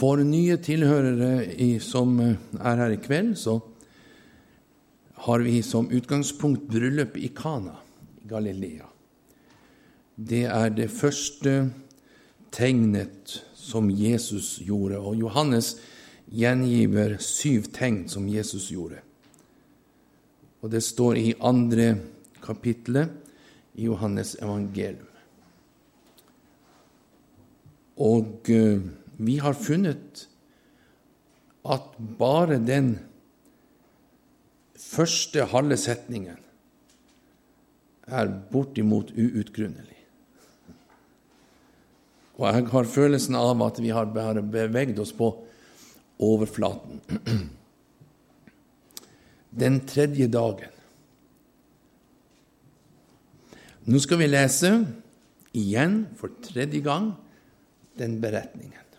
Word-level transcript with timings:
For 0.00 0.22
nye 0.24 0.56
tilhørere 0.64 1.44
i, 1.60 1.74
som 1.82 2.14
er 2.22 2.78
her 2.80 2.94
i 2.94 3.00
kveld, 3.04 3.34
så 3.36 3.58
har 5.26 5.42
vi 5.44 5.58
som 5.60 5.90
utgangspunkt 5.92 6.64
bryllup 6.70 7.18
i 7.20 7.28
Kana 7.36 7.74
i 8.22 8.28
Galilea. 8.30 8.86
Det 10.16 10.46
er 10.48 10.72
det 10.72 10.88
første 10.92 11.52
tegnet 12.52 13.34
som 13.52 13.90
Jesus 13.92 14.58
gjorde, 14.64 14.96
og 14.98 15.18
Johannes 15.20 15.74
gjengiver 16.32 17.18
syv 17.20 17.68
tegn 17.74 18.06
som 18.08 18.28
Jesus 18.28 18.70
gjorde. 18.72 19.02
Og 20.64 20.72
det 20.72 20.80
står 20.84 21.20
i 21.20 21.34
andre 21.44 21.92
kapittelet 22.40 23.12
i 23.76 23.84
Johannes 23.84 24.32
evangelium. 24.40 25.08
Og 28.00 28.48
uh, 28.48 28.80
vi 29.20 29.36
har 29.42 29.56
funnet 29.56 30.24
at 31.68 31.96
bare 32.18 32.56
den 32.64 32.94
første 34.80 35.44
halve 35.52 35.76
setningen 35.76 36.38
er 38.08 38.32
bortimot 38.50 39.12
uutgrunnelig. 39.12 39.98
Og 42.40 42.46
jeg 42.48 42.68
har 42.72 42.88
følelsen 42.88 43.36
av 43.36 43.60
at 43.66 43.78
vi 43.84 43.92
har 43.92 44.08
bare 44.14 44.42
beveget 44.42 44.98
oss 45.02 45.12
på 45.12 45.28
overflaten. 46.20 47.02
Den 49.62 49.80
tredje 49.84 50.30
dagen. 50.32 50.76
Nå 53.90 54.00
skal 54.00 54.20
vi 54.22 54.28
lese 54.30 54.70
igjen 55.56 56.06
for 56.16 56.32
tredje 56.44 56.80
gang 56.84 57.12
den 58.00 58.20
beretningen. 58.22 58.89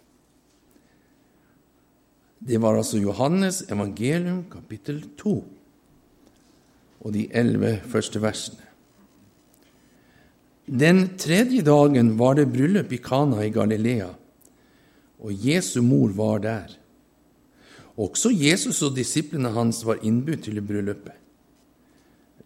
Det 2.41 2.57
var 2.57 2.77
altså 2.77 2.97
Johannes 2.97 3.61
evangelium 3.69 4.43
kapittel 4.49 5.03
2 5.17 5.33
og 7.01 7.13
de 7.13 7.27
elleve 7.37 7.75
første 7.89 8.21
versene. 8.21 8.65
Den 10.65 11.17
tredje 11.17 11.61
dagen 11.65 12.13
var 12.19 12.37
det 12.37 12.47
bryllup 12.53 12.93
i 12.93 13.01
Kana 13.01 13.43
i 13.45 13.53
Galilea, 13.53 14.09
og 15.19 15.47
Jesu 15.47 15.81
mor 15.81 16.13
var 16.17 16.37
der. 16.41 16.77
Også 17.97 18.31
Jesus 18.33 18.81
og 18.81 18.95
disiplene 18.95 19.51
hans 19.53 19.83
var 19.85 20.01
innbudt 20.01 20.45
til 20.45 20.61
bryllupet. 20.61 21.17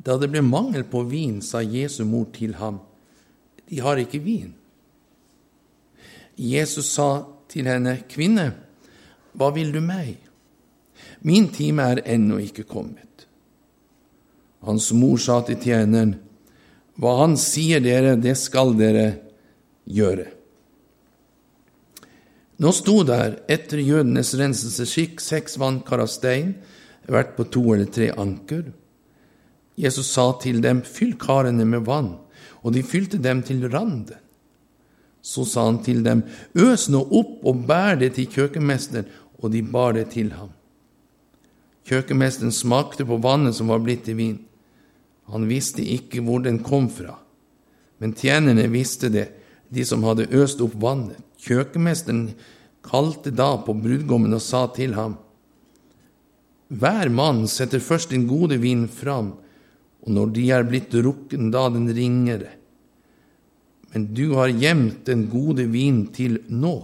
Da 0.06 0.18
det 0.20 0.30
ble 0.32 0.42
mangel 0.46 0.84
på 0.84 1.04
vin, 1.08 1.40
sa 1.42 1.62
Jesu 1.64 2.04
mor 2.06 2.28
til 2.34 2.56
ham, 2.60 2.80
De 3.70 3.80
har 3.82 3.98
ikke 3.98 4.20
vin. 4.22 4.54
Jesus 6.38 6.86
sa 6.86 7.24
til 7.50 7.66
henne, 7.66 8.04
Kvinne, 8.10 8.52
hva 9.36 9.52
vil 9.56 9.72
du 9.76 9.82
meg? 9.84 10.16
Min 11.28 11.50
time 11.54 11.84
er 11.92 12.04
ennå 12.16 12.40
ikke 12.44 12.66
kommet. 12.68 13.26
Hans 14.66 14.92
mor 14.98 15.20
sa 15.22 15.42
til 15.46 15.60
tjeneren, 15.62 16.20
Hva 16.96 17.12
han 17.20 17.34
sier 17.36 17.82
dere, 17.84 18.14
det 18.16 18.38
skal 18.40 18.72
dere 18.80 19.08
gjøre. 19.84 20.30
Nå 22.64 22.72
sto 22.72 23.02
der, 23.04 23.42
etter 23.52 23.82
jødenes 23.84 24.32
renselsesskikk, 24.40 25.20
seks 25.20 25.58
vannkar 25.60 26.00
av 26.00 26.08
stein, 26.08 26.54
hvert 27.12 27.36
på 27.36 27.50
to 27.52 27.66
eller 27.74 27.90
tre 27.92 28.14
anker. 28.16 28.70
Jesus 29.76 30.08
sa 30.16 30.30
til 30.40 30.62
dem, 30.64 30.86
Fyll 30.88 31.18
karene 31.20 31.68
med 31.68 31.84
vann, 31.84 32.14
og 32.64 32.74
de 32.74 32.84
fylte 32.84 33.20
dem 33.20 33.44
til 33.44 33.68
randen. 33.68 34.22
Så 35.26 35.44
sa 35.50 35.66
han 35.66 35.82
til 35.84 36.04
dem, 36.06 36.22
Øs 36.54 36.88
nå 36.94 37.02
opp 37.02 37.44
og 37.50 37.66
bær 37.68 37.98
det 38.00 38.14
til 38.16 38.30
kjøkkenmesteren, 38.30 39.10
og 39.46 39.54
de 39.54 39.62
bar 39.62 39.94
det 39.94 40.10
til 40.16 40.34
ham. 40.34 40.50
Kjøkkenmesteren 41.86 42.54
smakte 42.54 43.06
på 43.06 43.20
vannet 43.22 43.56
som 43.58 43.70
var 43.70 43.84
blitt 43.86 44.08
til 44.08 44.18
vin. 44.18 44.40
Han 45.30 45.46
visste 45.50 45.86
ikke 45.86 46.24
hvor 46.26 46.42
den 46.46 46.60
kom 46.66 46.90
fra, 46.90 47.20
men 48.02 48.14
tjenerne 48.18 48.66
visste 48.74 49.10
det, 49.14 49.30
de 49.70 49.86
som 49.86 50.04
hadde 50.06 50.30
øst 50.34 50.62
opp 50.66 50.76
vannet. 50.82 51.22
Kjøkkenmesteren 51.46 52.32
kalte 52.86 53.34
da 53.34 53.56
på 53.62 53.74
brudgommen 53.78 54.34
og 54.34 54.44
sa 54.44 54.66
til 54.74 54.98
ham, 54.98 55.18
Hver 56.66 57.12
mann 57.14 57.44
setter 57.46 57.80
først 57.80 58.10
den 58.10 58.26
gode 58.26 58.58
vin 58.58 58.88
fram, 58.90 59.36
og 60.06 60.10
når 60.14 60.32
de 60.34 60.46
er 60.54 60.66
blitt 60.66 60.90
drukken, 60.94 61.52
da 61.54 61.68
den 61.70 61.86
ringere. 61.94 62.50
Men 63.94 64.10
du 64.18 64.34
har 64.34 64.50
gjemt 64.50 65.06
den 65.06 65.28
gode 65.30 65.68
vin 65.70 66.08
til 66.14 66.40
nå. 66.50 66.76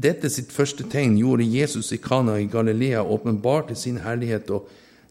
Dette 0.00 0.30
sitt 0.32 0.52
første 0.54 0.86
tegn 0.88 1.18
gjorde 1.20 1.44
Jesus 1.44 1.92
i 1.92 2.00
Kana 2.00 2.38
i 2.40 2.48
Galilea, 2.50 3.02
åpenbarte 3.02 3.76
sin 3.76 3.98
herlighet, 4.00 4.50
og 4.50 4.68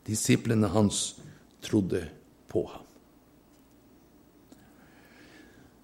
disiplene 0.07 0.71
hans 0.73 1.01
trodde 1.61 2.05
på 2.49 2.65
ham. 2.65 2.87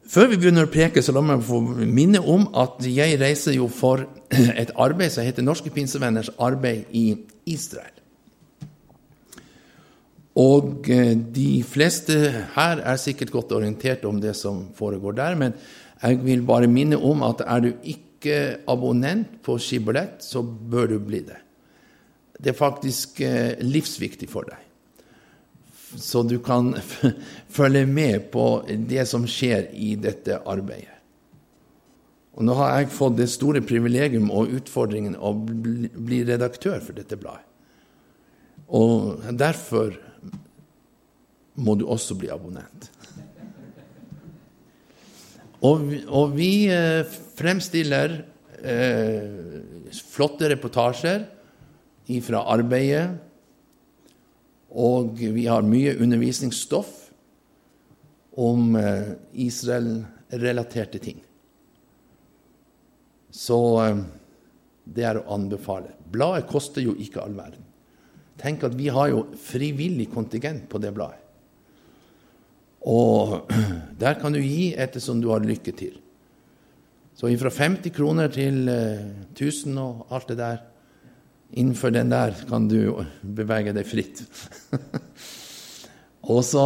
Før 0.07 0.29
vi 0.31 0.39
begynner 0.39 0.65
å 0.67 0.71
preke, 0.71 1.03
så 1.03 1.11
la 1.11 1.21
meg 1.21 1.43
få 1.43 1.59
minne 1.83 2.21
om 2.23 2.47
at 2.55 2.79
jeg 2.87 3.19
reiser 3.19 3.57
jo 3.57 3.67
for 3.67 4.05
et 4.61 4.71
arbeid 4.79 5.11
som 5.13 5.27
heter 5.27 5.43
Norske 5.43 5.71
Pinsevenners 5.75 6.31
arbeid 6.39 6.87
i 6.95 7.09
Israel. 7.51 7.91
Og 10.37 10.87
eh, 10.93 11.11
de 11.17 11.63
fleste 11.67 12.15
her 12.55 12.83
er 12.85 12.99
sikkert 13.01 13.33
godt 13.33 13.51
orientert 13.57 14.05
om 14.07 14.21
det 14.21 14.35
som 14.37 14.67
foregår 14.77 15.17
der, 15.17 15.35
men 15.35 15.55
jeg 15.97 16.21
vil 16.23 16.43
bare 16.45 16.69
minne 16.71 16.99
om 17.01 17.23
at 17.25 17.41
er 17.43 17.63
du 17.65 17.71
ikke 17.81 18.06
ikke 18.17 18.65
abonnent 18.69 19.37
på 19.45 19.57
skibillett, 19.61 20.19
så 20.25 20.41
bør 20.43 20.93
du 20.93 20.97
bli 20.99 21.21
det. 21.27 21.37
Det 22.37 22.51
er 22.51 22.57
faktisk 22.57 23.21
eh, 23.25 23.55
livsviktig 23.63 24.29
for 24.29 24.49
deg. 24.49 24.63
Så 25.97 26.21
du 26.27 26.37
kan 26.43 26.73
følge 27.57 27.85
med 27.89 28.29
på 28.33 28.63
det 28.67 29.07
som 29.09 29.25
skjer 29.29 29.71
i 29.73 29.95
dette 30.01 30.41
arbeidet. 30.45 30.93
Og 32.37 32.45
nå 32.45 32.53
har 32.59 32.75
jeg 32.75 32.93
fått 32.93 33.15
det 33.17 33.31
store 33.33 33.63
privilegium 33.65 34.27
og 34.29 34.51
utfordringen 34.59 35.15
å 35.17 35.31
bli 35.33 36.21
redaktør 36.27 36.77
for 36.85 36.93
dette 36.93 37.17
bladet. 37.17 37.41
Og 38.77 39.23
derfor 39.33 39.95
må 41.57 41.73
du 41.79 41.87
også 41.89 42.17
bli 42.19 42.29
abonnent. 42.29 42.91
Og, 45.65 45.89
og 46.13 46.35
vi 46.37 46.67
eh, 46.69 47.07
fremstiller 47.37 48.19
eh, 48.61 49.63
flotte 49.93 50.51
reportasjer 50.51 51.25
fra 52.23 52.43
arbeidet. 52.53 53.07
Og 54.77 55.17
vi 55.17 55.47
har 55.47 55.65
mye 55.65 55.95
undervisningsstoff 55.97 57.07
om 58.37 58.75
eh, 58.77 59.15
Israel-relaterte 59.47 61.01
ting. 61.01 61.21
Så 63.33 63.59
eh, 63.83 64.03
det 64.85 65.07
er 65.09 65.19
å 65.19 65.27
anbefale. 65.35 65.95
Bladet 66.11 66.47
koster 66.51 66.85
jo 66.85 66.95
ikke 67.01 67.23
all 67.23 67.35
verden. 67.37 67.65
Tenk 68.37 68.67
at 68.67 68.75
vi 68.77 68.91
har 68.93 69.09
jo 69.09 69.25
frivillig 69.41 70.11
kontingent 70.13 70.67
på 70.69 70.79
det 70.83 70.93
bladet. 70.93 71.23
Og 72.87 73.51
der 74.01 74.19
kan 74.21 74.35
du 74.35 74.41
gi 74.41 74.71
ettersom 74.77 75.21
du 75.21 75.31
har 75.33 75.43
lykke 75.43 75.75
til. 75.75 75.97
Så 77.17 77.31
fra 77.41 77.49
50 77.49 77.93
kroner 77.95 78.29
til 78.29 78.67
1000 78.69 79.77
eh, 79.77 79.83
og 79.83 80.11
alt 80.13 80.33
det 80.33 80.41
der 80.41 80.65
Innenfor 81.47 81.89
den 81.95 82.09
der 82.11 82.33
kan 82.49 82.67
du 82.67 83.05
bevege 83.39 83.71
deg 83.71 83.87
fritt. 83.87 84.19
og 86.33 86.43
så 86.43 86.63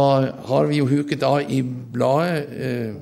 har 0.48 0.66
vi 0.66 0.80
jo 0.80 0.88
huket 0.90 1.22
av 1.22 1.46
i 1.46 1.60
bladet 1.62 2.48
eh, 2.50 2.96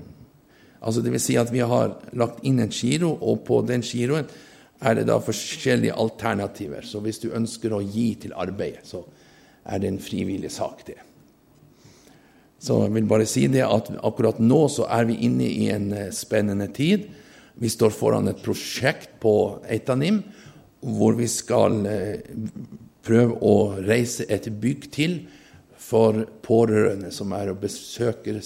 altså 0.81 1.05
vil 1.05 1.21
si 1.21 1.37
at 1.41 1.53
vi 1.53 1.63
har 1.65 1.95
lagt 2.17 2.45
inn 2.45 2.61
en 2.61 2.73
giro, 2.73 3.15
og 3.21 3.45
på 3.49 3.61
den 3.69 3.85
giroen 3.85 4.29
er 4.81 4.97
det 4.97 5.07
da 5.09 5.19
forskjellige 5.21 5.97
alternativer. 5.97 6.85
Så 6.85 7.01
hvis 7.05 7.21
du 7.21 7.31
ønsker 7.37 7.73
å 7.73 7.83
gi 7.85 8.15
til 8.23 8.37
arbeidet, 8.37 8.87
så 8.89 9.05
er 9.65 9.81
det 9.81 9.91
en 9.91 10.01
frivillig 10.01 10.53
sak, 10.53 10.85
det. 10.87 11.01
Så 12.61 12.83
jeg 12.85 12.93
vil 12.93 13.09
bare 13.09 13.29
si 13.29 13.47
det 13.49 13.65
at 13.65 13.89
akkurat 14.05 14.41
nå 14.43 14.67
så 14.69 14.85
er 14.93 15.07
vi 15.09 15.17
inne 15.25 15.49
i 15.49 15.71
en 15.73 15.91
eh, 15.97 16.11
spennende 16.13 16.69
tid. 16.77 17.09
Vi 17.61 17.69
står 17.73 17.95
foran 17.97 18.29
et 18.29 18.43
prosjekt 18.45 19.17
på 19.23 19.35
Eitanim 19.69 20.23
hvor 20.81 21.17
vi 21.17 21.29
skal 21.29 21.81
eh, 21.89 22.21
prøve 23.05 23.39
å 23.41 23.55
reise 23.81 24.27
et 24.29 24.49
bygg 24.61 24.91
til 24.93 25.17
for 25.81 26.21
pårørende 26.45 27.11
som 27.13 27.33
er 27.37 27.53
og 27.53 27.63
besøker 27.65 28.39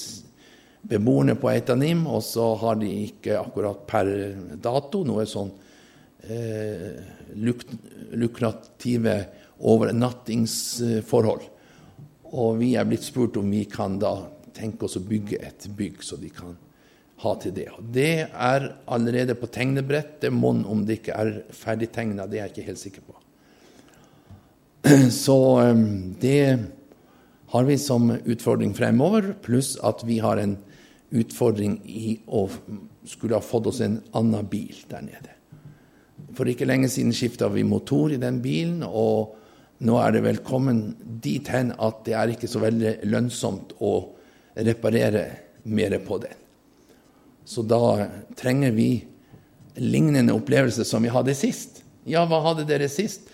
beboerne 0.84 1.34
på 1.40 1.50
Eitanim, 1.50 2.05
og 2.06 2.22
så 2.25 2.52
har 2.61 2.78
de 2.81 2.90
ikke 3.06 3.38
akkurat 3.40 3.82
per 3.88 4.11
dato 4.62 5.02
noe 5.06 5.25
sånn 5.28 5.50
eh, 6.28 6.93
luk 7.40 7.64
lukrative 8.14 9.16
overnattingsforhold. 9.64 11.49
Og 12.34 12.58
vi 12.58 12.75
er 12.75 12.86
blitt 12.88 13.06
spurt 13.06 13.38
om 13.38 13.50
vi 13.50 13.64
kan 13.70 13.98
da 14.02 14.16
tenke 14.54 14.86
oss 14.86 14.98
å 14.98 15.04
bygge 15.06 15.40
et 15.42 15.66
bygg 15.76 16.02
så 16.02 16.19
de 16.19 16.31
kan 16.34 16.54
ha 17.22 17.34
til 17.40 17.54
det. 17.54 17.69
Det 17.94 18.26
er 18.26 18.69
allerede 18.90 19.36
på 19.38 19.48
tegnebrettet. 19.54 20.32
Mon 20.34 20.64
om 20.66 20.82
det 20.86 21.00
ikke 21.00 21.19
er 21.19 21.34
ferdigtegna, 21.54 22.26
det 22.26 22.40
er 22.40 22.48
jeg 22.48 22.54
ikke 22.54 22.69
helt 22.70 22.82
sikker 22.82 23.06
på. 23.06 23.20
Så 25.25 25.36
det 26.20 26.40
har 27.54 27.64
vi 27.64 27.76
som 27.81 28.10
utfordring 28.10 28.75
fremover, 28.76 29.30
pluss 29.40 29.76
at 29.80 30.02
vi 30.04 30.19
har 30.20 30.42
en 30.42 30.58
utfordring 31.14 31.78
i 31.87 32.19
å 32.26 32.48
skulle 33.06 33.38
ha 33.38 33.44
fått 33.44 33.70
oss 33.70 33.80
en 33.84 34.00
annen 34.16 34.48
bil 34.50 34.75
der 34.90 35.06
nede. 35.06 35.32
For 36.34 36.50
ikke 36.50 36.66
lenge 36.66 36.90
siden 36.90 37.14
skifta 37.14 37.48
vi 37.52 37.62
motor 37.64 38.12
i 38.12 38.20
den 38.20 38.40
bilen, 38.42 38.82
og 38.82 39.38
nå 39.82 39.97
er 40.00 40.15
det 40.15 40.23
vel 40.25 40.43
kommet 40.47 40.94
dit 41.25 41.49
hen 41.50 41.73
at 41.82 42.05
det 42.06 42.15
er 42.17 42.35
ikke 42.35 42.50
så 42.50 42.62
veldig 42.62 42.94
lønnsomt 43.11 43.75
å 43.82 43.94
reparere 44.55 45.25
mer 45.65 45.97
på 46.05 46.21
den. 46.23 46.37
Så 47.44 47.65
da 47.67 48.06
trenger 48.38 48.73
vi 48.76 49.05
lignende 49.82 50.37
opplevelser 50.37 50.87
som 50.88 51.03
vi 51.05 51.12
hadde 51.12 51.35
sist. 51.37 51.82
Ja, 52.09 52.25
hva 52.29 52.41
hadde 52.44 52.67
dere 52.69 52.88
sist? 52.93 53.26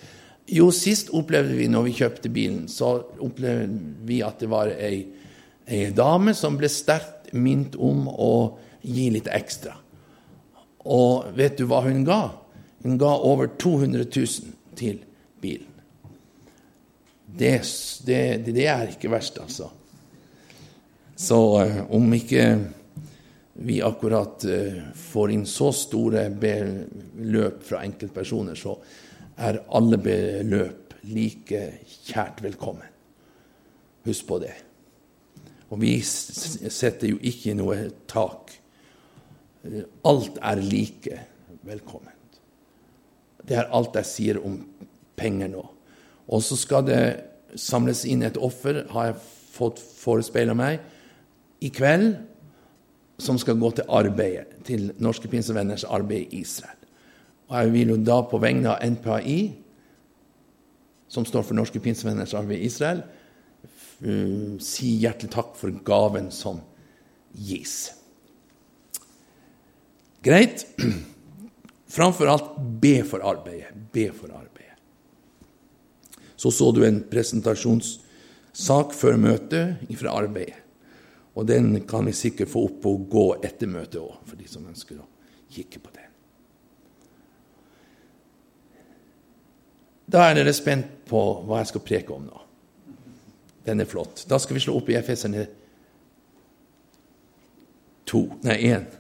Jo, 0.51 0.71
sist 0.75 1.13
opplevde 1.15 1.55
vi 1.59 1.69
når 1.71 1.87
vi 1.87 1.97
kjøpte 2.01 2.33
bilen, 2.33 2.65
så 2.67 2.97
opplevde 3.23 3.69
vi 4.09 4.19
at 4.27 4.41
det 4.43 4.49
var 4.51 4.73
ei, 4.73 5.05
ei 5.69 5.91
dame 5.95 6.35
som 6.35 6.57
ble 6.59 6.71
sterkt 6.73 7.31
minnet 7.37 7.77
om 7.79 8.09
å 8.11 8.33
gi 8.83 9.11
litt 9.15 9.29
ekstra. 9.31 9.77
Og 10.91 11.31
vet 11.37 11.61
du 11.61 11.69
hva 11.71 11.85
hun 11.85 12.03
ga? 12.09 12.23
Hun 12.83 12.99
ga 12.99 13.13
over 13.29 13.53
200 13.61 14.09
000 14.09 14.77
til 14.81 15.03
bilen. 15.43 15.70
Det, 17.37 17.55
det, 18.07 18.23
det 18.51 18.67
er 18.67 18.93
ikke 18.95 19.11
verst, 19.13 19.39
altså. 19.43 19.71
Så 21.21 21.39
uh, 21.61 21.81
om 21.95 22.13
ikke 22.17 22.45
vi 23.61 23.81
akkurat 23.85 24.45
uh, 24.49 24.81
får 24.97 25.35
inn 25.35 25.47
så 25.49 25.71
store 25.77 26.27
beløp 26.33 27.63
fra 27.67 27.83
enkeltpersoner, 27.85 28.57
så 28.57 28.77
er 29.41 29.63
alle 29.77 30.01
beløp 30.01 30.97
like 31.09 31.63
kjært 32.09 32.43
velkommen. 32.45 32.89
Husk 34.05 34.27
på 34.29 34.41
det. 34.43 34.55
Og 35.71 35.81
vi 35.81 35.99
setter 36.03 37.13
jo 37.13 37.21
ikke 37.23 37.55
noe 37.55 37.77
tak. 38.11 38.53
Alt 40.09 40.41
er 40.43 40.63
like 40.65 41.21
velkomment. 41.69 42.41
Det 43.45 43.59
er 43.59 43.71
alt 43.77 43.97
jeg 44.01 44.09
sier 44.09 44.41
om 44.43 44.57
penger 45.17 45.53
nå. 45.53 45.63
Og 46.31 46.43
så 46.47 46.59
skal 46.59 46.87
det 46.87 47.03
samles 47.59 48.05
inn 48.07 48.23
et 48.23 48.39
offer, 48.39 48.85
har 48.93 49.11
jeg 49.11 49.23
fått 49.51 49.81
forespeila 49.83 50.55
meg, 50.57 50.79
i 51.61 51.71
kveld 51.75 52.15
som 53.21 53.39
skal 53.41 53.59
gå 53.61 53.73
til 53.77 53.91
arbeidet, 53.93 54.63
til 54.65 54.93
Norske 55.03 55.29
Pinsevenners 55.29 55.85
arbeid 55.85 56.31
i 56.31 56.41
Israel. 56.45 56.79
Og 57.51 57.57
jeg 57.59 57.73
vil 57.75 57.93
jo 57.93 57.99
da 58.07 58.21
på 58.31 58.39
vegne 58.41 58.71
av 58.73 58.85
NPAI, 58.95 59.41
som 61.11 61.27
står 61.27 61.45
for 61.49 61.59
Norske 61.59 61.83
Pinsevenners 61.83 62.37
arbeid 62.39 62.63
i 62.63 62.71
Israel, 62.71 63.03
si 64.65 64.95
hjertelig 65.03 65.33
takk 65.35 65.57
for 65.59 65.75
gaven 65.85 66.31
som 66.33 66.63
gis. 67.35 67.91
Greit. 70.25 70.65
Framfor 71.97 72.31
alt 72.31 72.55
be 72.81 73.01
for 73.05 73.25
arbeidet. 73.27 73.75
Be 73.93 74.09
for 74.15 74.31
arbeidet. 74.31 74.50
Så 76.41 76.51
så 76.51 76.71
du 76.73 76.81
en 76.87 77.03
presentasjonssak 77.05 78.95
før 78.97 79.19
møtet 79.21 79.83
fra 80.01 80.15
arbeidet. 80.23 80.57
Og 81.37 81.47
den 81.47 81.75
kan 81.89 82.07
vi 82.09 82.15
sikkert 82.17 82.51
få 82.51 82.65
opp 82.67 82.87
og 82.89 83.05
gå 83.13 83.27
etter 83.45 83.69
møtet 83.71 84.01
òg, 84.01 84.17
for 84.27 84.41
de 84.41 84.49
som 84.49 84.65
ønsker 84.67 84.99
å 84.99 85.07
kikke 85.53 85.83
på 85.85 85.93
den. 85.95 86.09
Da 90.11 90.25
er 90.27 90.41
dere 90.41 90.55
spent 90.57 90.89
på 91.07 91.21
hva 91.47 91.61
jeg 91.61 91.71
skal 91.71 91.85
preke 91.87 92.17
om 92.17 92.25
nå. 92.27 92.41
Den 93.69 93.85
er 93.85 93.89
flott. 93.89 94.25
Da 94.27 94.41
skal 94.41 94.57
vi 94.57 94.65
slå 94.65 94.79
opp 94.81 94.89
i 94.91 94.97
Efeserne 94.99 95.45
2 98.11 98.25
Nei, 98.49 98.57
1. 98.73 98.97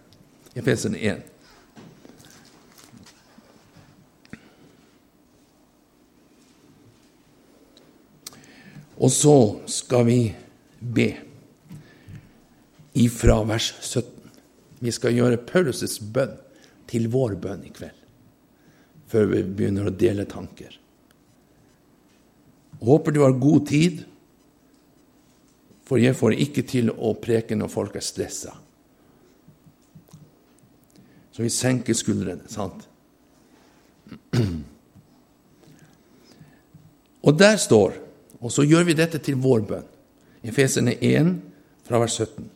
Efeserne 0.60 1.00
1. 1.02 1.24
Og 9.00 9.10
så 9.12 9.36
skal 9.70 10.04
vi 10.08 10.20
be 10.80 11.08
ifra 13.00 13.38
vers 13.48 13.72
17. 13.80 14.04
Vi 14.80 14.92
skal 14.92 15.16
gjøre 15.16 15.40
Paulus' 15.48 16.00
bønn 16.00 16.36
til 16.90 17.08
vår 17.12 17.36
bønn 17.40 17.64
i 17.64 17.72
kveld, 17.72 17.96
før 19.08 19.28
vi 19.32 19.42
begynner 19.44 19.88
å 19.88 19.94
dele 19.94 20.26
tanker. 20.28 20.76
Håper 22.80 23.12
du 23.12 23.20
har 23.22 23.36
god 23.40 23.66
tid, 23.68 24.04
for 25.84 26.00
jeg 26.00 26.16
får 26.16 26.36
ikke 26.38 26.64
til 26.68 26.90
å 26.92 27.14
preke 27.20 27.56
når 27.58 27.68
folk 27.72 27.96
er 27.98 28.04
stressa. 28.04 28.54
Så 31.30 31.42
vi 31.44 31.50
senker 31.52 31.94
skuldrene, 31.96 32.48
sant? 32.50 32.88
Og 37.26 37.36
der 37.36 37.56
står, 37.60 38.09
og 38.40 38.52
så 38.52 38.64
gjør 38.64 38.88
vi 38.88 38.96
dette 38.96 39.20
til 39.22 39.38
vår 39.40 39.64
bønn, 39.68 39.88
Efeserne 40.40 40.94
1 40.96 41.34
fra 41.84 42.00
vers 42.00 42.16
17. 42.16 42.46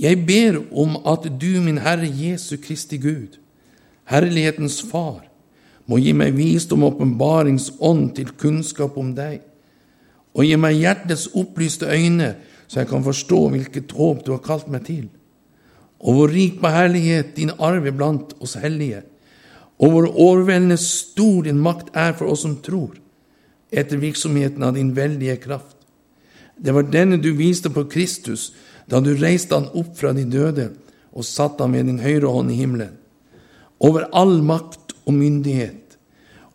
Jeg 0.00 0.20
ber 0.28 0.58
om 0.76 0.96
at 1.08 1.28
du, 1.40 1.60
min 1.64 1.80
Herre 1.80 2.08
Jesu 2.08 2.56
Kristi 2.60 2.98
Gud, 3.00 3.36
Herlighetens 4.08 4.82
Far, 4.84 5.24
må 5.86 6.00
gi 6.02 6.12
meg 6.16 6.34
visdom 6.36 6.84
og 6.84 6.96
åpenbaringsånd 6.96 8.10
til 8.16 8.32
kunnskap 8.40 8.96
om 8.98 9.12
deg, 9.16 9.40
og 10.36 10.44
gi 10.44 10.56
meg 10.60 10.80
hjertets 10.80 11.28
opplyste 11.36 11.88
øyne, 11.88 12.34
så 12.66 12.82
jeg 12.82 12.90
kan 12.90 13.04
forstå 13.04 13.40
hvilket 13.52 13.92
håp 13.94 14.24
du 14.26 14.32
har 14.34 14.42
kalt 14.44 14.68
meg 14.72 14.84
til, 14.88 15.06
og 16.00 16.18
hvor 16.18 16.32
rik 16.32 16.58
på 16.60 16.72
herlighet 16.72 17.36
din 17.36 17.54
arv 17.56 17.86
er 17.86 17.96
blant 17.96 18.34
oss 18.42 18.56
hellige, 18.60 19.04
og 19.80 19.92
hvor 19.92 20.08
overveldende 20.08 20.76
stor 20.80 21.44
din 21.44 21.60
makt 21.60 21.92
er 21.94 22.12
for 22.16 22.32
oss 22.32 22.44
som 22.44 22.58
tror, 22.64 22.96
etter 23.70 23.96
virksomheten 23.96 24.62
av 24.62 24.74
din 24.74 24.94
veldige 24.94 25.36
kraft. 25.36 25.76
Det 26.56 26.72
var 26.72 26.88
denne 26.88 27.18
du 27.20 27.32
viste 27.36 27.70
på 27.70 27.84
Kristus, 27.90 28.52
da 28.86 29.00
du 29.00 29.12
reiste 29.18 29.56
han 29.56 29.68
opp 29.74 29.96
fra 29.98 30.12
de 30.16 30.24
døde 30.24 30.70
og 31.16 31.26
satte 31.26 31.64
ham 31.64 31.74
med 31.74 31.88
din 31.88 32.00
høyre 32.00 32.30
hånd 32.32 32.52
i 32.52 32.60
himmelen, 32.60 32.94
over 33.82 34.06
all 34.16 34.38
makt 34.46 34.94
og 35.04 35.14
myndighet, 35.16 35.96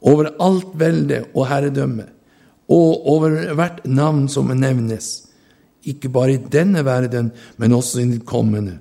over 0.01 0.31
alt 0.41 0.71
velde 0.79 1.25
og 1.33 1.47
herredømme, 1.51 2.07
og 2.71 3.07
over 3.13 3.51
hvert 3.57 3.83
navn 3.85 4.27
som 4.31 4.49
nevnes, 4.55 5.27
ikke 5.85 6.11
bare 6.13 6.37
i 6.37 6.43
denne 6.53 6.85
verden, 6.85 7.31
men 7.57 7.73
også 7.73 8.01
i 8.01 8.07
den 8.07 8.21
kommende. 8.25 8.77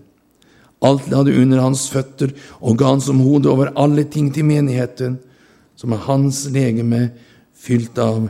Alt 0.85 1.11
la 1.13 1.23
du 1.25 1.33
under 1.35 1.61
hans 1.61 1.89
føtter 1.93 2.33
og 2.61 2.79
ga 2.81 2.95
han 2.95 3.03
som 3.05 3.21
hode 3.21 3.51
over 3.53 3.73
alle 3.77 4.07
ting 4.09 4.31
til 4.33 4.47
menigheten, 4.49 5.19
som 5.77 5.93
er 5.93 6.05
hans 6.07 6.47
legeme, 6.53 7.11
fylt 7.61 7.99
av 8.01 8.29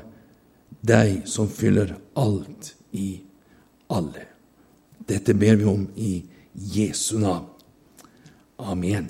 deg 0.80 1.26
som 1.28 1.48
fyller 1.50 1.94
alt 2.18 2.74
i 2.96 3.20
alle. 3.92 4.26
Dette 5.06 5.34
ber 5.34 5.58
vi 5.60 5.66
om 5.70 5.86
i 5.96 6.12
Jesu 6.52 7.18
navn. 7.18 7.46
Amen. 8.60 9.08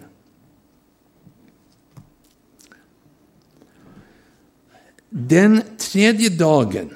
Den 5.11 5.62
tredje 5.79 6.31
dagen 6.39 6.93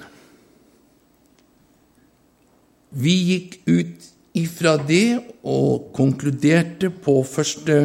Vi 2.95 3.11
gikk 3.27 3.57
ut 3.67 4.05
ifra 4.39 4.77
det 4.79 5.17
og 5.43 5.89
konkluderte 5.95 6.87
på 7.03 7.17
første 7.27 7.75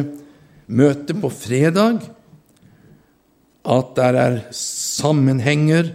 møte 0.71 1.17
på 1.19 1.27
fredag 1.35 2.05
at 3.67 3.91
der 3.97 4.19
er 4.21 4.37
sammenhenger 4.91 5.93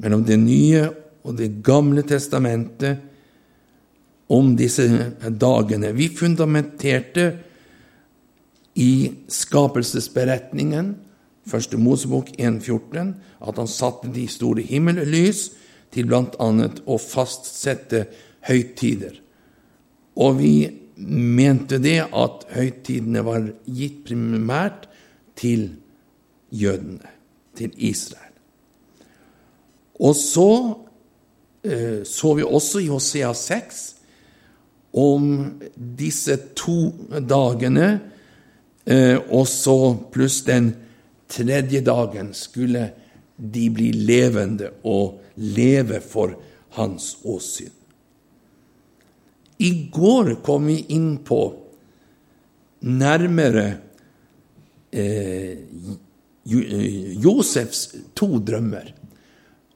mellom 0.00 0.24
Det 0.24 0.38
nye 0.40 0.88
og 1.24 1.36
Det 1.36 1.50
gamle 1.64 2.02
testamentet 2.08 3.06
om 4.30 4.54
disse 4.56 4.86
dagene. 5.28 5.92
Vi 5.92 6.08
fundamenterte 6.14 7.26
i 8.78 9.10
skapelsesberetningen, 9.28 10.94
første 11.50 11.80
Mosebok 11.80 12.30
1,14, 12.38 13.14
at 13.42 13.58
han 13.58 13.70
satte 13.70 14.12
de 14.14 14.28
store 14.30 14.62
himmellys 14.64 15.48
til 15.90 16.06
bl.a. 16.06 16.48
å 16.86 17.00
fastsette 17.02 18.04
høytider. 18.46 19.18
Og 20.20 20.38
vi 20.38 20.54
mente 21.00 21.80
det 21.82 21.98
at 22.06 22.46
høytidene 22.54 23.26
var 23.26 23.50
gitt 23.66 24.04
primært 24.06 24.86
til 25.40 25.72
jødene, 26.54 27.16
til 27.58 27.74
Israel. 27.76 28.29
Og 30.00 30.16
så 30.16 30.50
eh, 31.62 32.02
så 32.04 32.34
vi 32.34 32.46
også 32.46 32.80
i 32.80 32.88
Hosea 32.88 33.32
6 33.34 33.80
om 34.92 35.26
disse 35.74 36.36
to 36.58 36.90
dagene, 37.22 37.90
eh, 38.84 39.18
og 39.30 39.46
så 39.48 39.76
pluss 40.12 40.40
den 40.48 40.72
tredje 41.30 41.82
dagen 41.86 42.32
skulle 42.34 42.88
de 43.36 43.68
bli 43.70 43.92
levende 43.94 44.72
og 44.84 45.20
leve 45.36 46.00
for 46.00 46.34
hans 46.76 47.12
åsyn. 47.24 47.70
I 49.60 49.70
går 49.92 50.38
kom 50.44 50.66
vi 50.70 50.78
inn 50.96 51.18
på 51.24 51.40
nærmere 52.88 53.66
eh, 54.90 55.60
Josefs 57.20 57.82
to 58.16 58.38
drømmer 58.40 58.88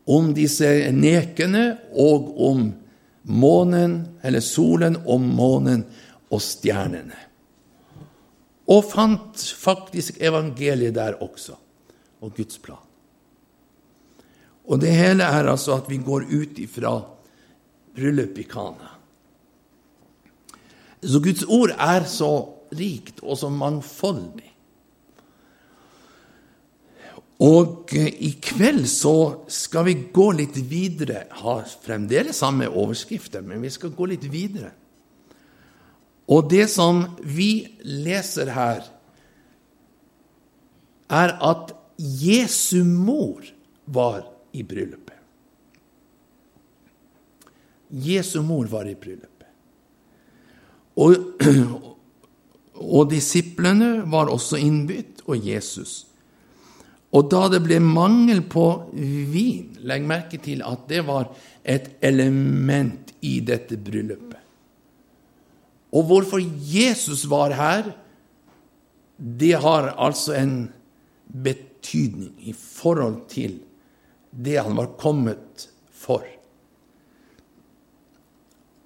om 0.05 0.33
disse 0.37 0.69
nekene 0.93 1.65
og 1.93 2.33
om 2.45 2.65
månen, 3.25 4.01
eller 4.23 4.45
solen, 4.45 4.99
om 5.07 5.25
månen 5.37 5.85
og 6.29 6.43
stjernene. 6.45 7.21
Og 8.69 8.85
fant 8.89 9.41
faktisk 9.61 10.21
evangeliet 10.25 10.97
der 10.97 11.19
også, 11.25 11.57
og 12.21 12.37
Guds 12.37 12.59
plan. 12.59 12.81
Og 14.65 14.81
det 14.81 14.95
hele 14.97 15.25
er 15.25 15.51
altså 15.51 15.77
at 15.77 15.91
vi 15.91 16.01
går 16.01 16.25
ut 16.33 16.59
ifra 16.61 16.97
bryllupet 17.95 18.45
i 18.45 18.49
Kana. 18.49 18.95
Så 21.05 21.21
Guds 21.21 21.45
ord 21.45 21.75
er 21.77 22.07
så 22.09 22.31
rikt 22.73 23.21
og 23.21 23.37
så 23.39 23.51
mangfoldig. 23.53 24.54
Og 27.45 27.93
eh, 27.99 28.09
i 28.25 28.33
kveld 28.43 28.87
så 28.89 29.17
skal 29.53 29.89
vi 29.89 29.97
gå 30.15 30.31
litt 30.39 30.57
videre. 30.71 31.27
Har 31.43 31.67
fremdeles 31.85 32.41
samme 32.41 32.71
overskrifter, 32.71 33.45
men 33.45 33.63
vi 33.65 33.73
skal 33.75 33.93
gå 33.97 34.09
litt 34.13 34.27
videre. 34.33 34.73
Og 36.33 36.49
det 36.49 36.69
som 36.73 37.03
vi 37.21 37.67
leser 37.85 38.53
her, 38.55 38.87
er 41.13 41.35
at 41.45 41.75
Jesu 42.01 42.81
mor 42.85 43.45
var 43.85 44.25
i 44.57 44.65
bryllupet. 44.65 45.13
Jesu 47.95 48.41
mor 48.43 48.67
var 48.73 48.89
i 48.89 48.97
bryllupet. 48.99 49.31
Og, 50.99 51.45
og 52.99 53.13
disiplene 53.13 54.01
var 54.11 54.33
også 54.33 54.59
innbytt, 54.63 55.23
og 55.29 55.47
Jesus. 55.47 56.07
Og 57.15 57.29
da 57.31 57.47
det 57.53 57.63
ble 57.63 57.79
mangel 57.79 58.43
på 58.51 58.67
vin, 58.95 59.77
legg 59.87 60.07
merke 60.07 60.41
til 60.43 60.65
at 60.67 60.89
det 60.91 61.05
var 61.07 61.31
et 61.63 61.93
element 62.05 63.13
i 63.23 63.39
dette 63.47 63.79
bryllupet. 63.79 64.41
Og 65.95 66.09
hvorfor 66.09 66.43
Jesus 66.43 67.23
var 67.31 67.55
her, 67.55 67.93
det 69.15 69.55
har 69.63 69.93
altså 69.95 70.35
en 70.41 70.57
betydning 71.31 72.35
i 72.51 72.53
forhold 72.53 73.29
til 73.31 73.61
det 74.35 74.59
han 74.59 74.75
var 74.75 74.97
kommet 74.99 75.69
for. 75.95 76.27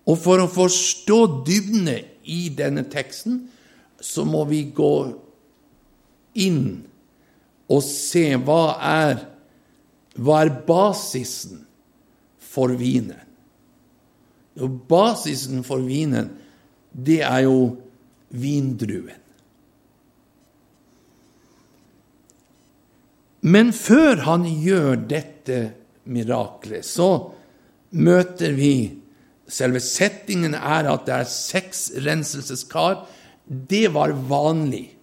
Og 0.09 0.17
for 0.21 0.41
å 0.41 0.51
forstå 0.53 1.19
dybdene 1.49 1.97
i 2.29 2.49
denne 2.53 2.85
teksten, 2.93 3.47
så 4.01 4.25
må 4.29 4.45
vi 4.49 4.67
gå 4.77 4.93
inn 6.45 6.88
og 7.69 7.85
se 7.85 8.25
hva 8.41 8.63
er, 8.81 9.25
hva 10.17 10.43
er 10.45 10.53
basisen 10.67 11.65
for 12.41 12.73
vinen. 12.81 13.21
Og 14.59 14.81
basisen 14.91 15.63
for 15.67 15.85
vinen, 15.85 16.33
det 16.91 17.21
er 17.23 17.45
jo 17.47 17.59
vindruen. 18.35 19.25
Men 23.49 23.71
før 23.73 24.25
han 24.27 24.49
gjør 24.49 24.97
dette 25.09 25.59
miraklet, 26.11 26.87
så 26.87 27.11
møter 27.95 28.57
vi 28.57 28.73
Selve 29.49 29.81
settingen 29.81 30.53
er 30.53 30.85
at 30.93 31.07
det 31.07 31.15
er 31.15 31.31
seks 31.33 31.87
renselseskar. 32.05 32.99
Det 33.49 33.87
var 33.95 34.13
vanlig 34.29 34.98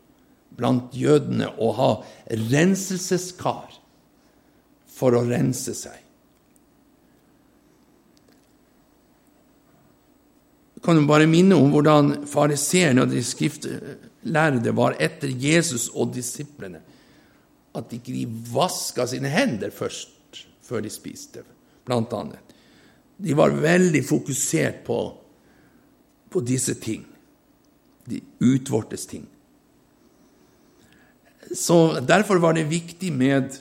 blant 0.55 0.95
jødene 0.95 1.49
å 1.59 1.71
ha 1.77 1.91
renselseskar 2.31 3.75
for 4.95 5.17
å 5.17 5.25
rense 5.27 5.75
seg. 5.75 6.01
Jeg 10.75 10.83
kan 10.85 10.99
jo 10.99 11.07
bare 11.09 11.27
minne 11.27 11.57
om 11.57 11.71
hvordan 11.73 12.27
fariseerne 12.29 13.03
og 13.03 13.13
de 13.13 13.23
skriftlærde 13.25 14.75
var 14.77 14.97
etter 15.01 15.31
Jesus 15.33 15.89
og 15.89 16.13
disiplene. 16.13 16.83
At 17.75 17.91
ikke 17.91 18.13
de 18.13 18.27
vaska 18.53 19.07
sine 19.09 19.31
hender 19.33 19.73
først 19.73 20.43
før 20.65 20.85
de 20.85 20.91
spiste, 20.93 21.43
blant 21.85 22.13
annet. 22.15 22.53
De 23.17 23.35
var 23.37 23.53
veldig 23.53 24.01
fokusert 24.05 24.83
på, 24.85 24.99
på 26.29 26.41
disse 26.45 26.75
ting, 26.81 27.03
de 28.05 28.21
utvortes 28.45 29.07
ting. 29.09 29.25
Så 31.55 31.99
Derfor 32.03 32.41
var 32.43 32.53
det 32.53 32.67
viktig 32.69 33.13
med 33.15 33.55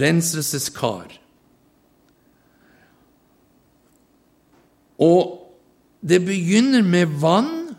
renselseskar. 0.00 1.18
Og 5.02 5.38
det 6.00 6.20
begynner 6.24 6.82
med 6.86 7.18
vann, 7.20 7.74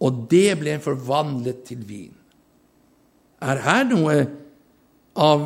og 0.00 0.24
det 0.30 0.54
ble 0.60 0.78
forvandlet 0.82 1.64
til 1.68 1.82
vin. 1.86 2.14
Er 3.40 3.60
her 3.64 3.84
noe 3.88 4.16
av 5.18 5.44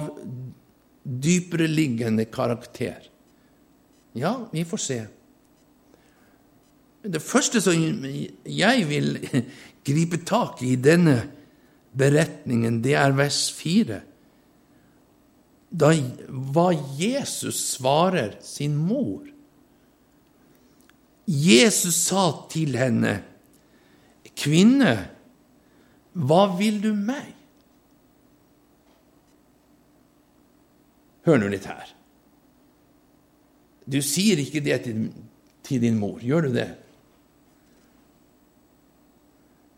dypere 1.04 1.66
liggende 1.70 2.26
karakter? 2.30 3.10
Ja, 4.14 4.36
vi 4.52 4.64
får 4.68 4.82
se. 4.82 4.98
Det 7.04 7.20
første 7.20 7.60
som 7.60 8.04
jeg 8.46 8.86
vil 8.88 9.16
gripe 9.86 10.22
tak 10.24 10.62
i 10.64 10.76
denne 10.80 11.18
beretningen, 11.96 12.80
det 12.84 12.96
er 12.98 13.14
vers 13.16 13.46
4. 13.54 14.00
Da 15.74 15.90
hva 16.28 16.68
Jesus 16.98 17.60
svarer 17.74 18.36
sin 18.44 18.76
mor. 18.78 19.24
Jesus 21.26 21.94
sa 21.94 22.46
til 22.50 22.76
henne, 22.76 23.22
'Kvinne, 24.34 25.08
hva 26.12 26.42
vil 26.58 26.82
du 26.82 26.92
meg?' 26.94 27.34
Hør 31.24 31.38
nå 31.40 31.48
litt 31.48 31.64
her. 31.64 31.94
Du 33.88 34.00
sier 34.04 34.40
ikke 34.40 34.60
det 34.64 34.82
til, 34.84 35.80
din 35.80 35.96
mor, 35.98 36.18
gjør 36.20 36.48
du 36.48 36.50
det? 36.52 36.68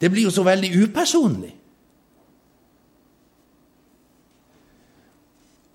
Det 0.01 0.11
blir 0.11 0.27
jo 0.27 0.35
så 0.35 0.43
veldig 0.47 0.71
upersonlig. 0.83 1.53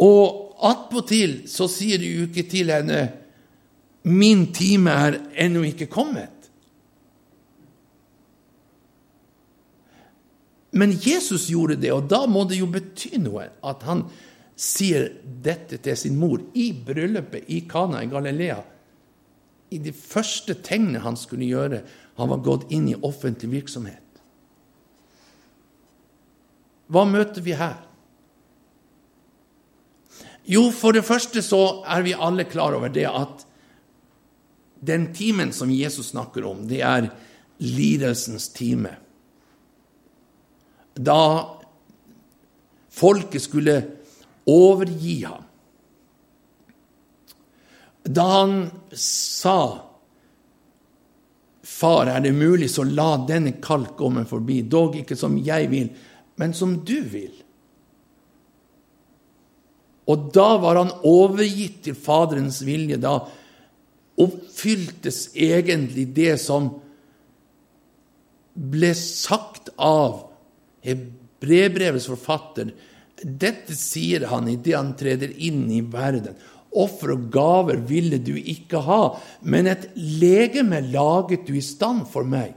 Og 0.01 0.57
attpåtil 0.65 1.43
så 1.49 1.67
sier 1.69 2.01
du 2.01 2.07
jo 2.07 2.27
ikke 2.29 2.47
til 2.49 2.73
henne 2.73 3.01
'Min 4.03 4.53
time 4.53 4.89
er 4.89 5.19
ennå 5.37 5.61
ikke 5.61 5.85
kommet'. 5.85 6.41
Men 10.71 10.91
Jesus 10.91 11.47
gjorde 11.47 11.75
det, 11.75 11.91
og 11.91 12.07
da 12.09 12.25
må 12.25 12.45
det 12.47 12.59
jo 12.59 12.65
bety 12.71 13.17
noe 13.19 13.49
at 13.63 13.83
han 13.83 14.05
sier 14.55 15.09
dette 15.43 15.77
til 15.77 15.97
sin 15.97 16.15
mor 16.19 16.39
i 16.53 16.71
bryllupet 16.71 17.49
i 17.51 17.59
Kana 17.69 18.03
i 18.03 18.09
Galilea. 18.11 18.61
I 19.71 19.77
det 19.77 19.95
første 19.95 20.55
tegnet 20.63 21.01
han 21.01 21.17
skulle 21.19 21.45
gjøre. 21.45 21.81
Han 22.19 22.29
var 22.29 22.43
gått 22.45 22.71
inn 22.71 22.87
i 22.91 22.95
offentlig 22.95 23.51
virksomhet. 23.51 24.21
Hva 26.91 27.05
møter 27.07 27.43
vi 27.43 27.55
her? 27.55 27.79
Jo, 30.51 30.65
for 30.75 30.95
det 30.95 31.05
første 31.07 31.43
så 31.45 31.81
er 31.87 32.03
vi 32.03 32.17
alle 32.17 32.43
klar 32.49 32.75
over 32.75 32.91
det 32.91 33.07
at 33.07 33.45
den 34.81 35.11
timen 35.15 35.53
som 35.53 35.71
Jesus 35.71 36.09
snakker 36.11 36.45
om, 36.49 36.65
det 36.67 36.81
er 36.83 37.11
lidelsens 37.61 38.49
time. 38.55 38.95
Da 40.97 41.21
folket 42.91 43.45
skulle 43.45 43.77
overgi 44.49 45.21
ham. 45.23 45.45
Da 48.03 48.27
han 48.41 48.57
sa 48.97 49.87
Far, 51.71 52.09
er 52.11 52.19
det 52.21 52.33
mulig, 52.35 52.67
så 52.69 52.83
la 52.85 53.15
denne 53.25 53.55
kalk 53.63 53.95
gå 53.97 54.09
meg 54.13 54.27
forbi, 54.29 54.59
dog 54.69 54.97
ikke 54.99 55.15
som 55.17 55.37
jeg 55.41 55.69
vil, 55.71 55.87
men 56.37 56.51
som 56.53 56.75
du 56.85 56.99
vil. 57.09 57.31
Og 60.11 60.29
da 60.35 60.49
var 60.59 60.79
han 60.81 60.91
overgitt 61.07 61.83
til 61.87 61.95
Faderens 61.95 62.59
vilje. 62.67 62.99
Da 62.99 63.15
oppfyltes 64.21 65.29
egentlig 65.37 66.09
det 66.15 66.35
som 66.43 66.73
ble 68.53 68.91
sagt 68.97 69.71
av 69.79 70.27
brevbrevets 71.41 72.09
forfatter 72.11 72.73
Dette 73.21 73.75
sier 73.77 74.25
han 74.31 74.47
idet 74.49 74.73
han 74.73 74.95
treder 74.97 75.29
inn 75.37 75.67
i 75.69 75.83
verden. 75.85 76.33
Offer 76.71 77.13
og 77.13 77.27
gaver 77.33 77.81
ville 77.85 78.17
du 78.17 78.33
ikke 78.33 78.81
ha, 78.81 79.01
men 79.45 79.69
et 79.69 79.89
legeme 79.95 80.79
laget 80.87 81.45
du 81.45 81.53
i 81.53 81.61
stand 81.61 82.07
for 82.09 82.25
meg. 82.25 82.55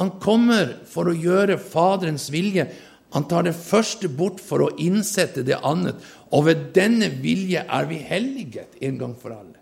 Han 0.00 0.16
kommer 0.18 0.72
for 0.90 1.06
å 1.06 1.14
gjøre 1.14 1.60
Faderens 1.62 2.26
vilje. 2.34 2.66
Han 3.14 3.28
tar 3.30 3.46
det 3.46 3.54
første 3.54 4.08
bort 4.10 4.40
for 4.42 4.64
å 4.64 4.72
innsette 4.82 5.44
det 5.46 5.60
annet, 5.62 6.00
og 6.34 6.48
ved 6.48 6.72
denne 6.74 7.08
vilje 7.22 7.62
er 7.62 7.86
vi 7.86 8.00
helliget 8.02 8.74
en 8.82 8.98
gang 8.98 9.14
for 9.14 9.30
alle. 9.36 9.60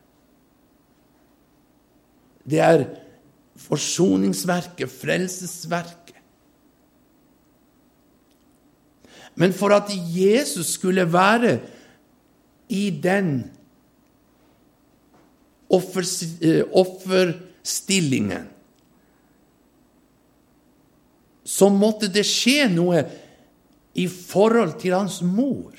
Det 2.49 2.61
er 2.65 2.87
forsoningsverket, 3.61 4.89
frelsesverket. 4.91 6.17
Men 9.37 9.53
for 9.57 9.73
at 9.77 9.93
Jesus 9.93 10.75
skulle 10.77 11.13
være 11.13 11.61
i 12.73 12.91
den 13.05 13.51
eh, 15.73 16.65
offerstillingen, 16.73 18.49
så 21.45 21.69
måtte 21.69 22.09
det 22.13 22.25
skje 22.29 22.69
noe 22.73 23.03
i 23.95 24.09
forhold 24.09 24.79
til 24.81 24.95
hans 24.95 25.23
mor. 25.23 25.73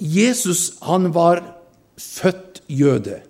Jesus 0.00 0.78
han 0.82 1.14
var 1.14 1.42
født 1.98 2.62
jøde. 2.68 3.20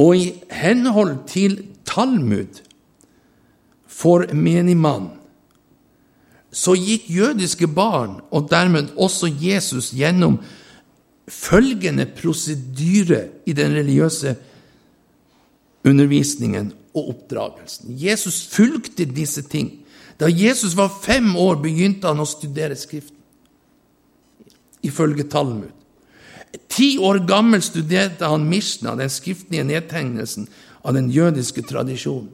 Og 0.00 0.16
i 0.16 0.42
henhold 0.50 1.16
til 1.28 1.58
Talmud 1.84 2.62
for 3.86 4.24
menigmann 4.32 5.20
så 6.50 6.74
gikk 6.74 7.06
jødiske 7.10 7.68
barn, 7.70 8.20
og 8.30 8.48
dermed 8.50 8.90
også 8.98 9.30
Jesus, 9.40 9.92
gjennom 9.94 10.40
følgende 11.30 12.06
prosedyre 12.18 13.24
i 13.46 13.54
den 13.56 13.74
religiøse 13.76 14.34
undervisningen 15.86 16.72
og 16.94 17.12
oppdragelsen. 17.14 17.94
Jesus 17.94 18.42
fulgte 18.50 19.06
disse 19.06 19.42
ting. 19.42 19.70
Da 20.20 20.28
Jesus 20.28 20.76
var 20.76 20.92
fem 21.02 21.32
år, 21.36 21.60
begynte 21.62 22.10
han 22.10 22.20
å 22.20 22.28
studere 22.28 22.76
Skriften, 22.76 23.16
ifølge 24.84 25.24
Talmud. 25.30 25.70
Ti 26.70 26.96
år 26.98 27.22
gammel 27.28 27.62
studerte 27.62 28.28
han 28.28 28.48
Mishna, 28.50 28.96
den 28.98 29.10
skriftlige 29.12 29.64
nedtegnelsen 29.64 30.48
av 30.82 30.96
den 30.96 31.08
jødiske 31.14 31.62
tradisjonen. 31.62 32.32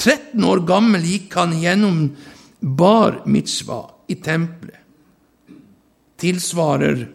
13 0.00 0.44
år 0.48 0.62
gammel 0.68 1.04
gikk 1.04 1.34
han 1.36 1.52
gjennom 1.60 2.04
bar 2.60 3.22
mitzvah 3.28 3.90
i 4.08 4.16
tempelet. 4.16 4.79
Tilsvarer 6.20 7.08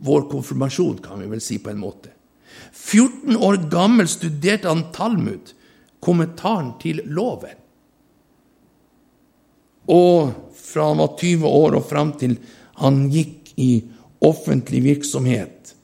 vår 0.00 0.28
konfirmasjon, 0.30 0.98
kan 1.02 1.20
vi 1.20 1.28
vel 1.30 1.42
si 1.44 1.58
på 1.58 1.70
en 1.70 1.82
måte. 1.82 2.12
14 2.72 3.36
år 3.36 3.56
gammel 3.70 4.08
studerte 4.08 4.68
han 4.68 4.86
Talmud, 4.94 5.52
kommentaren 6.00 6.72
til 6.80 7.02
loven. 7.04 7.58
Og 9.90 10.30
fra 10.54 10.86
han 10.88 11.02
var 11.02 11.16
20 11.18 11.46
år 11.48 11.76
og 11.78 11.88
fram 11.90 12.12
til 12.20 12.36
han 12.80 13.02
gikk 13.12 13.52
i 13.60 13.70
offentlig 14.24 14.82
virksomhet, 14.84 15.74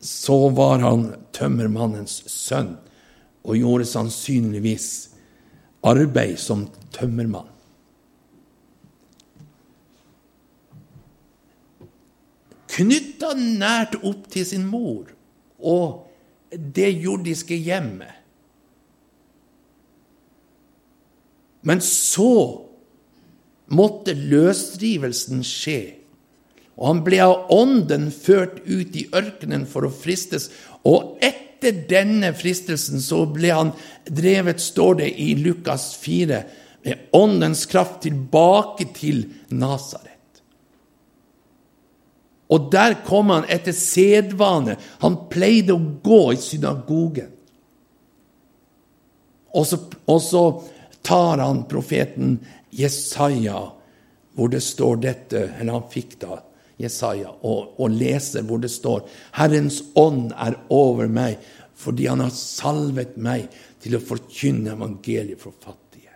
så 0.00 0.48
var 0.54 0.82
han 0.84 1.08
tømmermannens 1.36 2.22
sønn 2.30 2.74
og 3.48 3.56
gjorde 3.56 3.86
sannsynligvis 3.88 4.88
arbeid 5.86 6.36
som 6.40 6.66
tømmermann. 6.94 7.48
Knytta 12.78 13.34
nært 13.38 13.98
opp 14.06 14.28
til 14.30 14.46
sin 14.46 14.66
mor 14.68 15.10
og 15.58 16.06
det 16.54 16.92
jordiske 17.02 17.58
hjemmet. 17.58 18.14
Men 21.66 21.82
så 21.84 22.32
måtte 23.74 24.14
løsrivelsen 24.14 25.42
skje 25.44 25.80
og 26.78 26.86
han 26.86 27.00
ble 27.06 27.18
av 27.24 27.50
ånden 27.50 28.08
ført 28.14 28.60
ut 28.68 28.94
i 28.96 29.08
ørkenen 29.10 29.66
for 29.66 29.88
å 29.88 29.90
fristes. 29.90 30.46
Og 30.86 31.18
etter 31.24 31.82
denne 31.90 32.30
fristelsen 32.38 33.02
så 33.02 33.24
ble 33.26 33.50
han 33.50 33.72
drevet, 34.06 34.62
står 34.62 35.00
det 35.02 35.08
i 35.18 35.32
Lukas 35.40 35.90
4, 35.98 36.42
med 36.86 37.10
åndens 37.18 37.64
kraft 37.66 38.04
tilbake 38.06 38.86
til 38.94 39.24
Nasaret. 39.50 40.07
Og 42.48 42.70
der 42.72 42.96
kom 43.04 43.32
han 43.34 43.48
etter 43.50 43.76
sedvane. 43.76 44.78
Han 45.04 45.18
pleide 45.28 45.76
å 45.76 45.82
gå 46.04 46.22
i 46.32 46.40
synagogen. 46.40 47.34
Og 49.56 49.66
så, 49.66 49.78
og 50.08 50.20
så 50.22 50.42
tar 51.04 51.40
han 51.42 51.64
profeten 51.68 52.38
Jesaja, 52.70 53.60
hvor 54.36 54.52
det 54.52 54.60
står 54.64 55.00
dette, 55.02 55.44
eller 55.58 55.80
han 55.80 55.88
fikk 55.92 56.18
da 56.22 56.40
Jesaja 56.78 57.32
og, 57.42 57.74
og 57.80 57.90
leser 57.90 58.44
hvor 58.46 58.60
det 58.62 58.70
står 58.70 59.06
Herrens 59.34 59.80
ånd 59.98 60.30
er 60.38 60.54
over 60.70 61.10
meg 61.10 61.40
fordi 61.78 62.08
han 62.10 62.22
har 62.22 62.34
salvet 62.34 63.16
meg 63.22 63.48
til 63.82 63.96
å 63.96 64.02
forkynne 64.02 64.72
evangeliet 64.74 65.38
for 65.38 65.54
fattige. 65.62 66.10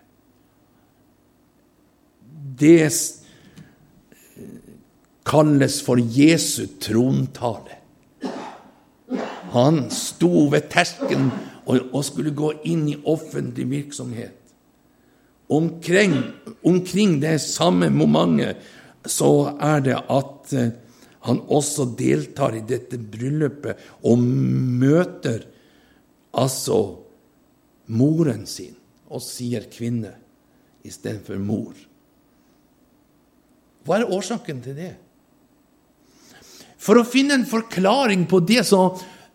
Det 2.59 2.91
kalles 5.25 5.81
for 5.85 6.01
Jesu 6.01 6.67
trontale. 6.81 7.79
Han 9.53 9.85
sto 9.93 10.49
ved 10.53 10.71
terskelen 10.73 11.29
og, 11.69 11.99
skulle 12.05 12.33
gå 12.35 12.53
inn 12.69 12.87
i 12.91 12.99
offentlig 13.09 13.67
virksomhet. 13.71 14.39
Omkring, 15.53 16.15
omkring 16.65 17.19
det 17.21 17.37
samme 17.45 17.91
momentet 17.93 18.63
så 19.05 19.53
er 19.61 19.83
det 19.85 19.99
at 19.99 20.53
eh, 20.57 20.71
han 21.27 21.41
også 21.51 21.91
deltar 21.99 22.57
i 22.57 22.65
dette 22.67 22.97
bryllupet 22.97 23.79
og 24.09 24.23
møter 24.23 25.45
altså 26.33 26.79
moren 27.93 28.47
sin 28.49 28.75
og 29.13 29.23
sier 29.23 29.67
kvinne 29.71 30.15
istedenfor 30.87 31.39
mor. 31.43 31.75
Hva 33.83 33.99
er 33.99 34.15
årsaken 34.15 34.63
til 34.65 34.79
det? 34.79 34.93
For 36.83 36.99
å 36.99 37.07
finne 37.07 37.39
en 37.39 37.49
forklaring 37.49 38.27
på 38.31 38.43
det, 38.47 38.65
så 38.67 38.89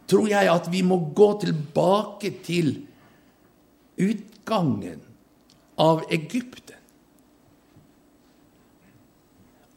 tror 0.08 0.28
jeg 0.32 0.52
at 0.52 0.68
vi 0.72 0.84
må 0.84 1.00
gå 1.16 1.30
tilbake 1.44 2.34
til 2.44 2.74
utgangen 3.98 5.00
av 5.80 6.04
Egypten. 6.12 6.78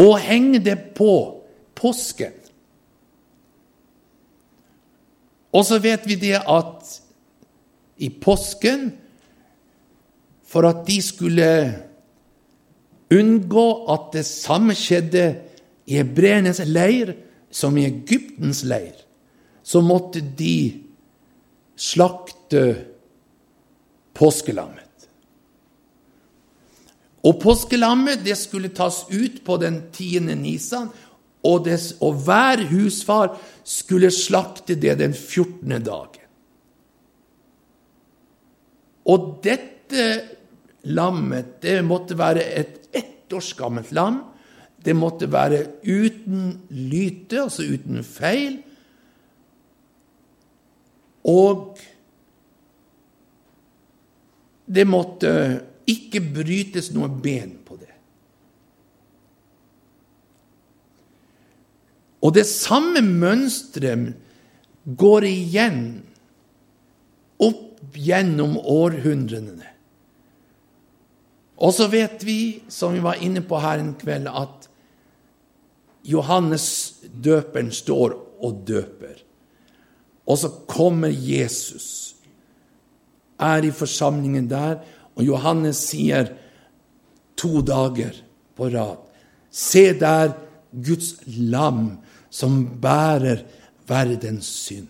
og 0.00 0.16
henge 0.24 0.61
det 0.64 0.76
på 0.96 1.12
påsken. 1.76 2.33
Og 5.50 5.66
så 5.66 5.80
vet 5.83 6.06
vi 6.09 6.16
det 6.20 6.38
at 6.38 6.96
i 8.00 8.09
påsken, 8.09 8.90
for 10.50 10.66
at 10.66 10.83
de 10.87 10.96
skulle 11.04 11.50
unngå 13.12 13.66
at 13.92 14.12
det 14.14 14.24
samme 14.26 14.74
skjedde 14.78 15.24
i 15.90 15.98
hebreernes 15.98 16.62
leir 16.66 17.12
som 17.50 17.76
i 17.78 17.86
Egyptens 17.88 18.62
leir, 18.64 18.94
så 19.62 19.82
måtte 19.84 20.22
de 20.22 20.82
slakte 21.76 22.62
påskelammet. 24.16 24.86
Og 27.26 27.36
påskelammet 27.42 28.22
det 28.24 28.36
skulle 28.40 28.72
tas 28.72 29.02
ut 29.10 29.42
på 29.44 29.58
den 29.60 29.82
tiende 29.92 30.36
nisan, 30.38 30.88
og, 31.40 31.64
des, 31.64 31.94
og 32.04 32.18
hver 32.26 32.66
husfar 32.68 33.32
skulle 33.64 34.10
slakte 34.12 34.76
det 34.76 34.98
den 35.00 35.14
fjortende 35.16 35.78
dagen. 35.84 36.26
Og 39.08 39.38
dette 39.44 40.04
lammet 40.92 41.56
det 41.64 41.78
måtte 41.84 42.18
være 42.18 42.44
et 42.44 42.76
ett 42.92 43.32
års 43.32 43.52
gammelt 43.54 43.92
lam. 43.94 44.20
Det 44.84 44.96
måtte 44.96 45.28
være 45.32 45.64
uten 45.84 46.54
lyte, 46.70 47.42
altså 47.44 47.66
uten 47.68 48.04
feil. 48.06 48.60
Og 51.28 51.80
det 54.70 54.86
måtte 54.88 55.32
ikke 55.90 56.22
brytes 56.22 56.92
noe 56.94 57.10
ben 57.10 57.56
på 57.66 57.76
det. 57.80 57.90
Og 62.20 62.34
det 62.36 62.46
samme 62.48 63.02
mønsteret 63.02 64.12
går 65.00 65.26
igjen 65.28 65.80
opp 67.40 67.96
gjennom 67.96 68.58
århundrene. 68.60 69.68
Og 71.60 71.72
så 71.76 71.88
vet 71.92 72.22
vi, 72.24 72.62
som 72.72 72.94
vi 72.94 73.02
var 73.04 73.20
inne 73.20 73.42
på 73.44 73.58
her 73.60 73.80
en 73.80 73.94
kveld, 74.00 74.28
at 74.28 74.59
Johannes 76.04 76.66
døperen 77.04 77.70
står 77.74 78.14
og 78.40 78.62
døper. 78.68 79.18
Og 80.26 80.38
så 80.38 80.50
kommer 80.68 81.12
Jesus, 81.12 82.16
er 83.40 83.64
i 83.64 83.72
forsamlingen 83.72 84.48
der, 84.50 84.80
og 85.16 85.26
Johannes 85.26 85.80
sier 85.90 86.30
to 87.40 87.60
dager 87.64 88.14
på 88.56 88.68
rad 88.72 88.98
Se 89.50 89.90
der 89.98 90.36
Guds 90.70 91.16
lam 91.26 91.98
som 92.30 92.62
bærer 92.80 93.42
verdens 93.90 94.46
synd. 94.46 94.86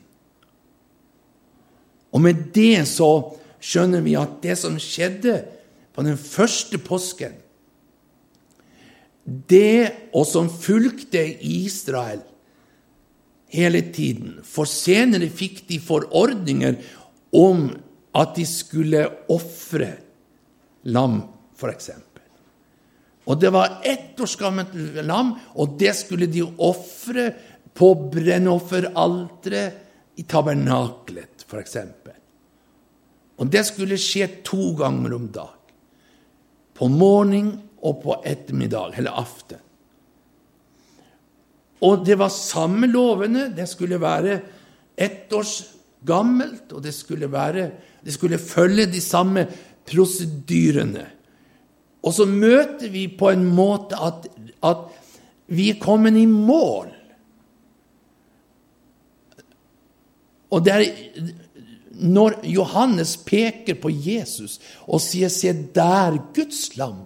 Og 2.12 2.20
med 2.20 2.50
det 2.54 2.84
så 2.90 3.08
skjønner 3.62 4.04
vi 4.04 4.18
at 4.20 4.40
det 4.42 4.58
som 4.60 4.76
skjedde 4.82 5.38
på 5.94 6.04
den 6.04 6.18
første 6.20 6.76
påsken, 6.82 7.32
det 9.24 10.10
og 10.16 10.26
som 10.26 10.48
fulgte 10.50 11.22
Israel 11.44 12.22
hele 13.50 13.82
tiden 13.92 14.38
For 14.46 14.64
senere 14.68 15.28
fikk 15.30 15.68
de 15.68 15.78
forordninger 15.82 16.76
om 17.36 17.68
at 18.16 18.34
de 18.34 18.46
skulle 18.48 19.04
ofre 19.30 19.92
lam, 20.90 21.20
f.eks. 21.54 21.90
Og 23.30 23.38
det 23.38 23.52
var 23.54 23.78
ett 23.86 24.18
års 24.18 24.34
gammelt 24.40 24.72
lam, 25.06 25.36
og 25.54 25.78
det 25.78 25.92
skulle 25.94 26.26
de 26.26 26.42
ofre 26.42 27.30
på 27.76 27.94
brennofferalteret 28.10 30.18
i 30.18 30.24
tabernaklet, 30.26 31.44
f.eks. 31.46 31.76
Og 33.40 33.52
det 33.52 33.62
skulle 33.68 33.98
skje 34.00 34.26
to 34.44 34.72
ganger 34.80 35.14
om 35.16 35.28
dag. 35.32 35.56
På 36.74 36.88
morgen 36.90 37.60
og 37.82 38.02
på 38.02 38.16
ettermiddag, 38.26 38.98
eller 38.98 39.16
aften. 39.16 39.60
Og 41.80 42.04
det 42.04 42.18
var 42.20 42.28
samme 42.28 42.88
lovene. 42.90 43.48
Det 43.56 43.64
skulle 43.68 44.00
være 44.00 44.40
ett 44.96 45.32
års 45.32 45.54
gammelt, 46.04 46.72
og 46.72 46.82
det 46.84 46.92
skulle, 46.94 47.30
være, 47.32 47.70
det 48.04 48.12
skulle 48.12 48.38
følge 48.38 48.86
de 48.92 49.00
samme 49.00 49.46
prosedyrene. 49.88 51.06
Og 52.04 52.14
så 52.16 52.24
møter 52.28 52.88
vi 52.92 53.06
på 53.08 53.32
en 53.32 53.44
måte 53.48 53.96
at, 54.00 54.28
at 54.64 54.88
vi 55.52 55.70
er 55.72 55.80
kommet 55.80 56.16
i 56.16 56.26
mål. 56.28 56.92
Og 60.50 60.64
det 60.64 60.74
er 60.74 60.84
når 62.00 62.40
Johannes 62.48 63.16
peker 63.26 63.76
på 63.80 63.90
Jesus 63.92 64.58
og 64.88 65.02
sier 65.04 65.28
'Se 65.28 65.52
der, 65.74 66.16
Guds 66.34 66.76
lam, 66.76 67.04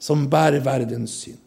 som 0.00 0.26
bærer 0.32 0.64
verdens 0.64 1.14
synd'. 1.22 1.46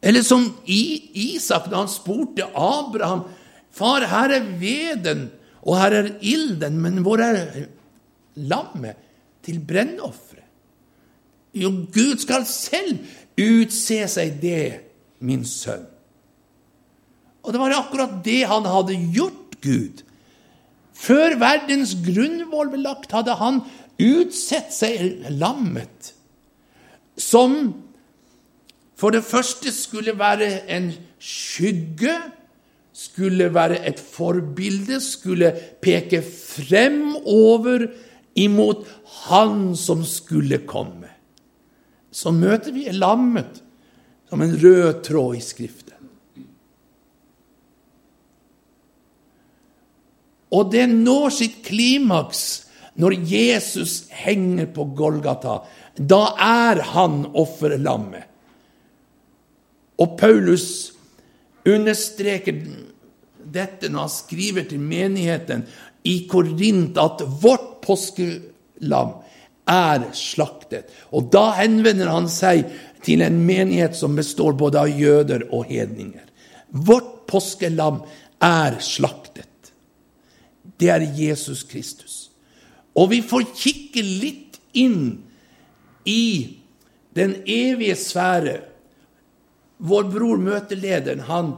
Eller 0.00 0.22
som 0.24 0.46
Isak 0.64 1.68
da 1.68 1.82
han 1.82 1.90
spurte 1.92 2.46
Abraham 2.56 3.26
'Far, 3.70 4.06
her 4.08 4.32
er 4.34 4.46
veden, 4.58 5.30
og 5.62 5.76
her 5.78 5.92
er 5.92 6.08
ilden, 6.20 6.80
men 6.80 7.02
hvor 7.04 7.20
er 7.20 7.66
lammet 8.34 8.96
til 9.42 9.60
brennofferet?' 9.60 10.48
Jo, 11.54 11.70
Gud 11.92 12.20
skal 12.22 12.46
selv 12.46 12.98
utse 13.38 14.04
seg 14.08 14.38
det, 14.42 14.80
min 15.20 15.42
sønn. 15.44 15.86
Og 17.42 17.52
det 17.52 17.60
var 17.60 17.74
akkurat 17.74 18.20
det 18.24 18.44
han 18.46 18.68
hadde 18.68 18.98
gjort, 19.14 19.56
Gud. 19.60 20.04
Før 20.96 21.34
verdens 21.40 21.94
grunnvoll 22.04 22.70
ble 22.72 22.82
lagt, 22.84 23.12
hadde 23.12 23.34
han 23.40 23.62
utsett 24.00 24.72
seg 24.74 25.28
lammet, 25.36 26.14
som 27.20 27.56
for 29.00 29.14
det 29.16 29.24
første 29.24 29.72
skulle 29.72 30.12
være 30.18 30.68
en 30.72 30.90
skygge, 31.20 32.18
skulle 32.92 33.48
være 33.54 33.78
et 33.88 34.00
forbilde, 34.00 34.98
skulle 35.00 35.54
peke 35.80 36.20
fremover 36.26 37.86
imot 38.36 38.84
Han 39.30 39.76
som 39.76 40.04
skulle 40.04 40.60
komme. 40.68 41.08
Så 42.12 42.32
møter 42.34 42.74
vi 42.74 42.90
lammet 42.92 43.62
som 44.28 44.42
en 44.42 44.56
rød 44.60 45.02
tråd 45.06 45.38
i 45.38 45.44
Skriften. 45.44 45.96
Og 50.50 50.72
det 50.72 50.88
når 50.90 51.30
sitt 51.30 51.60
klimaks 51.66 52.69
når 52.98 53.16
Jesus 53.30 54.04
henger 54.10 54.70
på 54.74 54.84
Golgata. 54.98 55.60
Da 55.94 56.22
er 56.40 56.82
han 56.94 57.22
offerlammet. 57.38 58.26
Og 60.00 60.16
Paulus 60.18 60.92
understreker 61.68 62.56
dette 63.50 63.90
når 63.90 64.06
han 64.06 64.12
skriver 64.14 64.68
til 64.70 64.80
menigheten 64.80 65.66
i 66.08 66.22
Korint 66.30 66.96
at 67.00 67.20
vårt 67.42 67.82
påskelam 67.84 69.18
er 69.70 70.06
slaktet. 70.16 70.88
Og 71.12 71.28
da 71.34 71.50
henvender 71.58 72.08
han 72.08 72.30
seg 72.32 72.64
til 73.04 73.22
en 73.24 73.42
menighet 73.44 73.96
som 73.96 74.16
består 74.16 74.56
både 74.56 74.80
av 74.80 74.96
jøder 74.96 75.46
og 75.52 75.68
hedninger. 75.68 76.24
Vårt 76.70 77.26
påskelam 77.28 78.00
er 78.40 78.80
slaktet 78.84 79.50
det 80.80 80.88
er 80.88 81.04
Jesus 81.16 81.62
Kristus. 81.62 82.29
Og 83.00 83.10
vi 83.14 83.20
får 83.24 83.48
kikke 83.56 84.04
litt 84.04 84.60
inn 84.76 85.22
i 86.04 86.24
den 87.16 87.34
evige 87.48 87.96
sfære. 87.98 88.56
Vår 89.80 90.08
bror 90.12 90.40
møtelederen 90.42 91.24
han 91.30 91.52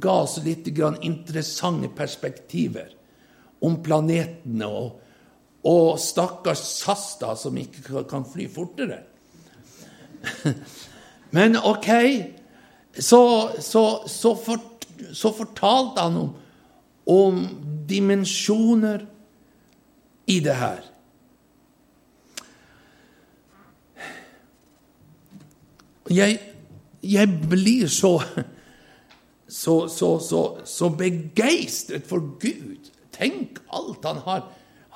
ga 0.00 0.20
oss 0.24 0.38
litt 0.44 0.68
interessante 0.70 1.90
perspektiver 1.92 2.94
om 3.64 3.80
planetene 3.84 4.68
og, 4.68 5.00
og 5.68 5.98
stakkars 6.00 6.62
Sasta, 6.80 7.34
som 7.36 7.56
ikke 7.58 8.04
kan 8.08 8.24
fly 8.28 8.48
fortere. 8.52 9.02
Men 11.36 11.58
ok, 11.58 11.90
så, 12.96 13.22
så, 13.60 13.84
så, 14.08 14.34
fort, 14.38 14.86
så 15.12 15.32
fortalte 15.34 16.04
han 16.06 16.20
om, 16.20 16.30
om 17.10 17.42
dimensjoner 17.88 19.04
i 20.26 20.40
det 20.44 20.56
her. 20.56 20.82
Jeg, 26.10 26.38
jeg 27.02 27.38
blir 27.48 27.88
så 27.88 28.18
så, 29.54 29.88
så, 29.88 30.18
så, 30.18 30.42
så 30.64 30.88
begeistret 30.88 32.06
for 32.08 32.24
Gud. 32.42 32.90
Tenk 33.14 33.60
alt 33.72 34.06
han 34.08 34.22
har, 34.24 34.46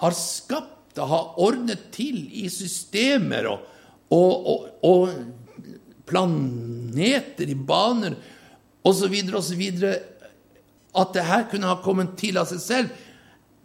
har 0.03 0.17
skapt 0.17 0.99
og 0.99 1.11
har 1.13 1.37
ordnet 1.39 1.91
til 1.95 2.25
i 2.35 2.49
systemer 2.51 3.47
og, 3.53 3.67
og, 4.11 4.49
og, 4.51 4.65
og 4.83 5.85
planeter 6.09 7.53
i 7.53 7.55
baner 7.55 8.17
osv. 8.89 9.15
osv 9.39 9.63
at 10.99 11.15
det 11.15 11.27
her 11.29 11.47
kunne 11.53 11.71
ha 11.71 11.79
kommet 11.85 12.17
til 12.19 12.41
av 12.41 12.49
seg 12.51 12.63
selv, 12.65 13.05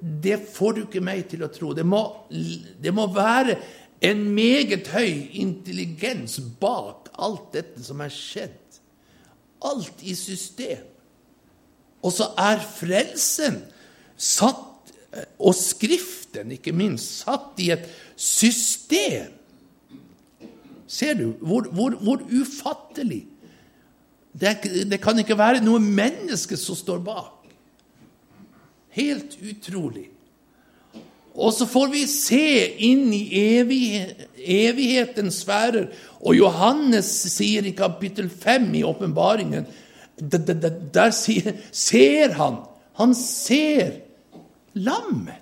det 0.03 0.41
får 0.51 0.73
du 0.75 0.81
ikke 0.83 1.03
meg 1.03 1.27
til 1.31 1.45
å 1.45 1.51
tro. 1.51 1.71
Det 1.75 1.85
må, 1.87 2.01
det 2.29 2.91
må 2.95 3.07
være 3.15 3.55
en 4.03 4.23
meget 4.35 4.89
høy 4.91 5.29
intelligens 5.39 6.41
bak 6.59 7.07
alt 7.23 7.53
dette 7.55 7.83
som 7.85 8.01
er 8.03 8.11
skjedd. 8.11 8.59
Alt 9.63 10.03
i 10.03 10.15
system. 10.19 10.83
Og 12.03 12.11
så 12.11 12.27
er 12.35 12.59
frelsen 12.59 13.61
satt, 14.19 14.91
og 15.39 15.55
Skriften 15.55 16.51
ikke 16.51 16.73
minst, 16.75 17.21
satt 17.23 17.61
i 17.63 17.69
et 17.71 17.87
system. 18.19 19.31
Ser 20.89 21.15
du 21.15 21.29
hvor, 21.39 21.69
hvor, 21.71 21.95
hvor 21.95 22.25
ufattelig 22.27 23.23
det, 24.33 24.57
det 24.89 24.99
kan 25.01 25.17
ikke 25.21 25.37
være 25.37 25.61
noe 25.63 25.79
menneske 25.79 26.57
som 26.59 26.75
står 26.75 26.99
bak. 27.05 27.42
Helt 28.93 29.37
utrolig. 29.41 30.09
Og 31.33 31.53
så 31.53 31.65
får 31.65 31.87
vi 31.89 32.03
se 32.09 32.47
inn 32.85 33.07
i 33.13 33.23
evig, 33.39 33.87
evighetens 34.37 35.41
sfærer. 35.41 35.87
Og 36.21 36.37
Johannes 36.37 37.09
sier 37.33 37.65
i 37.65 37.73
kapittel 37.77 38.29
5 38.29 38.69
i 38.77 38.83
åpenbaringen 38.85 39.65
Der, 40.21 41.09
sier, 41.09 41.55
ser 41.71 42.35
han 42.37 42.61
Han 43.01 43.15
ser 43.17 43.95
lammet. 44.77 45.41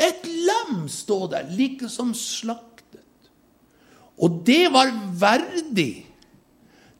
Et 0.00 0.26
lam 0.26 0.88
står 0.88 1.26
der, 1.30 1.50
like 1.54 1.88
som 1.92 2.10
slaktet. 2.16 3.04
Og 4.18 4.40
det 4.46 4.72
var 4.72 4.90
verdig 5.20 6.06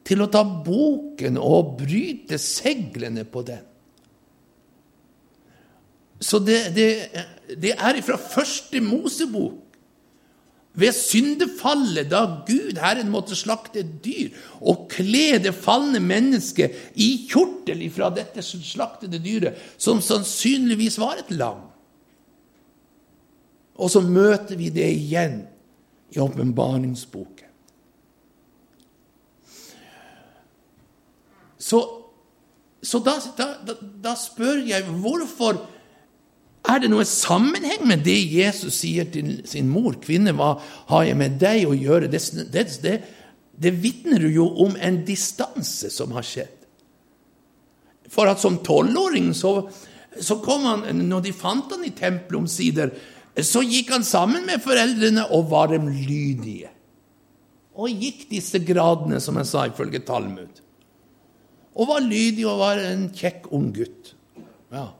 til 0.05 0.23
å 0.23 0.29
ta 0.31 0.45
boken 0.45 1.39
og 1.41 1.75
bryte 1.81 2.39
seglene 2.41 3.25
på 3.25 3.43
den. 3.49 3.70
Så 6.21 6.39
det, 6.45 6.61
det, 6.77 6.91
det 7.61 7.75
er 7.77 8.01
fra 8.05 8.19
første 8.21 8.81
Mosebok. 8.85 9.67
Ved 10.81 10.95
syndefallet, 10.95 12.07
da 12.13 12.21
Gud, 12.47 12.79
Herren, 12.79 13.09
måtte 13.11 13.35
slakte 13.35 13.81
et 13.83 13.97
dyr 14.05 14.37
og 14.63 14.85
kle 14.93 15.41
det 15.43 15.51
falne 15.57 15.99
mennesket 15.99 16.95
i 16.95 17.27
kjortel 17.27 17.83
ifra 17.89 18.13
dette 18.15 18.45
slaktede 18.45 19.19
dyret, 19.19 19.59
som 19.81 19.99
sannsynligvis 20.05 21.01
var 21.03 21.19
et 21.19 21.33
lam. 21.35 21.67
Og 23.81 23.91
så 23.91 24.03
møter 24.05 24.61
vi 24.61 24.71
det 24.71 24.87
igjen 24.95 25.41
i 26.15 26.23
åpenbaringsboken. 26.23 27.49
Så, 31.61 31.81
så 32.83 32.99
da, 33.05 33.19
da, 33.37 33.75
da, 34.01 34.15
spør 34.17 34.63
jeg 34.65 34.87
hvorfor 35.03 35.59
er 36.71 36.83
det 36.83 36.91
noe 36.93 37.07
sammenheng 37.09 37.87
med 37.89 38.05
det 38.07 38.19
Jesus 38.33 38.81
sier 38.83 39.09
til 39.13 39.41
sin 39.49 39.69
mor? 39.71 39.97
'Kvinne, 40.01 40.35
hva 40.37 40.55
har 40.91 41.05
jeg 41.09 41.17
med 41.17 41.39
deg 41.41 41.67
å 41.69 41.77
gjøre?' 41.77 42.11
Det, 42.11 42.21
det, 42.53 42.65
det, 42.83 42.97
det 43.61 43.73
vitner 43.83 44.25
jo 44.33 44.49
om 44.65 44.77
en 44.77 45.03
distanse 45.05 45.91
som 45.93 46.13
har 46.17 46.27
skjedd. 46.27 46.57
For 48.11 48.27
at 48.27 48.43
som 48.43 48.59
tolvåring 48.67 49.31
så, 49.37 49.71
så, 50.19 50.41
kom 50.43 50.67
han, 50.67 50.85
når 51.07 51.29
de 51.29 51.33
fant 51.37 51.71
han 51.71 51.87
i 51.87 51.95
tempelet 51.95 52.41
omsider, 52.41 52.93
så 53.41 53.63
gikk 53.63 53.93
han 53.95 54.05
sammen 54.05 54.47
med 54.49 54.63
foreldrene 54.65 55.29
og 55.37 55.51
var 55.53 55.71
dem 55.71 55.87
lydige. 55.93 56.73
Og 57.79 57.95
gikk 57.95 58.27
disse 58.33 58.59
gradene, 58.67 59.21
som 59.23 59.39
jeg 59.39 59.49
sa 59.49 59.69
ifølge 59.69 60.03
Talmud. 60.05 60.59
Og 61.79 61.87
var 61.89 62.03
lydig 62.03 62.45
og 62.51 62.59
var 62.61 62.83
en 62.83 63.07
kjekk 63.15 63.47
ung 63.55 63.71
gutt. 63.77 64.17
Ja. 64.75 64.91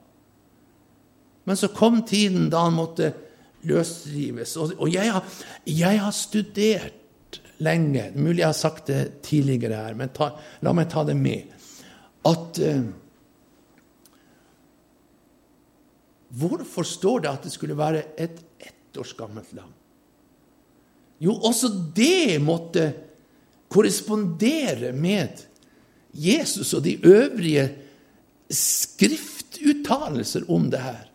Men 1.43 1.57
så 1.57 1.71
kom 1.73 2.01
tiden 2.07 2.49
da 2.51 2.65
han 2.67 2.77
måtte 2.77 3.11
løsrives. 3.67 4.55
Og, 4.57 4.87
jeg, 4.93 5.11
har, 5.11 5.25
jeg, 5.65 6.01
har, 6.01 6.15
studert 6.15 6.97
lenge 7.61 8.07
Mulig 8.15 8.41
jeg 8.41 8.49
har 8.49 8.57
sagt 8.57 8.89
det 8.89 9.01
tidligere 9.25 9.83
her, 9.85 9.97
men 9.97 10.09
ta, 10.15 10.31
la 10.65 10.73
meg 10.75 10.89
ta 10.91 11.05
det 11.07 11.17
med. 11.17 11.53
At 12.27 12.59
eh, 12.61 12.81
Hvorfor 16.31 16.87
står 16.87 17.25
det 17.25 17.27
at 17.31 17.43
det 17.43 17.51
skulle 17.51 17.75
være 17.75 18.05
et 18.15 18.37
ett 18.61 18.99
års 18.99 19.11
gammelt 19.17 19.51
lam? 19.55 19.71
Jo, 21.21 21.35
også 21.35 21.69
det 21.95 22.39
måtte 22.41 22.93
korrespondere 23.71 24.91
med 24.95 25.43
Jesus 26.11 26.73
og 26.73 26.83
de 26.83 26.97
øvrige 27.07 27.67
skriftuttalelser 28.51 30.47
om 30.51 30.69
det 30.71 30.81
her. 30.83 31.10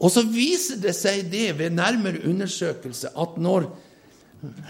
Og 0.00 0.12
så 0.12 0.24
viser 0.24 0.80
det 0.80 0.94
seg 0.96 1.28
det 1.32 1.52
ved 1.58 1.76
nærmere 1.76 2.22
undersøkelse 2.28 3.12
at 3.20 3.36
når 3.40 3.68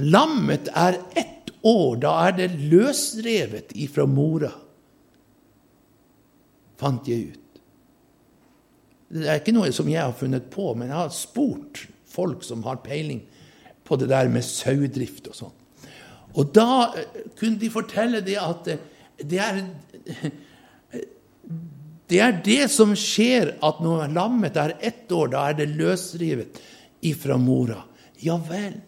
lammet 0.03 0.71
er 0.75 0.99
ett 1.19 1.53
år, 1.63 2.01
da 2.03 2.15
er 2.27 2.35
det 2.39 2.49
løsrevet 2.73 3.75
ifra 3.79 4.07
mora, 4.11 4.51
fant 6.81 7.07
jeg 7.07 7.31
ut. 7.31 7.61
Det 9.11 9.27
er 9.27 9.41
ikke 9.41 9.55
noe 9.55 9.71
som 9.75 9.89
jeg 9.91 10.03
har 10.03 10.17
funnet 10.17 10.49
på, 10.51 10.73
men 10.79 10.91
jeg 10.91 10.99
har 10.99 11.15
spurt 11.15 11.85
folk 12.11 12.45
som 12.47 12.65
har 12.67 12.83
peiling 12.83 13.23
på 13.87 13.99
det 13.99 14.11
der 14.11 14.31
med 14.31 14.47
sauedrift 14.47 15.31
og 15.31 15.37
sånn. 15.37 15.57
Og 16.39 16.53
da 16.55 16.93
eh, 16.95 17.25
kunne 17.39 17.59
de 17.59 17.71
fortelle 17.75 18.21
det 18.23 18.37
at 18.39 18.71
eh, 18.71 18.83
det 19.31 19.41
er 19.43 19.59
det 22.11 22.19
er 22.19 22.39
det 22.45 22.65
som 22.73 22.93
skjer 22.99 23.55
at 23.63 23.81
når 23.85 24.11
lammet 24.15 24.57
er 24.59 24.75
ett 24.83 25.11
år, 25.15 25.31
da 25.31 25.47
er 25.51 25.59
det 25.61 25.69
løsrivet 25.79 26.59
ifra 27.07 27.39
mora. 27.39 27.79
Ja 28.21 28.37
vel. 28.49 28.81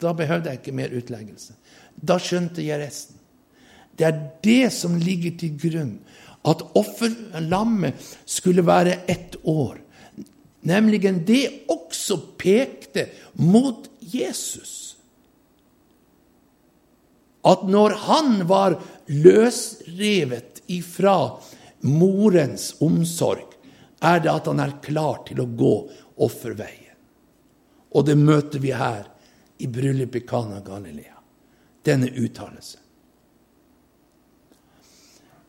Da 0.00 0.12
behøvde 0.16 0.52
jeg 0.52 0.60
ikke 0.60 0.76
mer 0.76 0.94
utleggelse. 0.94 1.56
Da 1.96 2.18
skjønte 2.20 2.62
jeg 2.64 2.80
resten. 2.82 3.16
Det 3.96 4.06
er 4.06 4.20
det 4.44 4.72
som 4.76 4.98
ligger 5.00 5.34
til 5.40 5.56
grunn. 5.58 5.94
At 6.46 6.62
offerlammet 6.78 7.98
skulle 8.28 8.64
være 8.66 9.00
ett 9.10 9.38
år. 9.42 9.80
Nemlig 10.66 11.02
det 11.26 11.66
også 11.72 12.18
pekte 12.38 13.08
mot 13.40 13.88
Jesus. 14.00 14.96
At 17.46 17.66
når 17.70 17.94
han 18.06 18.42
var 18.48 18.78
løsrevet 19.06 20.62
ifra 20.66 21.38
morens 21.86 22.74
omsorg, 22.84 23.54
er 24.04 24.20
det 24.20 24.32
at 24.32 24.48
han 24.50 24.60
er 24.60 24.76
klar 24.84 25.22
til 25.28 25.40
å 25.42 25.48
gå 25.48 25.74
offerveien. 26.26 26.96
Og 27.96 28.04
det 28.04 28.16
møter 28.20 28.60
vi 28.60 28.74
her 28.76 29.06
i 29.62 29.68
bryllupet 29.72 30.22
i 30.22 30.26
Kana 30.28 30.60
Galilea. 30.64 31.16
Denne 31.86 32.10
uttalelsen. 32.10 32.82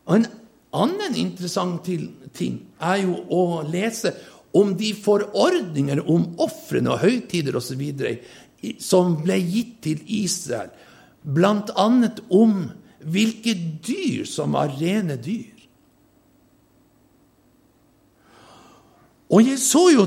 Og 0.08 0.14
En 0.16 0.26
annen 0.72 1.16
interessant 1.20 1.84
ting 1.84 2.58
er 2.80 3.02
jo 3.02 3.18
å 3.28 3.62
lese 3.68 4.14
om 4.56 4.72
de 4.78 4.94
forordninger 4.96 6.00
om 6.08 6.24
ofrene 6.40 6.94
og 6.94 7.02
høytider 7.02 7.56
osv. 7.58 7.82
som 8.80 9.16
ble 9.22 9.36
gitt 9.42 9.74
til 9.84 10.00
Israel, 10.06 10.70
bl.a. 11.22 11.88
om 12.30 12.54
hvilke 13.04 13.54
dyr 13.84 14.24
som 14.26 14.56
var 14.56 14.72
rene 14.80 15.18
dyr. 15.20 15.57
Og 19.28 19.44
jeg 19.44 19.58
så 19.60 19.82
jo, 19.92 20.06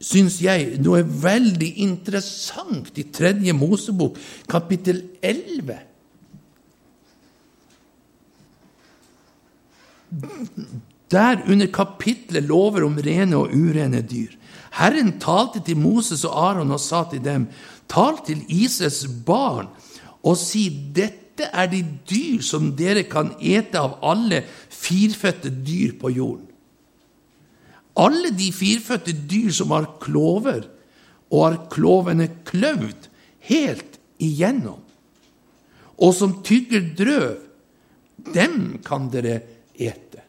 syns 0.00 0.38
jeg, 0.40 0.78
noe 0.80 1.02
veldig 1.04 1.68
interessant 1.84 2.96
i 3.00 3.04
Tredje 3.12 3.52
Mosebok, 3.56 4.16
kapittel 4.48 5.02
11. 5.20 5.76
Der 11.12 11.44
under 11.44 11.68
kapitlet 11.72 12.48
lover 12.48 12.86
om 12.86 12.96
rene 13.04 13.36
og 13.36 13.52
urene 13.52 14.00
dyr. 14.00 14.32
Herren 14.78 15.14
talte 15.20 15.60
til 15.64 15.80
Moses 15.80 16.24
og 16.28 16.36
Aron 16.40 16.72
og 16.72 16.80
sa 16.80 17.04
til 17.10 17.20
dem, 17.24 17.48
tal 17.88 18.20
til 18.24 18.44
Israels 18.48 19.04
barn 19.26 19.68
og 20.22 20.36
si, 20.40 20.68
dette 20.96 21.48
er 21.52 21.68
de 21.70 21.80
dyr 22.08 22.42
som 22.44 22.72
dere 22.76 23.04
kan 23.08 23.30
ete 23.40 23.80
av 23.80 24.00
alle 24.04 24.42
firfødte 24.72 25.52
dyr 25.64 25.94
på 26.00 26.10
jorden 26.16 26.47
alle 27.98 28.30
de 28.30 28.50
firfødte 28.54 29.14
dyr 29.30 29.50
som 29.54 29.74
har 29.74 29.88
klover, 30.02 30.68
og 31.28 31.44
har 31.44 31.58
klovene 31.72 32.28
kløvd 32.48 33.08
helt 33.50 33.98
igjennom, 34.22 34.80
og 35.98 36.14
som 36.14 36.38
tygger 36.46 36.92
drøv, 36.98 37.36
dem 38.34 38.78
kan 38.86 39.10
dere 39.12 39.40
ete. 39.74 40.22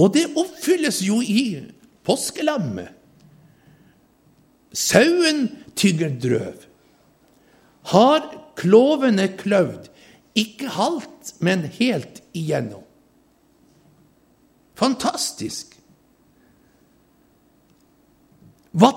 Og 0.00 0.12
det 0.16 0.30
oppfylles 0.38 1.02
jo 1.04 1.20
i 1.20 1.60
påskelammet. 2.06 2.88
Sauen 4.72 5.44
tygger 5.76 6.14
drøv. 6.22 6.64
Har 7.92 8.24
klovene 8.56 9.28
kløvd, 9.36 9.90
ikke 10.38 10.70
halvt, 10.72 11.34
men 11.44 11.66
helt 11.76 12.22
igjennom. 12.32 12.81
Fantastisk! 14.82 15.78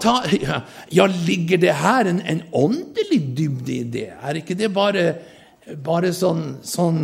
Ta, 0.01 0.23
ja, 0.41 0.61
ja, 0.89 1.05
ligger 1.27 1.57
det 1.57 1.71
her 1.71 2.05
en, 2.05 2.21
en 2.21 2.41
åndelig 2.51 3.19
dybde 3.35 3.73
i 3.73 3.83
det? 3.83 4.07
Er 4.23 4.39
ikke 4.39 4.55
det 4.55 4.69
bare, 4.73 5.03
bare 5.83 6.13
sånn, 6.15 6.61
sånn, 6.63 7.01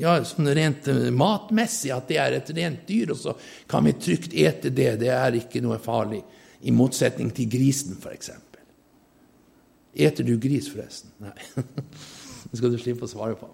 ja, 0.00 0.16
sånn, 0.24 0.48
rent 0.56 0.88
matmessig 1.12 1.92
at 1.92 2.08
det 2.08 2.18
er 2.22 2.38
et 2.38 2.54
rent 2.56 2.86
dyr, 2.88 3.12
og 3.12 3.20
så 3.20 3.36
kan 3.70 3.84
vi 3.84 3.92
trygt 4.00 4.32
ete 4.32 4.72
det? 4.72 4.94
Det 5.04 5.12
er 5.12 5.36
ikke 5.42 5.62
noe 5.62 5.76
farlig, 5.84 6.22
i 6.64 6.72
motsetning 6.72 7.28
til 7.36 7.50
grisen, 7.52 8.00
f.eks. 8.00 8.32
Eter 9.94 10.26
du 10.26 10.34
gris, 10.42 10.72
forresten? 10.72 11.12
Nei. 11.22 11.36
Det 12.50 12.58
skal 12.58 12.70
du 12.70 12.78
slippe 12.78 13.06
å 13.06 13.10
svare 13.10 13.34
på. 13.38 13.48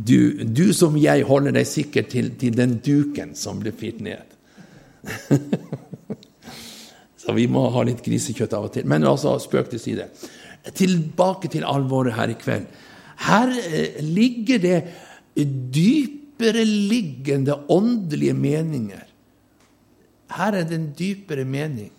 Du, 0.00 0.44
du 0.44 0.72
som 0.76 0.96
jeg 0.96 1.24
holder 1.28 1.52
deg 1.58 1.66
sikkert 1.68 2.08
til, 2.12 2.30
til 2.40 2.56
den 2.56 2.78
duken 2.84 3.34
som 3.36 3.60
ble 3.60 3.72
fyrt 3.76 4.00
ned. 4.04 4.36
Så 7.20 7.34
vi 7.36 7.44
må 7.52 7.66
ha 7.74 7.82
litt 7.84 8.00
grisekjøtt 8.04 8.54
av 8.56 8.70
og 8.70 8.74
til. 8.74 8.86
Men 8.88 9.04
altså, 9.08 9.36
spøk 9.42 9.68
til 9.72 9.82
side. 9.82 10.08
Tilbake 10.76 11.48
til 11.52 11.66
alvoret 11.68 12.16
her 12.16 12.28
i 12.32 12.38
kveld. 12.40 12.66
Her 13.26 13.48
eh, 13.52 14.00
ligger 14.00 14.58
det 14.62 14.78
dypereliggende 15.76 17.58
åndelige 17.68 18.34
meninger. 18.34 19.04
Her 20.30 20.54
er 20.54 20.64
det 20.64 20.78
en 20.78 20.92
dypere 20.96 21.44
mening. 21.44 21.90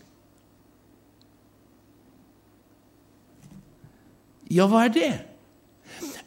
Ja, 4.52 4.66
hva 4.68 4.88
er 4.88 4.96
det? 4.96 5.12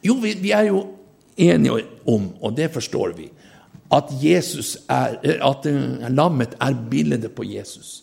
Jo, 0.04 0.14
vi, 0.20 0.34
vi 0.40 0.52
er 0.54 0.70
jo 0.70 0.84
enige 1.36 1.84
om, 2.06 2.30
og 2.40 2.56
det 2.56 2.70
forstår 2.74 3.14
vi, 3.18 3.28
at, 3.92 4.10
Jesus 4.22 4.76
er, 4.90 5.18
at 5.22 5.66
lammet 6.10 6.56
er 6.60 6.74
bildet 6.90 7.30
på 7.34 7.46
Jesus 7.46 8.02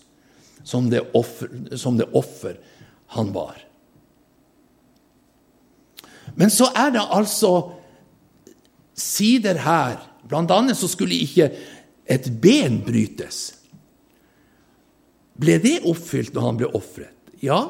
som 0.64 0.90
det 0.92 1.02
offer, 1.18 1.50
som 1.78 1.98
det 1.98 2.10
offer 2.14 2.58
han 3.16 3.32
var. 3.34 3.58
Men 6.38 6.52
så 6.54 6.70
er 6.78 6.94
det 6.96 7.02
altså 7.12 7.54
sider 8.96 9.60
her. 9.66 9.98
Blant 10.30 10.54
annet 10.54 10.80
så 10.80 10.88
skulle 10.92 11.18
ikke 11.18 11.50
et 12.12 12.30
ben 12.44 12.80
brytes. 12.86 13.50
Ble 15.42 15.58
det 15.64 15.82
oppfylt 15.90 16.36
når 16.36 16.48
han 16.48 16.60
ble 16.62 16.70
ofret? 16.78 17.16
Ja, 17.42 17.64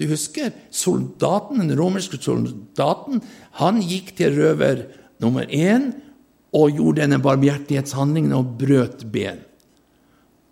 du 0.00 0.06
husker 0.08 0.54
soldaten, 0.72 1.60
den 1.60 1.76
romerske 1.76 2.16
soldaten 2.24 3.20
han 3.60 3.82
gikk 3.84 4.14
til 4.16 4.32
røver 4.38 4.86
nummer 5.20 5.46
én 5.46 5.92
og 6.56 6.74
gjorde 6.74 7.04
denne 7.04 7.20
barmhjertighetshandlingen 7.22 8.34
og 8.36 8.56
brøt 8.60 9.04
ben. 9.12 9.42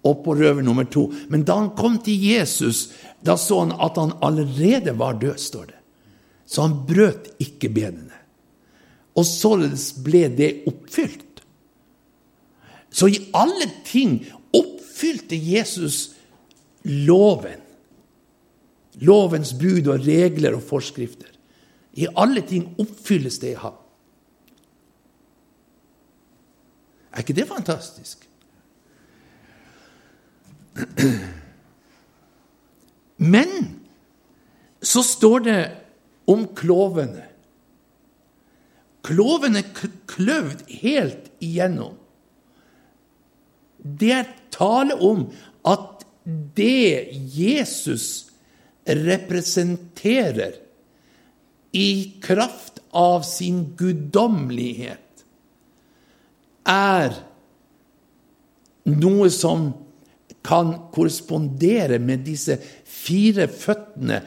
Og 0.06 0.22
på 0.24 0.36
røver 0.38 0.62
nummer 0.62 0.86
to. 0.86 1.08
Men 1.28 1.42
da 1.44 1.58
han 1.58 1.72
kom 1.76 1.98
til 2.04 2.20
Jesus, 2.22 2.88
da 3.24 3.36
så 3.36 3.64
han 3.64 3.74
at 3.82 3.98
han 3.98 4.14
allerede 4.22 4.94
var 4.98 5.18
død, 5.18 5.38
står 5.42 5.70
det. 5.72 5.78
Så 6.46 6.64
han 6.64 6.76
brøt 6.88 7.32
ikke 7.42 7.68
benene. 7.74 8.14
Og 9.18 9.26
således 9.26 9.90
ble 10.04 10.28
det 10.32 10.52
oppfylt. 10.70 11.42
Så 12.90 13.10
i 13.10 13.18
alle 13.36 13.66
ting 13.84 14.20
oppfylte 14.54 15.36
Jesus 15.36 16.14
loven. 16.88 17.58
Lovens 19.02 19.52
bud 19.58 19.90
og 19.90 20.06
regler 20.06 20.56
og 20.56 20.64
forskrifter. 20.66 21.30
I 21.98 22.08
alle 22.16 22.42
ting 22.46 22.70
oppfylles 22.78 23.38
det 23.42 23.52
i 23.56 23.60
ham. 23.60 23.77
Er 27.18 27.24
ikke 27.24 27.34
det 27.34 27.48
fantastisk? 27.50 28.28
Men 33.18 33.48
så 34.78 35.02
står 35.02 35.42
det 35.48 35.56
om 36.30 36.44
klovene. 36.54 37.24
Kloven 39.02 39.58
er 39.58 39.66
kløvd 40.06 40.62
helt 40.84 41.26
igjennom. 41.42 41.96
Det 43.82 44.12
er 44.14 44.30
tale 44.54 44.94
om 45.02 45.26
at 45.66 46.06
det 46.54 47.08
Jesus 47.34 48.28
representerer 48.86 50.60
i 51.74 51.90
kraft 52.22 52.78
av 52.94 53.26
sin 53.26 53.64
guddommelighet, 53.76 55.07
er 56.68 57.16
noe 58.88 59.28
som 59.32 59.70
kan 60.44 60.74
korrespondere 60.94 61.98
med 62.00 62.24
disse 62.28 62.58
fire 62.88 63.48
føttene 63.52 64.22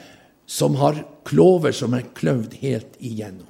som 0.52 0.76
har 0.82 1.00
klover 1.26 1.74
som 1.76 1.96
er 1.98 2.10
kløvd 2.18 2.58
helt 2.62 2.98
igjennom. 3.00 3.48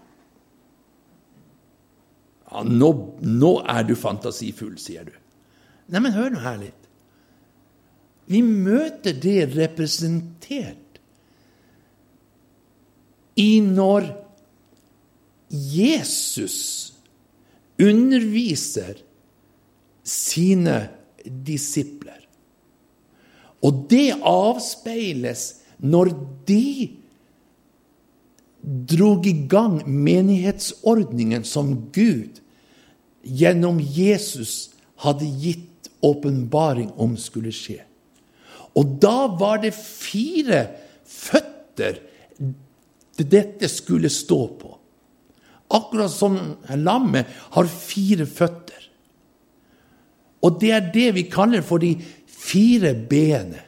Ja, 2.52 2.64
nå, 2.68 2.92
nå 3.24 3.52
er 3.72 3.88
du 3.88 3.96
fantasifull, 3.96 4.76
sier 4.80 5.08
du. 5.08 5.14
Neimen, 5.92 6.14
hør 6.16 6.34
nå 6.34 6.44
her 6.44 6.60
litt. 6.60 6.78
Vi 8.32 8.42
møter 8.44 9.16
det 9.18 9.50
representert 9.56 11.00
i 13.40 13.60
når 13.64 14.12
Jesus 15.50 16.91
underviser 17.82 19.00
sine 20.04 20.78
disipler. 21.26 22.20
Og 23.62 23.86
det 23.92 24.16
avspeiles 24.26 25.44
når 25.82 26.14
de 26.50 26.90
drog 28.62 29.26
i 29.26 29.36
gang 29.50 29.82
menighetsordningen 29.86 31.46
som 31.48 31.74
Gud 31.94 32.42
gjennom 33.22 33.80
Jesus 33.82 34.72
hadde 35.02 35.30
gitt 35.42 35.90
åpenbaring 36.06 36.90
om 37.02 37.16
skulle 37.18 37.54
skje. 37.54 37.82
Og 38.78 38.98
da 39.02 39.28
var 39.38 39.62
det 39.62 39.74
fire 39.76 40.64
føtter 41.06 42.00
dette 43.22 43.68
skulle 43.70 44.10
stå 44.10 44.40
på. 44.58 44.72
Akkurat 45.72 46.12
som 46.12 46.38
lammet 46.76 47.30
har 47.56 47.70
fire 47.72 48.28
føtter. 48.28 48.88
Og 50.42 50.58
det 50.62 50.72
er 50.74 50.90
det 50.94 51.10
vi 51.16 51.28
kaller 51.30 51.64
for 51.66 51.82
de 51.82 51.94
fire 52.28 52.94
bene. 52.96 53.62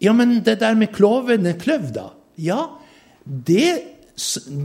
Ja, 0.00 0.12
men 0.16 0.38
det 0.44 0.60
der 0.60 0.76
med 0.78 0.92
klovene 0.96 1.54
kløv, 1.60 1.90
da? 1.92 2.10
Ja, 2.40 2.60
det, 3.24 3.72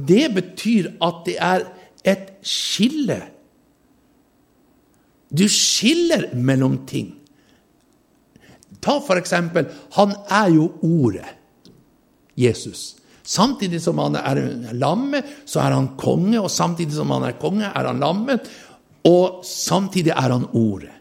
det 0.08 0.28
betyr 0.36 0.94
at 1.04 1.24
det 1.28 1.36
er 1.44 1.66
et 2.08 2.30
skille. 2.46 3.20
Du 5.32 5.48
skiller 5.52 6.30
mellom 6.36 6.86
ting. 6.88 7.12
Ta 8.86 9.00
for 9.02 9.18
eksempel 9.18 9.66
Han 9.98 10.14
er 10.30 10.52
jo 10.54 10.70
Ordet, 10.86 11.26
Jesus. 12.38 12.96
Samtidig 13.26 13.82
som 13.82 13.98
han 14.04 14.18
er 14.20 14.42
lammet, 14.78 15.26
så 15.50 15.64
er 15.64 15.74
han 15.74 15.96
konge, 15.98 16.38
og 16.38 16.52
samtidig 16.54 16.94
som 16.94 17.14
han 17.16 17.26
er 17.26 17.40
konge, 17.42 17.66
er 17.66 17.90
han 17.90 18.04
lammet, 18.04 18.50
og 19.06 19.42
samtidig 19.46 20.14
er 20.14 20.30
han 20.36 20.46
Ordet. 20.54 20.92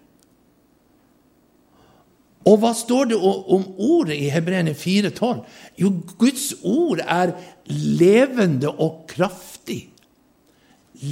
Og 2.45 2.59
hva 2.61 2.75
står 2.77 3.09
det 3.09 3.17
om 3.17 3.63
ordet 3.81 4.19
i 4.21 4.29
Hebreerne 4.29 4.75
4,12? 4.77 5.39
Jo, 5.81 5.91
Guds 6.21 6.51
ord 6.61 7.01
er 7.01 7.33
levende 7.73 8.69
og 8.69 9.07
kraftig. 9.09 9.87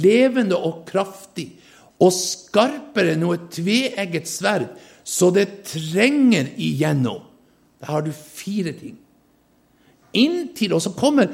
Levende 0.03 0.59
og 0.59 0.83
kraftig. 0.89 1.47
Og 1.97 2.13
skarpere 2.13 3.15
enn 3.15 3.23
noe 3.25 3.39
tveegget 3.49 4.29
sverd, 4.29 4.67
så 5.01 5.31
det 5.33 5.63
trenger 5.71 6.53
igjennom. 6.53 7.25
Da 7.81 7.95
har 7.95 8.05
du 8.05 8.13
fire 8.13 8.75
ting. 8.77 8.99
Inntil, 10.13 10.75
og 10.75 10.83
så 10.83 10.93
kommer 10.97 11.31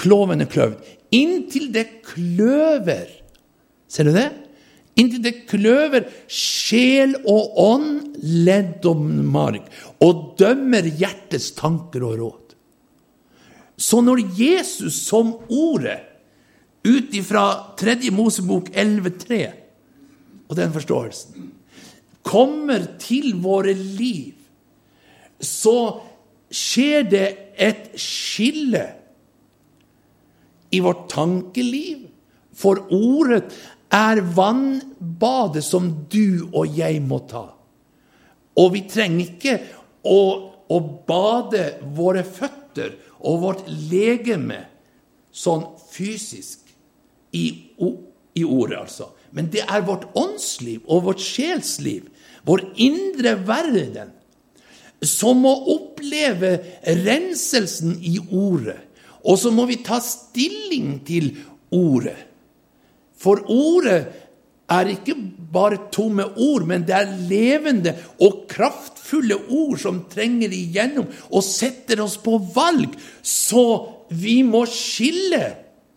klovene 0.00 0.46
kløvd. 0.50 0.80
Inntil 1.14 1.68
det 1.74 1.86
kløver. 2.06 3.10
Ser 3.88 4.08
du 4.08 4.14
det? 4.16 4.30
inntil 4.98 5.22
det 5.24 5.34
kløver 5.50 6.06
sjel 6.30 7.16
og 7.30 7.58
ånd, 7.60 8.16
ledd 8.22 8.86
og 8.88 9.02
marg, 9.26 9.66
og 10.04 10.34
dømmer 10.38 10.86
hjertets 10.86 11.52
tanker 11.58 12.04
og 12.06 12.16
råd. 12.20 12.54
Så 13.76 14.00
når 14.04 14.22
Jesus 14.38 15.00
som 15.08 15.34
ordet, 15.50 15.98
ut 16.84 17.14
ifra 17.16 17.74
3. 17.80 18.10
Mosebok 18.12 18.68
11,3 18.76 19.38
og 20.44 20.58
den 20.58 20.72
forståelsen, 20.74 21.46
kommer 22.24 22.84
til 23.00 23.32
våre 23.40 23.72
liv, 23.74 24.36
så 25.40 25.76
skjer 26.54 27.06
det 27.10 27.28
et 27.58 27.94
skille 28.00 28.84
i 30.74 30.80
vårt 30.82 31.08
tankeliv. 31.12 32.06
For 32.54 32.86
ordet 32.94 33.50
er 33.94 34.22
vannbadet 34.36 35.64
som 35.66 35.90
du 36.10 36.46
og 36.52 36.78
jeg 36.78 37.00
må 37.02 37.20
ta. 37.30 37.48
Og 38.58 38.70
vi 38.74 38.84
trenger 38.90 39.24
ikke 39.26 39.56
å, 40.06 40.20
å 40.70 40.78
bade 41.08 41.64
våre 41.96 42.22
føtter 42.26 42.94
og 43.24 43.42
vårt 43.42 43.66
legeme 43.90 44.60
sånn 45.34 45.66
fysisk 45.90 46.62
i, 47.34 47.46
i 47.74 48.44
ordet, 48.46 48.78
altså. 48.78 49.10
Men 49.34 49.48
det 49.50 49.64
er 49.66 49.82
vårt 49.86 50.06
åndsliv 50.14 50.84
og 50.86 51.08
vårt 51.08 51.22
sjelsliv, 51.22 52.06
vår 52.46 52.62
indre 52.78 53.34
verden, 53.42 54.12
som 55.08 55.42
må 55.44 55.52
oppleve 55.74 56.56
renselsen 57.04 57.96
i 58.02 58.18
ordet. 58.30 58.78
Og 59.24 59.38
så 59.40 59.52
må 59.54 59.64
vi 59.70 59.80
ta 59.84 60.00
stilling 60.04 60.98
til 61.06 61.32
ordet. 61.72 62.18
For 63.16 63.40
ordet 63.48 64.02
er 64.74 64.90
ikke 64.92 65.16
bare 65.52 65.86
tomme 65.92 66.26
ord, 66.40 66.66
men 66.68 66.84
det 66.86 66.96
er 66.96 67.16
levende 67.28 67.94
og 68.24 68.44
kraftfulle 68.50 69.36
ord 69.52 69.78
som 69.80 70.04
trenger 70.12 70.52
igjennom 70.52 71.08
og 71.30 71.44
setter 71.46 72.02
oss 72.04 72.16
på 72.20 72.38
valg. 72.54 72.96
Så 73.22 73.64
vi 74.12 74.42
må 74.46 74.64
skille 74.68 75.44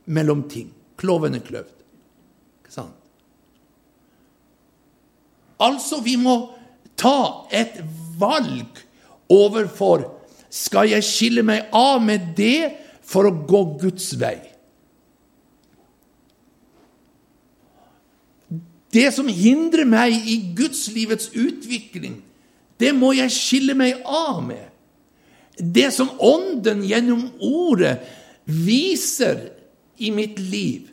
mellom 0.08 0.46
ting. 0.52 0.72
Kloven 0.98 1.36
er 1.38 1.44
kløvd. 1.46 1.74
Ikke 2.64 2.74
sant? 2.74 2.96
Altså, 5.64 6.02
vi 6.06 6.16
må 6.22 6.38
ta 6.98 7.48
et 7.54 7.80
valg 8.20 8.87
overfor 9.30 10.06
skal 10.54 10.92
jeg 10.92 11.06
skille 11.06 11.44
meg 11.46 11.72
av 11.76 12.00
med 12.04 12.32
det 12.38 12.70
for 13.08 13.28
å 13.28 13.36
gå 13.48 13.64
Guds 13.82 14.14
vei. 14.20 14.38
Det 18.94 19.10
som 19.14 19.28
hindrer 19.28 19.86
meg 19.88 20.16
i 20.26 20.38
gudslivets 20.58 21.30
utvikling, 21.36 22.22
det 22.80 22.94
må 22.96 23.12
jeg 23.18 23.34
skille 23.34 23.76
meg 23.78 24.00
av 24.06 24.40
med. 24.46 24.64
Det 25.58 25.90
som 25.94 26.12
Ånden 26.22 26.84
gjennom 26.86 27.26
Ordet 27.44 27.98
viser 28.46 29.50
i 29.98 30.12
mitt 30.14 30.38
liv. 30.40 30.86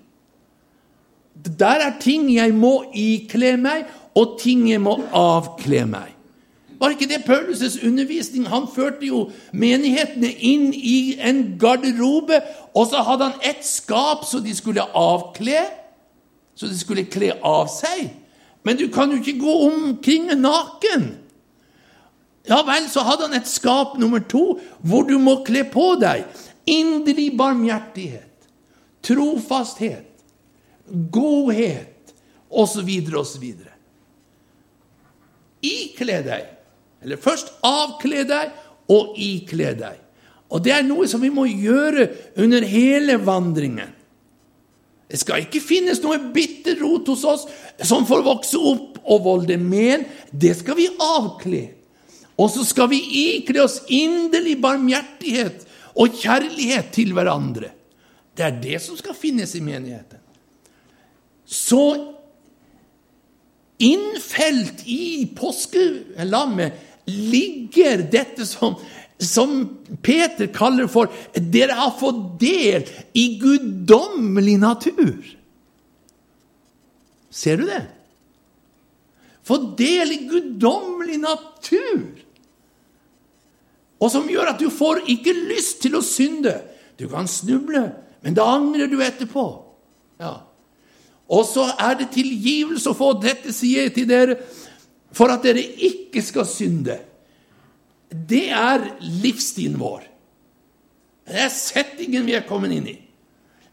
Der 1.35 1.83
er 1.85 1.99
ting 2.01 2.31
jeg 2.33 2.55
må 2.57 2.79
ikle 2.97 3.55
meg, 3.61 3.85
og 4.17 4.39
ting 4.41 4.69
jeg 4.71 4.81
må 4.81 4.97
avkle 5.19 5.85
meg. 5.91 6.14
Var 6.85 6.93
ikke 6.93 7.09
det 7.09 7.23
Paulus' 7.25 7.79
undervisning? 7.81 8.45
Han 8.53 8.67
førte 8.69 9.09
jo 9.09 9.31
menighetene 9.57 10.29
inn 10.45 10.67
i 10.77 11.17
en 11.17 11.55
garderobe, 11.57 12.43
og 12.77 12.91
så 12.91 13.01
hadde 13.07 13.31
han 13.31 13.47
ett 13.49 13.65
skap 13.65 14.27
så 14.29 14.43
de 14.45 14.53
skulle 14.53 14.85
avkle 14.85 15.63
så 16.55 16.69
de 16.69 16.77
skulle 16.79 17.07
kle 17.09 17.33
av 17.41 17.67
seg. 17.73 18.11
Men 18.69 18.77
du 18.77 18.87
kan 18.93 19.11
jo 19.11 19.19
ikke 19.19 19.41
gå 19.41 19.55
omkring 19.67 20.29
naken. 20.39 21.09
Ja 22.49 22.61
vel, 22.69 22.87
så 22.93 23.05
hadde 23.09 23.31
han 23.31 23.39
et 23.41 23.49
skap 23.49 23.97
nummer 23.99 24.21
to, 24.29 24.59
hvor 24.85 25.09
du 25.09 25.17
må 25.19 25.39
kle 25.47 25.65
på 25.73 25.95
deg 26.01 26.29
inderlig 26.69 27.31
barmhjertighet, 27.37 28.49
trofasthet, 29.05 30.13
godhet 31.13 32.13
osv. 32.53 32.91
osv. 33.17 33.47
Ikle 35.65 36.21
deg. 36.29 36.54
Eller 37.05 37.21
først 37.21 37.53
avkle 37.65 38.25
deg 38.29 38.55
og 38.93 39.19
ikle 39.21 39.75
deg. 39.79 40.01
Og 40.55 40.63
det 40.65 40.75
er 40.75 40.87
noe 40.87 41.07
som 41.11 41.23
vi 41.23 41.33
må 41.35 41.47
gjøre 41.49 42.09
under 42.41 42.65
hele 42.69 43.19
vandringen. 43.23 43.93
Det 45.11 45.21
skal 45.21 45.45
ikke 45.45 45.63
finnes 45.63 46.01
noe 46.03 46.17
bitter 46.35 46.79
rot 46.81 47.09
hos 47.13 47.25
oss 47.29 47.45
som 47.87 48.07
får 48.09 48.25
vokse 48.27 48.59
opp 48.59 48.99
og 49.05 49.25
volde 49.27 49.59
men. 49.61 50.07
Det 50.33 50.55
skal 50.59 50.79
vi 50.79 50.89
avkle. 50.91 51.65
Og 52.41 52.51
så 52.51 52.65
skal 52.67 52.89
vi 52.91 52.99
ikle 53.37 53.63
oss 53.63 53.79
inderlig 53.93 54.57
barmhjertighet 54.63 55.63
og 56.01 56.17
kjærlighet 56.19 56.91
til 56.97 57.13
hverandre. 57.15 57.71
Det 58.35 58.43
er 58.43 58.59
det 58.63 58.81
som 58.83 58.99
skal 58.99 59.15
finnes 59.15 59.55
i 59.55 59.63
menigheten. 59.63 60.19
Så 61.47 61.85
innfelt 63.79 64.83
i 64.91 65.29
påskelammet 65.37 66.94
ligger 67.07 68.05
dette 68.11 68.47
som 68.49 68.77
som 69.19 69.79
Peter 70.03 70.47
kaller 70.47 70.87
for 70.91 71.09
'Dere 71.33 71.73
har 71.73 71.95
fått 71.99 72.41
del 72.41 72.85
i 73.15 73.39
guddommelig 73.39 74.59
natur'. 74.59 75.37
Ser 77.31 77.57
du 77.57 77.67
det? 77.67 77.87
Få 79.45 79.77
del 79.77 80.13
i 80.13 80.29
guddommelig 80.29 81.19
natur. 81.21 82.03
Og 84.01 84.11
som 84.11 84.29
gjør 84.29 84.55
at 84.55 84.61
du 84.61 84.71
får 84.71 85.05
ikke 85.09 85.35
lyst 85.49 85.83
til 85.83 85.97
å 85.97 86.03
synde. 86.05 86.55
Du 86.99 87.09
kan 87.09 87.29
snuble, 87.29 87.93
men 88.23 88.35
da 88.35 88.47
angrer 88.55 88.91
du 88.91 89.01
etterpå. 89.03 89.45
Ja. 90.21 90.41
Og 91.29 91.45
så 91.49 91.67
er 91.81 91.97
det 91.99 92.13
tilgivelse 92.15 92.93
å 92.93 92.99
få 92.99 93.13
dette, 93.21 93.53
sier 93.53 93.87
jeg 93.87 93.95
til 93.95 94.09
dere, 94.09 94.39
for 95.15 95.33
at 95.33 95.45
dere 95.47 95.63
ikke 95.63 96.23
skal 96.25 96.49
synde 96.49 96.99
det 98.15 98.47
er 98.55 98.85
livsstilen 99.01 99.79
vår. 99.81 100.05
Det 101.27 101.41
er 101.47 101.51
settingen 101.53 102.27
vi 102.29 102.37
er 102.37 102.47
kommet 102.47 102.75
inn 102.77 102.87
i. 102.93 102.99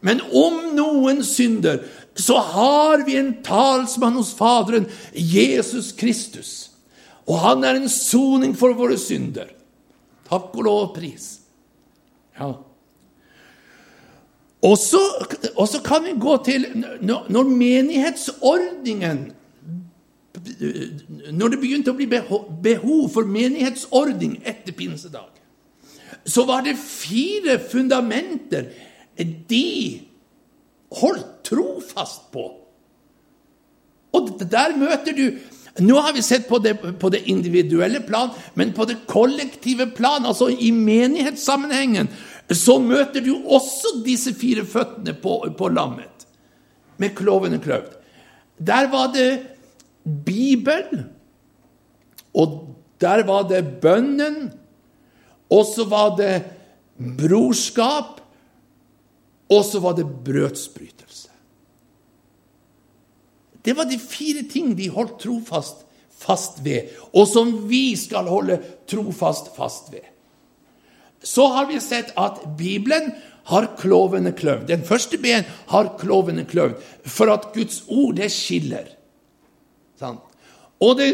Men 0.02 0.22
om 0.34 0.72
noen 0.74 1.22
synder, 1.22 1.84
så 2.18 2.40
har 2.42 3.04
vi 3.06 3.14
en 3.20 3.36
talsmann 3.46 4.16
hos 4.18 4.32
Faderen, 4.34 4.88
Jesus 5.14 5.92
Kristus. 5.94 6.72
Og 7.28 7.38
han 7.44 7.62
er 7.64 7.78
en 7.78 7.90
soning 7.92 8.56
for 8.58 8.74
våre 8.74 8.98
synder. 8.98 9.52
Takk 10.26 10.50
og 10.56 10.66
lov 10.66 10.80
og 10.88 10.94
pris. 10.96 11.28
Ja. 12.40 12.50
Og 14.62 14.78
så 14.78 15.80
kan 15.84 16.04
vi 16.06 16.12
gå 16.22 16.36
til 16.46 16.66
Når 17.02 17.48
menighetsordningen 17.50 19.24
når 21.32 21.52
det 21.52 21.60
begynte 21.62 21.92
å 21.92 21.98
bli 21.98 22.08
behov 22.08 23.04
for 23.14 23.28
menighetsordning 23.28 24.40
etter 24.48 24.74
pinsedag, 24.76 25.30
så 26.24 26.44
var 26.46 26.64
det 26.66 26.76
fire 26.78 27.58
fundamenter 27.70 28.70
de 29.50 30.02
holdt 31.00 31.42
trofast 31.48 32.28
på. 32.34 32.44
Og 34.12 34.30
der 34.42 34.76
møter 34.78 35.16
du 35.16 35.26
Nå 35.80 35.96
har 36.04 36.12
vi 36.12 36.20
sett 36.20 36.42
på 36.50 36.58
det, 36.60 36.74
på 37.00 37.08
det 37.08 37.22
individuelle 37.32 38.02
plan, 38.04 38.28
men 38.60 38.74
på 38.76 38.84
det 38.84 39.06
kollektive 39.08 39.86
plan, 39.96 40.26
altså 40.28 40.50
i 40.52 40.68
menighetssammenhengen, 40.68 42.10
så 42.52 42.76
møter 42.76 43.24
du 43.24 43.30
også 43.40 43.94
disse 44.04 44.34
fire 44.36 44.66
føttene 44.68 45.14
på, 45.16 45.38
på 45.56 45.70
lammet 45.72 46.26
med 47.00 47.14
klovene 47.16 47.56
kløvd. 47.64 47.94
Der 48.60 48.90
var 48.92 49.14
det 49.16 49.30
Bibel, 50.04 51.04
og 52.34 52.58
der 53.00 53.24
var 53.26 53.46
det 53.48 53.80
bønnen, 53.82 54.52
og 55.52 55.66
så 55.68 55.84
var 55.88 56.16
det 56.16 56.42
brorskap, 57.18 58.20
og 59.52 59.64
så 59.68 59.80
var 59.84 59.96
det 59.98 60.06
brødsbrytelse. 60.24 61.28
Det 63.62 63.76
var 63.76 63.86
de 63.86 63.98
fire 63.98 64.42
ting 64.50 64.74
de 64.78 64.88
holdt 64.90 65.20
trofast 65.22 65.84
fast 66.22 66.62
ved, 66.64 66.90
og 67.12 67.26
som 67.30 67.52
vi 67.70 67.92
skal 67.98 68.30
holde 68.30 68.60
trofast 68.90 69.52
fast 69.56 69.92
ved. 69.92 70.06
Så 71.22 71.46
har 71.54 71.68
vi 71.70 71.78
sett 71.82 72.10
at 72.18 72.40
Bibelen 72.58 73.12
har 73.50 73.68
klovene 73.78 74.32
kløvd. 74.34 74.66
Den 74.70 74.82
første 74.86 75.18
ben 75.18 75.46
har 75.70 75.92
klovene 75.98 76.44
kløvd, 76.46 76.78
for 77.06 77.30
at 77.32 77.52
Guds 77.54 77.82
ord, 77.88 78.16
det 78.18 78.30
skiller. 78.34 78.90
Og 80.82 80.98
det 80.98 81.10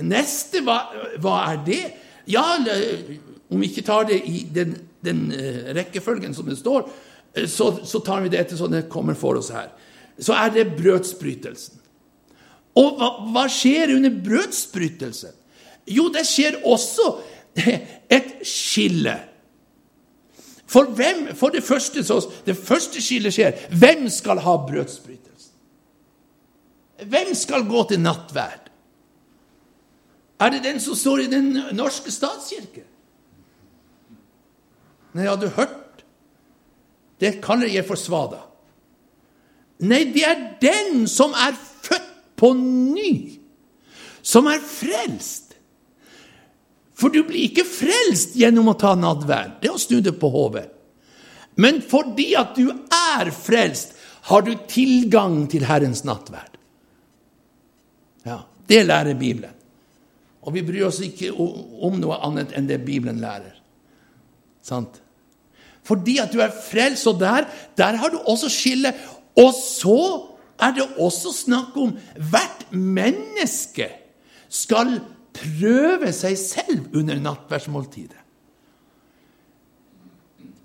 neste, 0.00 0.62
hva, 0.64 0.78
hva, 1.20 1.38
er 1.50 1.60
det? 1.66 1.82
Ja, 2.30 2.44
om 3.52 3.60
vi 3.60 3.68
ikke 3.68 3.84
tar 3.84 4.06
det 4.08 4.22
i 4.24 4.46
den, 4.54 4.76
den 5.04 5.26
uh, 5.34 5.72
rekkefølgen 5.76 6.34
som 6.36 6.48
det 6.48 6.56
står, 6.60 6.86
uh, 6.88 7.46
så, 7.50 7.74
så, 7.84 8.00
tar 8.04 8.24
vi 8.24 8.32
det 8.32 8.40
etter 8.40 8.60
sånn 8.60 8.78
det 8.78 8.86
kommer 8.92 9.18
for 9.18 9.40
oss 9.40 9.52
her. 9.52 9.68
Så 10.22 10.36
er 10.36 10.54
det 10.54 10.70
brødsbrytelsen. 10.78 11.80
Og 12.80 12.96
hva, 12.96 13.10
hva 13.34 13.44
skjer 13.52 13.92
under 13.98 14.14
brødsbrytelsen? 14.24 15.36
Jo, 15.92 16.06
det 16.14 16.24
skjer 16.28 16.62
også 16.68 17.10
et 18.16 18.32
skille. 18.48 19.18
For 20.72 20.88
hvem, 20.96 21.26
for 21.36 21.52
det 21.52 21.64
første, 21.66 22.04
så, 22.06 22.22
det 22.46 22.56
første 22.56 23.02
skillet 23.04 23.34
skjer. 23.34 23.66
Hvem 23.76 24.06
skal 24.12 24.40
ha 24.40 24.56
brødsbrytelse? 24.68 25.31
Hvem 27.08 27.34
skal 27.34 27.66
gå 27.68 27.84
til 27.90 28.02
nattverd? 28.02 28.70
Er 30.42 30.50
det 30.50 30.64
den 30.64 30.80
som 30.82 30.96
står 30.98 31.24
i 31.24 31.30
Den 31.30 31.52
norske 31.76 32.10
statskirke? 32.10 32.84
Nei, 35.12 35.26
har 35.28 35.36
du 35.36 35.48
hørt? 35.52 36.02
Det 37.20 37.36
kaller 37.44 37.70
jeg 37.70 37.86
for 37.86 38.00
svada. 38.00 38.40
Nei, 39.86 40.04
det 40.14 40.24
er 40.26 40.42
den 40.62 41.06
som 41.10 41.34
er 41.36 41.54
født 41.54 42.10
på 42.38 42.52
ny, 42.58 43.38
som 44.22 44.48
er 44.50 44.62
frelst. 44.62 45.52
For 46.98 47.12
du 47.12 47.22
blir 47.26 47.48
ikke 47.48 47.66
frelst 47.66 48.36
gjennom 48.38 48.70
å 48.72 48.78
ta 48.78 48.94
nadverd. 48.98 49.58
Det 49.60 49.70
er 49.70 49.76
å 49.76 49.82
snu 49.82 50.00
det 50.02 50.14
på 50.18 50.30
hodet. 50.32 50.68
Men 51.58 51.82
fordi 51.84 52.32
at 52.38 52.54
du 52.56 52.70
er 52.70 53.30
frelst, 53.34 53.98
har 54.30 54.44
du 54.46 54.54
tilgang 54.70 55.44
til 55.50 55.66
Herrens 55.66 56.04
nattverd. 56.06 56.51
Ja, 58.26 58.38
Det 58.68 58.86
lærer 58.86 59.14
Bibelen. 59.18 59.50
Og 60.42 60.54
vi 60.54 60.62
bryr 60.62 60.86
oss 60.86 61.00
ikke 61.04 61.30
om 61.34 61.98
noe 62.00 62.18
annet 62.24 62.54
enn 62.56 62.66
det 62.66 62.80
Bibelen 62.86 63.20
lærer. 63.22 63.54
Sant? 64.62 65.00
Fordi 65.86 66.16
at 66.22 66.32
du 66.32 66.40
er 66.42 66.54
frelst, 66.54 67.06
og 67.10 67.18
der, 67.20 67.46
der 67.78 67.98
har 67.98 68.10
du 68.10 68.18
også 68.18 68.50
skille. 68.50 68.94
Og 69.38 69.50
så 69.54 69.98
er 70.62 70.74
det 70.76 70.86
også 70.98 71.32
snakk 71.34 71.76
om 71.78 71.94
hvert 72.30 72.66
menneske 72.70 73.88
skal 74.52 74.98
prøve 75.34 76.12
seg 76.14 76.36
selv 76.38 76.96
under 76.98 77.18
nattverdsmåltidet. 77.22 78.18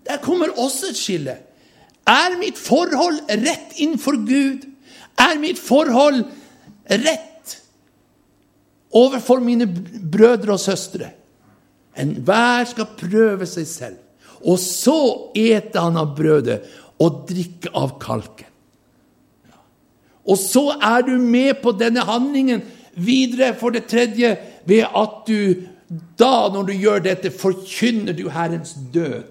Der 0.08 0.18
kommer 0.24 0.54
også 0.56 0.92
et 0.92 0.98
skille. 0.98 1.38
Er 2.08 2.38
mitt 2.40 2.58
forhold 2.58 3.20
rett 3.30 3.78
innenfor 3.78 4.20
Gud? 4.24 4.68
Er 5.20 5.40
mitt 5.42 5.60
forhold 5.60 6.22
rett 6.88 7.27
overfor 8.96 9.42
mine 9.44 9.68
brødre 10.12 10.56
og 10.56 10.62
søstre? 10.62 11.12
Enhver 11.98 12.68
skal 12.70 12.92
prøve 13.00 13.48
seg 13.50 13.68
selv. 13.68 13.98
Og 14.46 14.60
så 14.62 14.98
eter 15.36 15.82
han 15.82 15.98
av 15.98 16.14
brødet 16.18 16.62
og 17.02 17.24
drikker 17.30 17.74
av 17.78 17.98
kalken. 18.02 18.46
Og 20.28 20.38
så 20.40 20.74
er 20.84 21.06
du 21.08 21.16
med 21.22 21.62
på 21.64 21.72
denne 21.80 22.04
handlingen 22.04 22.62
videre, 23.00 23.54
for 23.56 23.72
det 23.72 23.86
tredje, 23.88 24.34
ved 24.68 24.84
at 24.84 25.22
du 25.28 25.64
da, 26.20 26.50
når 26.52 26.68
du 26.68 26.74
gjør 26.76 27.04
dette, 27.06 27.32
forkynner 27.32 28.16
du 28.18 28.28
Herrens 28.34 28.74
død 28.94 29.24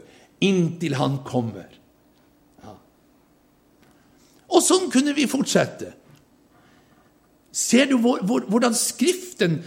inntil 0.45 0.97
Han 0.97 1.19
kommer. 1.27 1.69
Ja. 2.65 2.73
Og 4.49 4.65
sånn 4.65 4.89
kunne 4.93 5.13
vi 5.17 5.29
fortsette. 5.29 5.93
Ser 7.57 7.89
du 7.89 7.97
hvordan 7.97 8.75
Skriften 8.77 9.63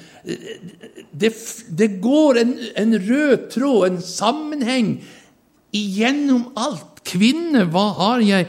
Det, 1.10 1.32
det 1.74 1.88
går 2.04 2.38
en, 2.44 2.54
en, 2.78 2.94
rød 3.02 3.48
tråd, 3.54 3.86
en 3.88 4.02
sammenheng, 4.04 4.92
igjennom 5.74 6.52
alt. 6.60 7.02
Kvinne, 7.10 7.64
hva 7.72 7.88
har 7.98 8.22
jeg 8.22 8.46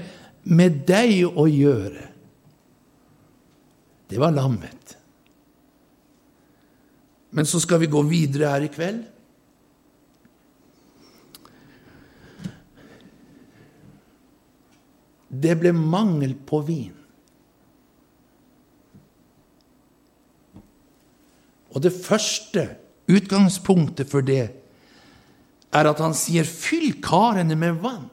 med 0.51 0.83
deg 0.89 1.25
å 1.31 1.47
gjøre? 1.49 2.05
Det 4.11 4.21
var 4.21 4.35
lammet. 4.37 4.97
Men 7.31 7.49
så 7.49 7.63
skal 7.63 7.81
vi 7.81 7.89
gå 7.89 8.03
videre 8.11 8.53
her 8.53 8.67
i 8.67 8.71
kveld. 8.75 9.03
Det 15.31 15.55
ble 15.63 15.73
mangel 15.73 16.35
på 16.45 16.61
vin. 16.67 17.00
Og 21.71 21.83
det 21.83 21.93
første 21.95 22.67
utgangspunktet 23.11 24.11
for 24.11 24.25
det 24.27 24.43
er 25.71 25.87
at 25.87 26.01
han 26.03 26.15
sier 26.15 26.45
'fyll 26.45 27.01
karene 27.03 27.57
med 27.57 27.79
vann'. 27.83 28.11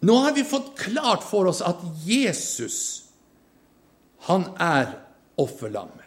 Nå 0.00 0.14
har 0.14 0.32
vi 0.32 0.44
fått 0.44 0.76
klart 0.78 1.24
for 1.26 1.50
oss 1.50 1.60
at 1.60 1.80
Jesus, 2.06 3.04
han 4.28 4.44
er 4.60 4.94
offerlammet. 5.36 6.06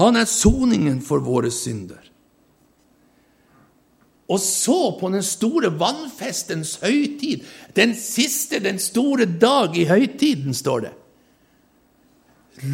Han 0.00 0.16
er 0.16 0.24
soningen 0.28 1.00
for 1.04 1.24
våre 1.24 1.50
synder. 1.52 2.00
Og 4.26 4.40
så, 4.42 4.96
på 4.98 5.10
den 5.14 5.22
store 5.22 5.70
vannfestens 5.78 6.76
høytid, 6.82 7.44
den 7.78 7.94
siste, 7.98 8.58
den 8.62 8.80
store 8.82 9.26
dag 9.26 9.76
i 9.78 9.86
høytiden, 9.86 10.54
står 10.54 10.88
det, 10.88 10.94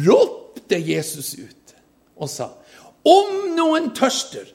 ropte 0.05 0.79
Jesus 0.79 1.35
ut 1.37 1.75
og 2.17 2.29
sa, 2.31 2.49
om 3.03 3.53
noen 3.57 3.91
tørster, 3.93 4.47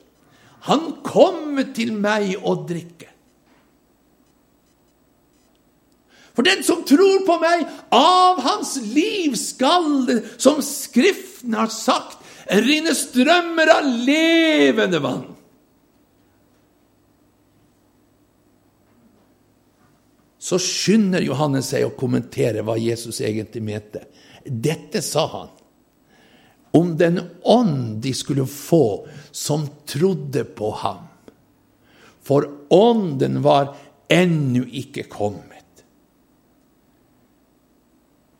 han 0.66 0.99
kommer 1.07 1.68
til 1.76 1.92
meg 1.94 2.34
og 2.40 2.66
drikker. 2.68 3.12
For 6.34 6.46
den 6.46 6.62
som 6.62 6.84
tror 6.86 7.24
på 7.26 7.34
meg, 7.42 7.64
av 7.94 8.38
hans 8.44 8.76
liv 8.94 9.34
skal 9.38 10.05
det, 10.07 10.20
som 10.38 10.61
Skriften 10.62 11.57
har 11.59 11.70
sagt, 11.74 12.20
rinne 12.62 12.94
strømmer 12.94 13.70
av 13.74 13.88
levende 14.07 15.03
vann. 15.03 15.26
Så 20.39 20.59
skynder 20.62 21.24
Johannes 21.26 21.72
seg 21.72 21.86
å 21.86 21.95
kommentere 21.99 22.62
hva 22.62 22.76
Jesus 22.78 23.20
egentlig 23.20 23.64
mente. 23.66 24.05
Dette 24.45 25.03
sa 25.03 25.26
han 25.32 25.55
om 26.78 26.95
den 27.01 27.20
ånd 27.49 27.99
de 28.05 28.12
skulle 28.14 28.47
få 28.47 29.09
som 29.32 29.66
trodde 29.89 30.45
på 30.45 30.70
ham. 30.82 31.07
For 32.22 32.45
ånden 32.70 33.41
var 33.43 33.72
ennå 34.12 34.66
ikke 34.68 35.09
kommet. 35.11 35.64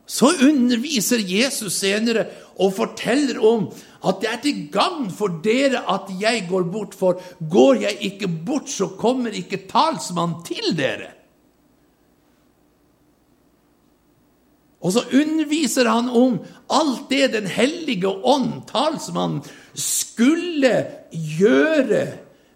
Så 0.09 0.31
underviser 0.45 1.21
Jesus 1.21 1.81
senere 1.83 2.25
og 2.57 2.73
forteller 2.79 3.41
om 3.45 3.67
at 4.09 4.23
det 4.23 4.31
er 4.31 4.41
til 4.45 4.63
gagn 4.73 5.11
for 5.13 5.41
dere 5.45 5.83
at 5.93 6.09
jeg 6.21 6.47
går 6.49 6.65
bort, 6.73 6.95
for 6.97 7.21
går 7.41 7.83
jeg 7.83 7.99
ikke 8.13 8.31
bort, 8.31 8.71
så 8.73 8.89
kommer 8.97 9.37
ikke 9.37 9.67
talsmann 9.69 10.39
til 10.49 10.73
dere. 10.79 11.18
Og 14.81 14.95
så 14.95 15.03
underviser 15.11 15.89
han 15.91 16.09
om 16.09 16.39
alt 16.71 17.09
det 17.11 17.33
Den 17.33 17.47
hellige 17.47 18.09
ånd, 18.09 18.63
talsmannen, 18.71 19.43
skulle 19.75 20.87
gjøre 21.13 22.07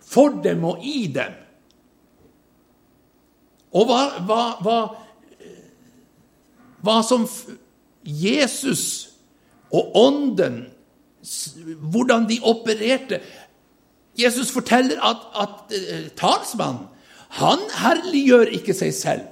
for 0.06 0.42
dem 0.44 0.64
og 0.64 0.84
i 0.84 1.06
dem. 1.14 1.34
Og 3.72 3.88
hva, 3.88 4.00
hva, 4.28 4.42
hva, 4.60 4.78
hva 6.84 6.98
som 7.06 7.26
Jesus 8.04 8.84
og 9.72 9.96
Ånden 9.96 10.64
Hvordan 11.92 12.24
de 12.26 12.40
opererte. 12.42 13.20
Jesus 14.18 14.50
forteller 14.50 14.98
at, 15.06 15.20
at 15.38 15.70
uh, 15.70 16.08
talsmannen 16.18 16.88
han 17.38 17.62
herliggjør 17.78 18.50
ikke 18.58 18.74
seg 18.76 18.90
selv 18.92 19.28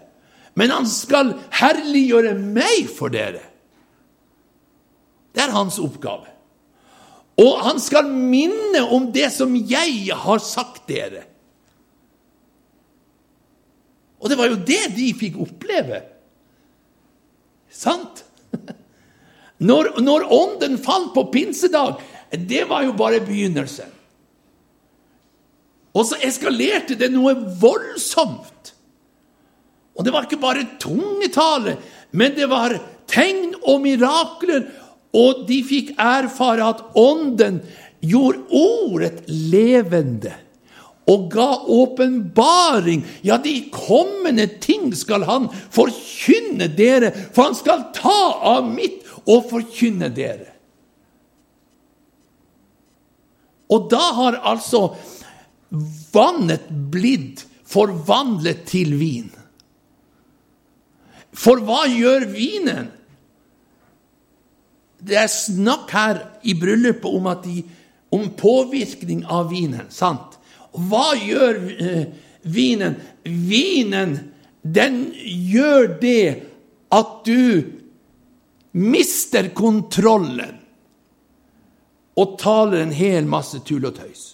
men 0.61 0.73
han 0.75 0.85
skal 0.85 1.33
herliggjøre 1.57 2.35
meg 2.37 2.91
for 2.93 3.13
dere. 3.13 3.41
Det 5.33 5.41
er 5.41 5.55
hans 5.55 5.79
oppgave. 5.81 6.29
Og 7.41 7.63
han 7.65 7.79
skal 7.81 8.11
minne 8.13 8.83
om 8.93 9.07
det 9.15 9.31
som 9.33 9.55
jeg 9.57 10.11
har 10.13 10.43
sagt 10.45 10.85
dere. 10.91 11.23
Og 14.21 14.29
det 14.29 14.37
var 14.37 14.51
jo 14.51 14.59
det 14.69 14.83
de 14.99 15.07
fikk 15.17 15.39
oppleve. 15.41 16.03
Sant? 17.73 18.21
Når, 19.61 19.91
når 20.01 20.23
ånden 20.33 20.79
falt 20.81 21.11
på 21.13 21.27
pinsedag, 21.35 21.99
det 22.33 22.63
var 22.71 22.87
jo 22.87 22.95
bare 22.97 23.19
begynnelsen. 23.21 23.91
Og 25.93 26.07
så 26.09 26.17
eskalerte 26.25 26.97
det 26.97 27.11
noe 27.13 27.35
voldsomt. 27.61 28.71
Og 30.01 30.07
det 30.07 30.13
var 30.15 30.25
ikke 30.25 30.41
bare 30.41 30.65
tungetale, 30.81 31.77
men 32.17 32.33
det 32.33 32.47
var 32.49 32.73
tegn 33.11 33.51
og 33.61 33.83
mirakler. 33.85 34.63
Og 35.13 35.43
de 35.45 35.59
fikk 35.67 35.91
erfare 36.01 36.71
at 36.73 36.81
Ånden 36.97 37.59
gjorde 38.01 38.47
ordet 38.57 39.27
levende 39.29 40.33
og 41.11 41.27
ga 41.33 41.49
åpenbaring. 41.69 43.03
Ja, 43.27 43.37
de 43.43 43.67
kommende 43.75 44.47
ting 44.63 44.89
skal 44.97 45.27
han 45.29 45.51
forkynne 45.75 46.71
dere, 46.79 47.11
for 47.35 47.51
han 47.51 47.59
skal 47.59 47.89
ta 47.97 48.21
av 48.55 48.69
mitt 48.71 49.03
og 49.27 49.51
forkynne 49.51 50.09
dere. 50.15 50.49
Og 53.71 53.91
da 53.91 54.07
har 54.17 54.41
altså 54.49 54.87
vannet 56.15 56.71
blitt 56.91 57.45
forvandlet 57.71 58.65
til 58.71 58.97
vin. 58.99 59.29
For 61.37 61.63
hva 61.63 61.85
gjør 61.91 62.27
vinen? 62.33 62.91
Det 65.01 65.17
er 65.17 65.31
snakk 65.33 65.93
her 65.95 66.19
i 66.45 66.55
bryllupet 66.59 67.09
om, 67.09 67.29
de, 67.45 67.63
om 68.13 68.27
påvirkning 68.37 69.25
av 69.25 69.49
vinen. 69.53 69.89
sant? 69.89 70.37
Hva 70.71 71.15
gjør 71.17 71.61
eh, 71.81 72.05
vinen? 72.43 72.99
Vinen, 73.25 74.17
den 74.63 75.07
gjør 75.15 75.95
det 76.03 76.27
at 76.93 77.15
du 77.25 77.63
mister 78.77 79.51
kontrollen 79.57 80.59
og 82.21 82.37
taler 82.39 82.85
en 82.85 82.95
hel 82.95 83.27
masse 83.31 83.63
tull 83.67 83.87
og 83.89 83.97
tøys. 83.97 84.25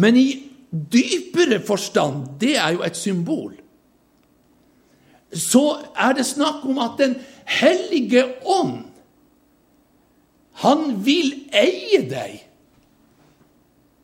Men 0.00 0.16
i 0.16 0.28
dypere 0.70 1.60
forstand, 1.66 2.38
det 2.40 2.56
er 2.58 2.74
jo 2.74 2.84
et 2.86 2.98
symbol 2.98 3.59
så 5.32 5.80
er 5.94 6.14
det 6.18 6.26
snakk 6.26 6.64
om 6.66 6.78
at 6.82 6.98
Den 6.98 7.16
hellige 7.44 8.24
ånd, 8.46 8.84
han 10.60 11.04
vil 11.04 11.32
eie 11.56 12.02
deg. 12.06 12.40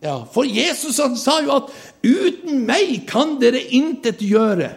Ja, 0.03 0.25
For 0.33 0.47
Jesus 0.47 0.99
han 1.03 1.17
sa 1.17 1.41
jo 1.43 1.53
at 1.57 1.71
'uten 2.03 2.65
meg 2.67 3.07
kan 3.09 3.39
dere 3.41 3.61
intet 3.61 4.19
gjøre'. 4.19 4.73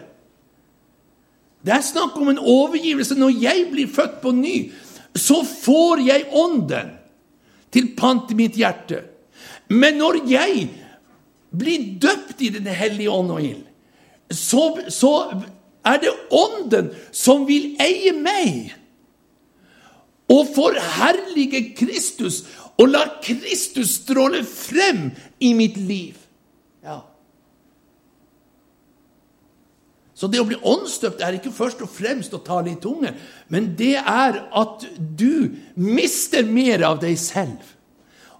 Det 1.64 1.72
er 1.72 1.84
snakk 1.84 2.16
om 2.16 2.28
en 2.28 2.38
overgivelse. 2.38 3.14
Når 3.14 3.42
jeg 3.42 3.68
blir 3.72 3.88
født 3.88 4.20
på 4.22 4.32
ny, 4.32 4.72
så 5.16 5.42
får 5.44 6.06
jeg 6.06 6.28
ånden 6.32 6.90
til 7.72 7.94
pant 7.96 8.30
i 8.30 8.34
mitt 8.34 8.56
hjerte. 8.56 9.02
Men 9.68 10.00
når 10.00 10.22
jeg 10.30 10.68
blir 11.50 11.98
døpt 12.00 12.42
i 12.42 12.48
Den 12.48 12.66
hellige 12.66 13.10
ånd 13.10 13.30
og 13.30 13.42
ild, 13.42 13.66
så, 14.30 14.78
så 14.88 15.42
er 15.86 16.00
det 16.02 16.12
Ånden 16.34 16.90
som 17.12 17.46
vil 17.48 17.74
eie 17.80 18.12
meg 18.16 18.74
og 20.30 20.50
forherlige 20.54 21.62
Kristus 21.78 22.44
og 22.80 22.92
la 22.92 23.04
Kristus 23.24 23.98
stråle 24.00 24.44
frem 24.46 25.08
i 25.42 25.52
mitt 25.56 25.76
liv. 25.76 26.16
Ja. 26.84 27.00
Så 30.14 30.28
det 30.28 30.40
å 30.40 30.46
bli 30.48 30.58
åndsdøpt 30.60 31.22
er 31.24 31.38
ikke 31.38 31.52
først 31.52 31.82
og 31.84 31.92
fremst 31.92 32.34
å 32.36 32.42
tale 32.44 32.74
i 32.74 32.80
tunge, 32.80 33.14
men 33.48 33.72
det 33.76 33.96
er 33.98 34.42
at 34.52 34.86
du 34.96 35.50
mister 35.80 36.44
mer 36.44 36.84
av 36.88 37.00
deg 37.02 37.16
selv. 37.20 37.64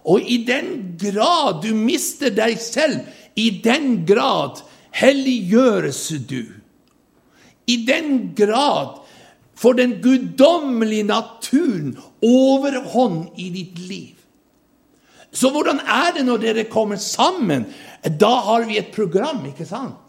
Og 0.05 0.25
i 0.25 0.39
den 0.45 0.95
grad 1.01 1.61
du 1.65 1.73
mister 1.77 2.33
deg 2.33 2.57
selv, 2.61 3.01
i 3.37 3.61
den 3.63 4.03
grad 4.05 4.63
helliggjøres 4.97 6.03
du. 6.29 6.60
I 7.67 7.77
den 7.85 8.33
grad 8.35 8.99
får 9.55 9.77
den 9.77 9.97
guddommelige 10.01 11.03
naturen 11.03 11.97
overhånd 12.21 13.37
i 13.37 13.49
ditt 13.53 13.79
liv. 13.79 14.15
Så 15.31 15.51
hvordan 15.53 15.79
er 15.79 16.15
det 16.17 16.25
når 16.27 16.41
dere 16.41 16.69
kommer 16.69 16.99
sammen? 16.99 17.67
Da 18.03 18.33
har 18.47 18.65
vi 18.67 18.79
et 18.81 18.91
program, 18.95 19.45
ikke 19.47 19.67
sant? 19.69 19.99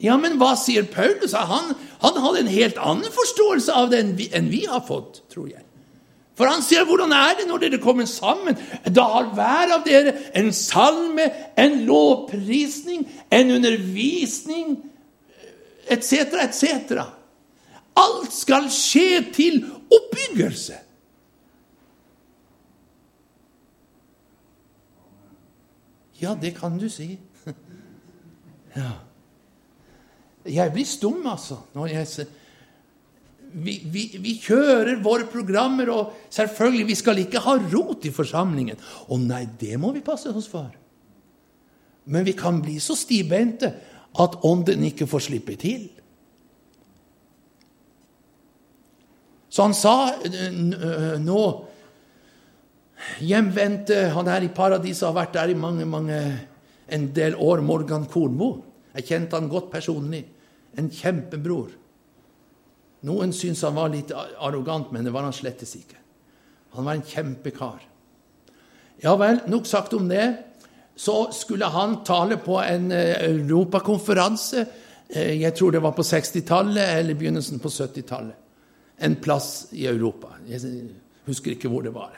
Ja, 0.00 0.16
men 0.20 0.36
hva 0.40 0.52
sier 0.60 0.84
Paulus? 0.92 1.32
Han, 1.32 1.72
han 2.02 2.18
hadde 2.20 2.42
en 2.44 2.52
helt 2.52 2.80
annen 2.80 3.12
forståelse 3.12 3.72
av 3.72 3.88
det 3.92 4.02
enn 4.02 4.16
vi, 4.18 4.28
enn 4.36 4.50
vi 4.52 4.66
har 4.68 4.84
fått, 4.84 5.22
tror 5.32 5.48
jeg. 5.48 5.62
For 6.36 6.44
han 6.52 6.60
sier, 6.60 6.84
'Hvordan 6.84 7.12
er 7.16 7.38
det 7.38 7.46
når 7.48 7.58
dere 7.58 7.78
kommer 7.80 8.04
sammen?' 8.04 8.58
Da 8.92 9.06
har 9.08 9.32
hver 9.32 9.72
av 9.72 9.86
dere 9.86 10.12
en 10.36 10.52
salme, 10.52 11.30
en 11.56 11.86
lovprisning, 11.88 13.08
en 13.32 13.50
undervisning 13.50 14.76
etc., 15.88 16.40
etc. 16.42 17.04
Alt 17.96 18.34
skal 18.34 18.68
skje 18.72 19.22
til 19.34 19.62
oppbyggelse. 19.86 20.82
Ja, 26.20 26.34
det 26.40 26.56
kan 26.58 26.78
du 26.80 26.88
si. 26.92 27.14
Ja. 28.76 28.90
Jeg 30.46 30.72
blir 30.74 30.84
stum, 30.84 31.22
altså. 31.26 31.56
når 31.74 31.86
jeg 31.94 32.08
ser 32.10 32.26
vi, 33.56 33.78
vi, 33.88 34.02
vi, 34.20 34.34
kjører 34.42 34.98
våre 35.00 35.24
programmer, 35.30 35.88
og 35.88 36.12
selvfølgelig, 36.28 36.86
vi 36.90 36.96
skal 36.98 37.20
ikke 37.22 37.40
ha 37.40 37.54
rot 37.72 38.04
i 38.04 38.12
forsamlingen. 38.12 38.76
Å 39.08 39.16
nei, 39.22 39.46
det 39.58 39.78
må 39.80 39.94
vi 39.94 40.04
passe 40.04 40.28
oss 40.28 40.48
for. 40.50 40.68
Men 42.12 42.26
vi 42.26 42.34
kan 42.36 42.60
bli 42.62 42.76
så 42.82 42.94
stivbente 42.98 43.72
at 44.22 44.36
Ånden 44.46 44.84
ikke 44.88 45.08
får 45.10 45.26
slippe 45.28 45.56
til. 45.60 45.88
Så 49.48 49.64
han 49.64 49.74
sa 49.76 49.96
nå 51.22 51.42
Hjemvendte 53.20 54.08
Han 54.16 54.28
er 54.32 54.46
i 54.46 54.52
paradiset, 54.52 55.04
har 55.04 55.14
vært 55.14 55.34
der 55.36 55.52
i 55.52 55.58
mange, 55.58 55.84
mange, 55.84 56.16
en 56.88 57.10
del 57.14 57.36
år. 57.36 57.60
Morgan 57.60 58.06
Kornmo. 58.08 58.48
Jeg 58.96 59.06
kjente 59.10 59.36
han 59.36 59.50
godt 59.52 59.68
personlig. 59.70 60.22
En 60.80 60.88
kjempebror. 60.90 61.74
Noen 63.06 63.34
syntes 63.36 63.62
han 63.68 63.76
var 63.76 63.92
litt 63.92 64.10
arrogant, 64.16 64.88
men 64.92 65.04
det 65.04 65.12
var 65.14 65.28
han 65.28 65.36
slettes 65.36 65.76
ikke. 65.76 66.00
Han 66.74 66.88
var 66.88 66.96
en 66.96 67.06
kjempekar. 67.06 67.84
Ja 69.04 69.12
vel, 69.20 69.42
nok 69.52 69.68
sagt 69.68 69.94
om 69.96 70.08
det 70.08 70.24
så 70.96 71.32
skulle 71.32 71.68
han 71.68 71.98
tale 72.04 72.38
på 72.40 72.56
en 72.62 72.92
eh, 72.92 73.18
europakonferanse. 73.28 74.64
Eh, 75.08 75.34
jeg 75.42 75.54
tror 75.56 75.74
det 75.74 75.82
var 75.84 75.92
på 75.96 76.04
60-tallet 76.06 76.94
eller 77.00 77.18
begynnelsen 77.18 77.60
på 77.60 77.68
70-tallet. 77.68 78.38
En 79.04 79.18
plass 79.20 79.66
i 79.76 79.84
Europa. 79.86 80.38
Jeg 80.48 80.88
husker 81.26 81.52
ikke 81.52 81.68
hvor 81.68 81.84
det 81.84 81.92
var. 81.92 82.14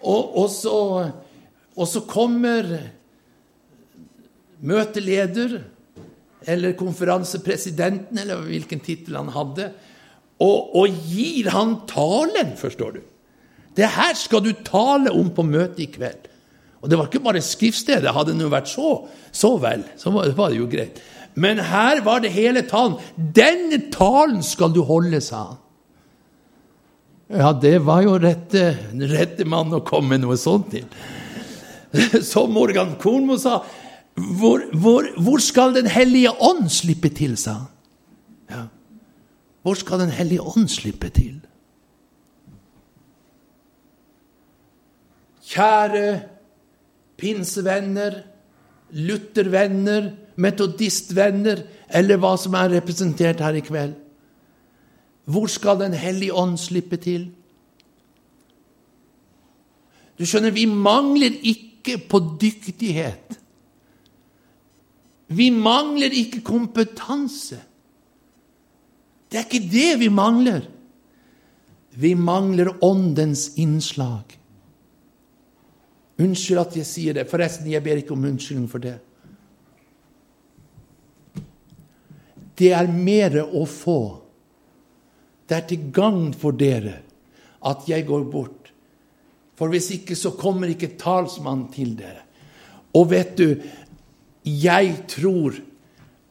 Og, 0.00 0.38
og, 0.40 0.48
så, 0.48 0.76
og 1.76 1.88
så, 1.88 2.00
kommer 2.08 2.70
møteleder 4.64 5.58
eller 6.48 6.72
konferansepresidenten, 6.72 8.16
eller 8.16 8.40
hvilken 8.46 8.80
tittel 8.80 9.18
han 9.18 9.28
hadde, 9.34 9.68
og, 10.40 10.72
og 10.80 11.02
gir 11.04 11.50
han 11.52 11.82
talen, 11.88 12.56
forstår 12.56 12.96
du. 12.96 13.00
Det 13.76 13.92
her 13.92 14.16
skal 14.16 14.40
du 14.44 14.54
tale 14.64 15.12
om 15.12 15.28
på 15.36 15.44
møtet 15.44 15.84
i 15.84 15.90
kveld. 15.92 16.29
Og 16.80 16.88
det 16.88 16.98
var 16.98 17.08
ikke 17.08 17.24
bare 17.24 17.42
skriftstedet. 17.44 18.12
Hadde 18.16 18.36
det 18.38 18.50
vært 18.52 18.70
så, 18.70 18.92
så 19.32 19.54
vel, 19.60 19.84
så 20.00 20.12
var 20.12 20.30
det 20.48 20.60
jo 20.60 20.68
greit. 20.70 21.00
Men 21.34 21.60
her 21.62 22.00
var 22.04 22.22
det 22.24 22.32
hele 22.34 22.62
talen. 22.66 22.96
'Denne 23.16 23.90
talen 23.92 24.42
skal 24.42 24.72
du 24.74 24.82
holde', 24.82 25.20
sa 25.20 25.44
han. 25.44 25.58
Ja, 27.30 27.52
det 27.52 27.84
var 27.86 28.02
jo 28.02 28.16
rette, 28.18 28.72
rette 29.12 29.44
mann 29.46 29.70
å 29.70 29.84
komme 29.86 30.16
med 30.16 30.24
noe 30.24 30.36
sånt 30.40 30.72
til. 30.74 30.88
Som 32.32 32.50
Morgan 32.56 32.96
Kornmo 32.98 33.36
sa, 33.38 33.60
hvor, 34.18 34.64
hvor, 34.74 35.06
hvor, 35.14 35.38
skal 35.38 35.74
Den 35.74 35.86
hellige 35.86 36.32
ånd 36.42 36.66
slippe 36.70 37.08
til, 37.14 37.36
sa 37.38 37.52
han. 37.52 37.68
Ja. 38.50 38.64
Hvor 39.62 39.78
skal 39.78 40.02
Den 40.02 40.10
hellige 40.10 40.42
ånd 40.42 40.68
slippe 40.68 41.08
til? 41.14 41.38
Kjære 45.50 46.04
pinsevenner, 47.20 48.22
luthervenner, 48.96 50.10
metodistvenner, 50.40 51.64
eller 51.90 52.20
hva 52.20 52.34
som 52.40 52.56
er 52.58 52.72
representert 52.78 53.42
her 53.44 53.58
i 53.58 53.64
kveld. 53.64 53.94
Hvor 55.30 55.46
skal 55.46 55.78
Den 55.78 55.94
hellige 55.94 56.34
ånd 56.34 56.56
slippe 56.58 56.96
til? 56.96 57.28
Du 60.18 60.26
skjønner, 60.26 60.50
vi 60.52 60.66
mangler 60.66 61.36
ikke 61.42 61.96
på 62.10 62.18
dyktighet. 62.40 63.38
Vi 65.30 65.48
mangler 65.54 66.12
ikke 66.12 66.42
kompetanse. 66.44 67.60
Det 69.30 69.38
er 69.38 69.46
ikke 69.46 69.70
det 69.70 70.00
vi 70.00 70.08
mangler. 70.12 70.66
Vi 71.94 72.14
mangler 72.14 72.74
åndens 72.84 73.52
innslag. 73.56 74.39
Unnskyld 76.20 76.60
at 76.60 76.76
jeg 76.80 76.88
sier 76.88 77.16
det. 77.16 77.28
Forresten, 77.30 77.70
jeg 77.70 77.82
ber 77.84 78.00
ikke 78.00 78.14
om 78.16 78.26
unnskyldning 78.28 78.68
for 78.70 78.82
det. 78.82 78.96
Det 82.60 82.72
er 82.76 82.90
mer 82.92 83.38
å 83.46 83.64
få. 83.68 84.00
Det 85.48 85.56
er 85.56 85.68
til 85.70 85.86
gagn 85.94 86.32
for 86.36 86.56
dere 86.56 86.98
at 87.66 87.86
jeg 87.88 88.04
går 88.08 88.26
bort. 88.32 88.70
For 89.56 89.72
hvis 89.72 89.90
ikke, 89.96 90.16
så 90.16 90.32
kommer 90.36 90.70
ikke 90.72 90.94
talsmannen 91.00 91.68
til 91.72 91.94
dere. 91.98 92.24
Og 92.96 93.10
vet 93.12 93.34
du, 93.38 93.48
jeg 94.44 94.94
tror 95.10 95.56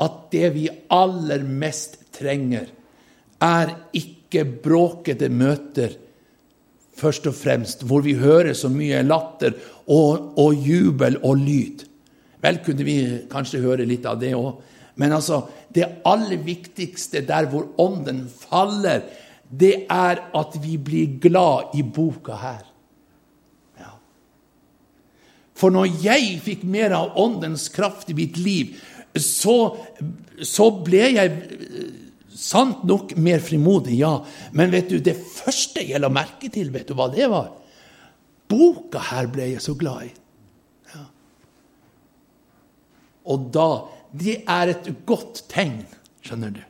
at 0.02 0.22
det 0.34 0.50
vi 0.56 0.68
aller 0.94 1.44
mest 1.46 2.00
trenger, 2.16 2.70
er 3.40 3.74
ikke 3.96 4.44
bråkete 4.64 5.30
møter 5.32 5.94
først 7.00 7.28
og 7.32 7.36
fremst, 7.36 7.86
hvor 7.88 8.04
vi 8.06 8.18
hører 8.20 8.54
så 8.58 8.70
mye 8.72 9.02
latter 9.06 9.56
og, 9.88 10.34
og 10.40 10.54
jubel 10.54 11.18
og 11.24 11.40
lyd. 11.40 11.86
Vel 12.44 12.60
kunne 12.66 12.86
vi 12.88 13.00
kanskje 13.32 13.64
høre 13.64 13.88
litt 13.88 14.06
av 14.08 14.20
det 14.22 14.36
òg. 14.38 14.60
Men 15.00 15.16
altså, 15.16 15.44
det 15.76 15.88
aller 16.08 16.42
viktigste 16.44 17.24
der 17.28 17.48
hvor 17.52 17.70
ånden 17.80 18.26
faller, 18.28 19.06
det 19.50 19.86
er 19.90 20.22
at 20.36 20.58
vi 20.62 20.78
blir 20.78 21.18
glad 21.24 21.76
i 21.80 21.84
boka 21.84 22.36
her. 22.40 22.64
Ja. 23.80 23.96
For 25.58 25.74
når 25.74 25.90
jeg 26.04 26.36
fikk 26.46 26.68
mer 26.68 26.96
av 26.98 27.18
åndens 27.20 27.70
kraft 27.74 28.12
i 28.12 28.18
mitt 28.18 28.38
liv, 28.38 28.76
så, 29.18 29.76
så 30.46 30.70
ble 30.86 31.08
jeg 31.16 31.40
Sant 32.40 32.86
nok 32.88 33.18
mer 33.20 33.42
frimodig, 33.44 33.98
ja. 34.00 34.14
Men 34.56 34.72
vet 34.72 34.92
du, 34.94 35.00
det 35.04 35.18
første 35.20 35.84
jeg 35.84 36.00
la 36.00 36.12
merke 36.14 36.48
til, 36.54 36.72
vet 36.72 36.88
du 36.88 36.96
hva 36.96 37.10
det 37.12 37.28
var? 37.32 37.52
Boka 38.50 39.02
her 39.12 39.28
ble 39.30 39.52
jeg 39.52 39.64
så 39.64 39.76
glad 39.78 40.08
i. 40.08 40.12
Ja. 40.94 41.06
Og 43.30 43.50
da 43.56 43.70
Det 44.10 44.40
er 44.50 44.72
et 44.72 44.88
godt 45.06 45.44
tegn, 45.52 45.84
skjønner 46.26 46.50
du. 46.50 46.62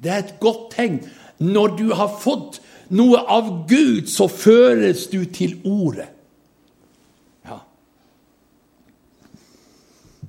Det 0.00 0.08
er 0.08 0.22
et 0.22 0.38
godt 0.40 0.70
tegn. 0.72 1.02
Når 1.36 1.74
du 1.76 1.90
har 1.92 2.14
fått 2.16 2.62
noe 2.88 3.20
av 3.28 3.50
Gud, 3.68 4.08
så 4.08 4.24
føres 4.24 5.04
du 5.12 5.26
til 5.28 5.58
ordet. 5.68 6.08
Ja, 7.44 7.58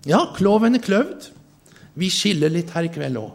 ja 0.04 0.26
kloven 0.36 0.76
er 0.76 0.84
kløvd. 0.84 1.30
Vi 1.96 2.12
skiller 2.12 2.52
litt 2.52 2.76
her 2.76 2.90
i 2.90 2.92
kveld 2.92 3.22
òg. 3.24 3.32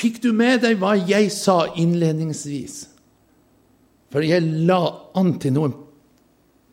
Fikk 0.00 0.22
du 0.24 0.30
med 0.32 0.62
deg 0.64 0.78
hva 0.80 0.94
jeg 0.96 1.28
sa 1.34 1.74
innledningsvis? 1.76 2.76
For 4.10 4.24
jeg 4.24 4.46
la 4.66 4.80
an 5.18 5.34
til 5.42 5.54
noen 5.54 5.74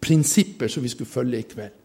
prinsipper 0.04 0.72
som 0.72 0.86
vi 0.86 0.92
skulle 0.94 1.12
følge 1.12 1.42
i 1.42 1.48
kveld. 1.50 1.76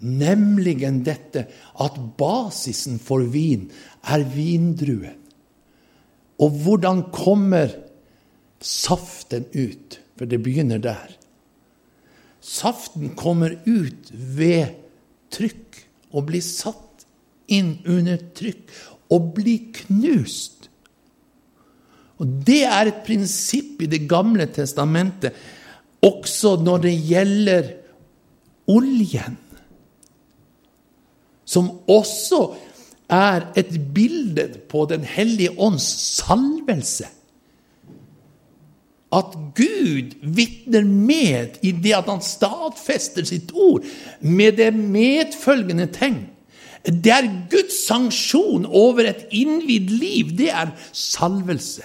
Nemlig 0.00 0.78
dette 1.04 1.44
at 1.84 1.98
basisen 2.18 2.96
for 3.02 3.26
vin 3.28 3.66
er 4.08 4.24
vindruen. 4.24 5.18
Og 6.40 6.62
hvordan 6.64 7.10
kommer 7.12 7.74
saften 8.64 9.44
ut? 9.52 9.98
For 10.16 10.28
det 10.28 10.40
begynner 10.44 10.80
der. 10.80 11.12
Saften 12.40 13.12
kommer 13.16 13.58
ut 13.68 14.08
ved 14.12 14.72
trykk 15.32 15.82
og 16.16 16.26
blir 16.32 16.44
satt 16.44 17.04
inn 17.52 17.76
under 17.84 18.20
trykk 18.36 18.72
og 19.10 19.32
bli 19.34 19.56
knust. 19.82 20.68
Og 22.20 22.26
Det 22.46 22.62
er 22.64 22.86
et 22.90 23.04
prinsipp 23.06 23.82
i 23.82 23.90
Det 23.90 24.06
gamle 24.08 24.46
testamentet 24.46 25.36
også 26.04 26.56
når 26.64 26.84
det 26.84 26.96
gjelder 27.08 27.70
oljen 28.70 29.36
som 31.50 31.70
også 31.90 32.44
er 33.10 33.48
et 33.58 33.72
bilde 33.94 34.46
på 34.70 34.86
Den 34.90 35.04
hellige 35.04 35.54
ånds 35.58 35.86
salvelse. 36.20 37.08
At 39.10 39.34
Gud 39.58 40.14
vitner 40.22 40.84
med 40.86 41.58
i 41.66 41.72
det 41.72 41.96
at 41.96 42.06
han 42.06 42.22
stadfester 42.22 43.26
sitt 43.26 43.50
ord 43.50 43.82
med 44.20 44.60
det 44.60 44.70
medfølgende 44.74 45.88
tegn. 45.90 46.28
Det 46.84 47.12
er 47.12 47.28
Guds 47.52 47.76
sanksjon 47.86 48.64
over 48.66 49.04
et 49.10 49.26
innvidd 49.36 49.90
liv. 49.92 50.32
Det 50.38 50.48
er 50.52 50.72
salvelse. 50.96 51.84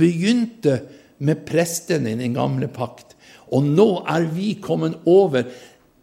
Begynte 0.00 0.78
med 1.20 1.42
prestene 1.48 2.14
i 2.14 2.20
den 2.20 2.36
gamle 2.38 2.70
pakt, 2.72 3.12
og 3.52 3.66
nå 3.66 3.90
er 4.08 4.24
vi 4.32 4.54
kommet 4.62 5.02
over 5.10 5.44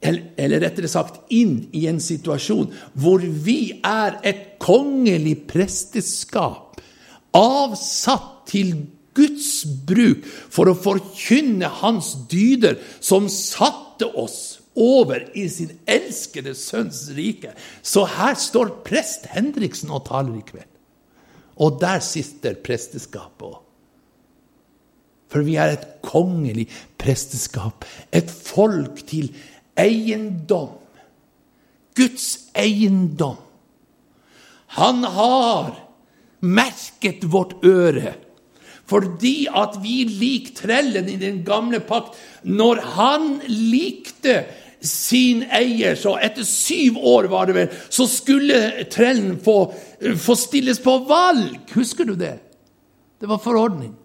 eller 0.05 0.61
rettere 0.61 0.89
sagt 0.91 1.31
inn 1.33 1.63
i 1.73 1.87
en 1.89 1.97
situasjon 2.03 2.67
hvor 3.01 3.23
vi 3.23 3.79
er 3.81 4.19
et 4.27 4.59
kongelig 4.61 5.39
presteskap, 5.49 6.77
avsatt 7.33 8.45
til 8.51 8.75
Guds 9.17 9.65
bruk 9.89 10.21
for 10.53 10.69
å 10.69 10.77
forkynne 10.77 11.71
Hans 11.81 12.13
dyder, 12.29 12.77
som 13.01 13.25
satte 13.31 14.05
oss 14.13 14.56
over 14.77 15.25
i 15.37 15.47
sin 15.49 15.73
elskede 15.89 16.53
sønns 16.57 17.07
rike. 17.17 17.53
Så 17.81 18.05
her 18.07 18.37
står 18.39 18.77
prest 18.87 19.27
Hendriksen 19.33 19.91
og 19.93 20.05
taler 20.09 20.37
i 20.37 20.43
kveld. 20.45 20.69
Og 21.57 21.79
der 21.81 22.03
sitter 22.05 22.57
presteskapet 22.61 23.47
òg. 23.49 23.63
For 25.27 25.43
vi 25.43 25.57
er 25.59 25.73
et 25.75 25.87
kongelig 26.05 26.69
presteskap, 26.99 27.83
et 28.15 28.29
folk 28.31 29.01
til 29.09 29.33
eiendom. 29.75 30.77
Guds 31.97 32.47
eiendom. 32.55 33.41
Han 34.77 35.03
har 35.03 35.73
merket 36.39 37.25
vårt 37.31 37.57
øre. 37.65 38.13
Fordi 38.87 39.49
at 39.51 39.75
vi 39.83 40.05
lik 40.07 40.53
trellen 40.55 41.09
i 41.11 41.17
den 41.19 41.41
gamle 41.43 41.81
pakt 41.83 42.15
Når 42.47 42.79
han 42.95 43.25
likte 43.47 44.45
sin 44.87 45.43
eier, 45.53 45.97
så 45.99 46.15
etter 46.23 46.47
syv 46.47 46.97
år 46.97 47.29
var 47.31 47.49
det 47.49 47.55
vel, 47.57 47.77
så 47.93 48.07
skulle 48.09 48.87
trellen 48.93 49.37
få, 49.43 49.59
få 50.17 50.35
stilles 50.39 50.81
på 50.83 50.97
valg. 51.09 51.59
Husker 51.75 52.07
du 52.07 52.15
det? 52.19 52.37
Det 53.21 53.29
var 53.29 53.41
forordning. 53.43 53.95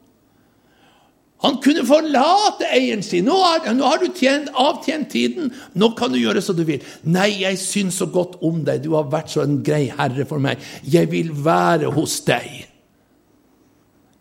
Han 1.42 1.58
kunne 1.62 1.82
forlate 1.86 2.68
eieren 2.70 3.02
sin. 3.02 3.26
Nå 3.26 3.34
har, 3.34 3.66
nå 3.74 3.86
har 3.86 3.98
du 3.98 4.12
tjent, 4.14 4.52
avtjent 4.54 5.10
tiden, 5.10 5.50
nå 5.74 5.90
kan 5.98 6.12
du 6.14 6.20
gjøre 6.20 6.42
som 6.44 6.56
du 6.58 6.62
vil. 6.68 6.84
Nei, 7.02 7.42
jeg 7.42 7.58
syns 7.58 7.98
så 7.98 8.06
godt 8.06 8.38
om 8.46 8.62
deg, 8.66 8.84
du 8.84 8.92
har 8.94 9.10
vært 9.10 9.34
så 9.34 9.42
en 9.42 9.58
grei 9.66 9.88
herre 9.90 10.26
for 10.28 10.42
meg. 10.42 10.62
Jeg 10.86 11.10
vil 11.10 11.32
være 11.44 11.90
hos 11.96 12.20
deg. 12.28 12.62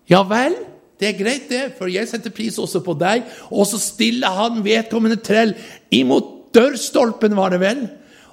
Ja 0.10 0.24
vel, 0.28 0.58
det 1.02 1.12
er 1.12 1.18
greit, 1.18 1.46
det, 1.50 1.62
for 1.78 1.90
jeg 1.90 2.10
setter 2.10 2.34
pris 2.34 2.58
også 2.62 2.82
på 2.86 2.98
deg. 2.98 3.30
Og 3.54 3.70
så 3.70 3.78
stiller 3.82 4.34
han 4.42 4.66
vedkommende 4.66 5.22
trell 5.22 5.54
imot 5.94 6.41
dørstolpen, 6.56 7.36
var 7.38 7.54
det 7.54 7.62
vel? 7.62 7.86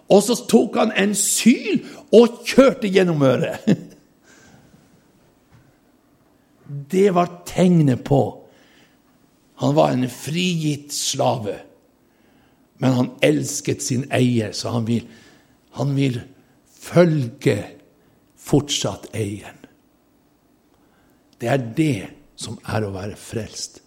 Og 0.08 0.22
så 0.24 0.36
tok 0.48 0.76
han 0.80 0.92
en 0.96 1.14
syl 1.16 1.82
og 2.16 2.42
kjørte 2.48 2.90
gjennom 2.90 3.22
øret. 3.22 3.68
Det 6.68 7.08
var 7.16 7.30
tegnet 7.48 8.02
på 8.04 8.20
han 9.58 9.74
var 9.74 9.90
en 9.90 10.06
frigitt 10.10 10.92
slave, 10.94 11.56
men 12.78 12.92
han 12.94 13.08
elsket 13.26 13.82
sin 13.82 14.04
eier, 14.14 14.52
så 14.54 14.70
han 14.70 14.84
vil, 14.86 15.02
han 15.74 15.96
vil 15.96 16.20
følge 16.70 17.56
fortsatt 18.38 19.08
eieren. 19.18 19.58
Det 21.42 21.50
er 21.50 21.66
det 21.74 22.06
som 22.38 22.60
er 22.70 22.86
å 22.86 22.92
være 22.94 23.18
frelst. 23.18 23.82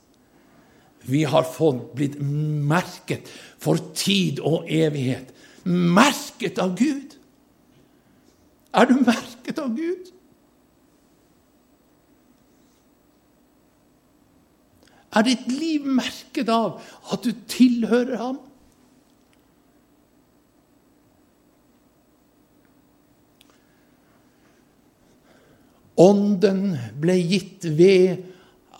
Vi 1.09 1.23
har 1.23 1.47
fått 1.47 1.93
blitt 1.97 2.19
merket 2.21 3.29
for 3.61 3.79
tid 3.97 4.39
og 4.45 4.69
evighet. 4.69 5.31
Merket 5.65 6.61
av 6.61 6.75
Gud. 6.77 7.17
Er 8.71 8.87
du 8.87 8.95
merket 9.01 9.59
av 9.59 9.73
Gud? 9.75 10.11
Er 15.11 15.27
ditt 15.27 15.49
liv 15.51 15.83
merket 15.83 16.49
av 16.51 16.79
at 17.11 17.25
du 17.25 17.33
tilhører 17.51 18.15
ham? 18.21 18.39
Ånden 25.99 26.77
ble 27.01 27.17
gitt 27.19 27.67
ved 27.77 28.23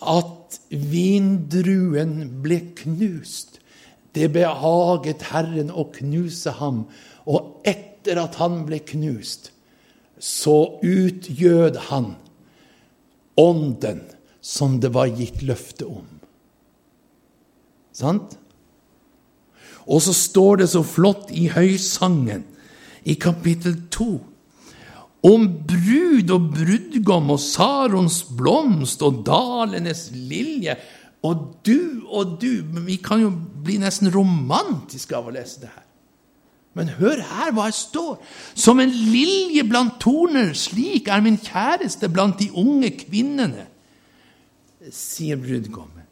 at 0.00 0.41
vindruen 0.70 2.42
ble 2.44 2.60
knust. 2.78 3.58
Det 4.12 4.28
behaget 4.34 5.24
Herren 5.30 5.70
å 5.72 5.86
knuse 5.94 6.52
ham, 6.58 6.84
og 7.24 7.62
etter 7.68 8.20
at 8.20 8.36
han 8.42 8.64
ble 8.68 8.82
knust, 8.84 9.50
så 10.22 10.78
utgjød 10.84 11.78
han 11.88 12.12
ånden 13.40 14.02
som 14.42 14.80
det 14.82 14.92
var 14.94 15.10
gitt 15.16 15.40
løfte 15.46 15.86
om. 15.88 16.06
Sant? 17.92 18.36
Og 19.86 20.02
så 20.04 20.14
står 20.14 20.62
det 20.62 20.68
så 20.72 20.82
flott 20.86 21.30
i 21.34 21.48
Høysangen, 21.52 22.44
i 23.02 23.16
kapittel 23.18 23.80
to, 23.90 24.20
om 25.22 25.46
brud 25.68 26.30
og 26.34 26.50
brudgom 26.56 27.30
og 27.34 27.40
Sarons 27.40 28.22
blomst 28.36 29.02
og 29.06 29.22
dalenes 29.26 30.08
lilje. 30.14 30.76
Og 31.22 31.62
du 31.62 32.02
og 32.10 32.38
du 32.42 32.64
Vi 32.82 32.98
kan 32.98 33.22
jo 33.22 33.30
bli 33.62 33.78
nesten 33.78 34.10
romantiske 34.10 35.14
av 35.14 35.30
å 35.30 35.34
lese 35.34 35.62
det 35.62 35.70
her. 35.70 35.86
Men 36.74 36.88
hør 36.96 37.20
her 37.20 37.52
hva 37.52 37.68
det 37.68 37.76
står. 37.76 38.16
Som 38.54 38.80
en 38.80 38.90
lilje 38.90 39.62
blant 39.68 39.98
torner, 40.00 40.54
slik 40.56 41.10
er 41.12 41.22
min 41.22 41.36
kjæreste 41.36 42.08
blant 42.08 42.40
de 42.40 42.48
unge 42.56 42.90
kvinnene, 42.96 43.66
sier 44.90 45.36
brudgommen. 45.38 46.08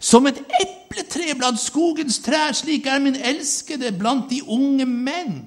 Som 0.00 0.26
et 0.30 0.40
epletre 0.62 1.34
blant 1.38 1.60
skogens 1.60 2.22
trær, 2.24 2.56
slik 2.56 2.88
er 2.88 3.02
min 3.04 3.18
elskede 3.20 3.92
blant 3.98 4.30
de 4.32 4.40
unge 4.48 4.86
menn, 4.88 5.42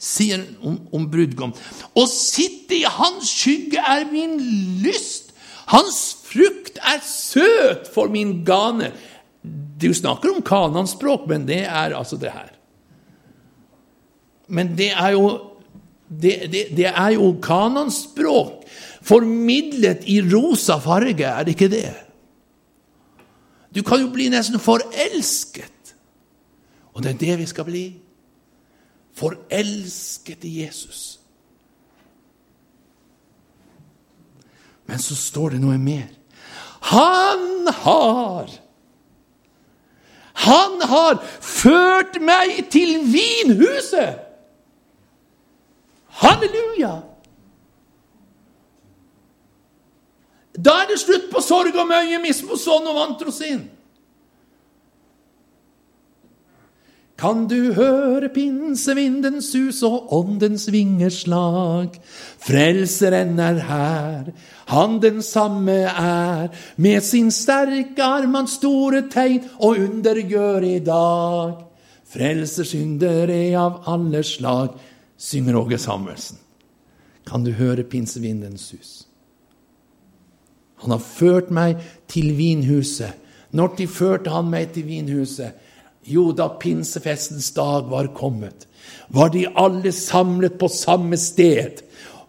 sier 0.00 0.42
om, 0.64 0.78
om 0.96 1.06
brudgom. 1.12 1.52
Å 1.92 2.04
sitte 2.08 2.78
i 2.78 2.86
hans 2.88 3.28
skygge 3.28 3.82
er 3.84 4.06
min 4.10 4.38
lyst. 4.84 5.34
Hans 5.70 6.00
frukt 6.26 6.80
er 6.82 7.02
søt 7.04 7.90
for 7.94 8.10
min 8.12 8.40
gane. 8.48 8.90
Du 9.80 9.90
snakker 9.96 10.32
om 10.32 10.42
kananspråk, 10.44 11.28
men 11.30 11.46
det 11.48 11.62
er 11.66 11.94
altså 11.96 12.18
det 12.20 12.32
her. 12.34 12.50
Men 14.50 14.74
det 14.78 14.90
er 14.96 15.14
jo 15.14 15.28
det, 16.10 16.50
det, 16.50 16.64
det 16.74 16.88
er 16.90 17.12
jo 17.14 17.36
kananspråk 17.42 18.64
formidlet 19.06 20.02
i 20.10 20.18
rosa 20.26 20.80
farge, 20.82 21.24
er 21.24 21.46
det 21.46 21.54
ikke 21.54 21.70
det? 21.72 21.92
Du 23.70 23.82
kan 23.86 24.02
jo 24.02 24.10
bli 24.10 24.26
nesten 24.32 24.58
forelsket. 24.60 25.94
Og 26.92 27.04
det 27.04 27.14
er 27.14 27.20
det 27.20 27.36
vi 27.44 27.46
skal 27.46 27.68
bli. 27.68 27.84
Forelsket 29.18 30.44
i 30.44 30.60
Jesus. 30.62 31.20
Men 34.90 34.98
så 34.98 35.14
står 35.14 35.54
det 35.54 35.60
noe 35.62 35.78
mer. 35.78 36.08
Han 36.90 37.68
har 37.82 38.50
Han 40.40 40.80
har 40.88 41.18
ført 41.44 42.14
meg 42.24 42.62
til 42.72 42.94
vinhuset! 43.12 44.22
Halleluja! 46.22 46.94
Da 50.56 50.78
er 50.80 50.88
det 50.88 50.96
slutt 51.02 51.28
på 51.32 51.42
sorg 51.44 51.76
og 51.76 51.86
møye, 51.90 52.22
mismoson 52.22 52.88
og 52.88 52.96
vantrosin. 52.96 53.66
Kan 57.20 57.44
du 57.50 57.74
høre 57.76 58.30
pinsevinden 58.32 59.42
sus 59.44 59.82
og 59.84 60.08
åndens 60.16 60.64
vingeslag? 60.72 61.98
Frelseren 62.40 63.36
er 63.44 63.60
her, 63.68 64.30
han 64.72 64.96
den 65.02 65.20
samme 65.22 65.82
er. 65.90 66.48
Med 66.80 67.04
sin 67.04 67.28
sterke 67.30 68.00
arm 68.00 68.38
han 68.38 68.48
store 68.48 69.04
tegn 69.12 69.44
og 69.58 69.76
under 69.84 70.22
gjør 70.24 70.64
i 70.64 70.78
dag. 70.80 71.60
Frelsersyndere 72.10 73.42
av 73.58 73.82
alle 73.92 74.24
slag, 74.24 74.72
synger 75.20 75.60
Åge 75.60 75.78
Samuelsen. 75.78 76.40
Kan 77.28 77.44
du 77.44 77.52
høre 77.52 77.84
pinsevinden 77.84 78.56
sus? 78.58 79.04
Han 80.80 80.96
har 80.96 81.04
ført 81.04 81.52
meg 81.52 81.76
til 82.08 82.32
vinhuset. 82.38 83.12
Når 83.52 83.76
de 83.76 83.86
førte 83.86 84.32
han 84.32 84.48
meg 84.48 84.72
til 84.72 84.88
vinhuset? 84.88 85.52
Jo, 86.04 86.30
da 86.32 86.48
pinsefestens 86.48 87.50
dag 87.56 87.90
var 87.90 88.06
kommet, 88.16 88.66
var 89.08 89.30
de 89.34 89.46
alle 89.54 89.92
samlet 89.92 90.58
på 90.58 90.68
samme 90.72 91.18
sted. 91.20 91.82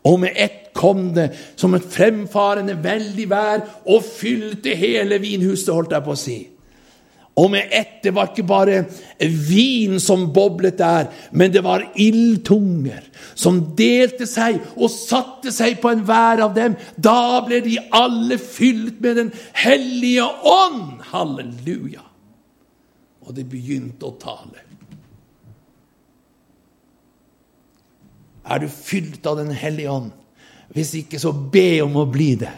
Og 0.04 0.20
med 0.20 0.36
ett 0.36 0.72
kom 0.74 1.12
det 1.16 1.30
som 1.60 1.76
et 1.76 1.86
fremfarende 1.94 2.78
veldig 2.84 3.28
vær 3.30 3.62
og 3.86 4.04
fylte 4.06 4.74
hele 4.76 5.20
vinhuset, 5.22 5.74
holdt 5.74 5.94
jeg 5.96 6.06
på 6.06 6.16
å 6.16 6.20
si. 6.20 6.40
Og 7.40 7.48
med 7.54 7.72
ett 7.72 8.02
Det 8.04 8.12
var 8.12 8.32
ikke 8.32 8.44
bare 8.44 8.80
vin 9.22 10.00
som 10.02 10.26
boblet 10.34 10.80
der, 10.80 11.06
men 11.32 11.52
det 11.54 11.62
var 11.64 11.84
ildtunger 11.96 13.06
som 13.38 13.60
delte 13.78 14.26
seg 14.26 14.58
og 14.76 14.90
satte 14.90 15.54
seg 15.54 15.78
på 15.84 15.94
enhver 15.94 16.42
av 16.42 16.56
dem. 16.58 16.76
Da 16.98 17.46
ble 17.46 17.62
de 17.62 17.78
alle 17.94 18.40
fylt 18.42 18.98
med 19.06 19.22
Den 19.22 19.32
hellige 19.54 20.26
ånd. 20.26 21.06
Halleluja 21.14 22.11
og 23.22 23.36
de 23.38 23.46
begynte 23.48 24.08
å 24.08 24.18
tale. 24.22 24.66
Er 28.42 28.64
du 28.64 28.68
fylt 28.72 29.26
av 29.30 29.38
Den 29.38 29.54
hellige 29.54 29.94
ånd? 29.94 30.12
Hvis 30.72 30.94
ikke, 30.98 31.20
så 31.20 31.34
be 31.34 31.82
om 31.84 31.98
å 32.00 32.08
bli 32.10 32.34
det. 32.40 32.54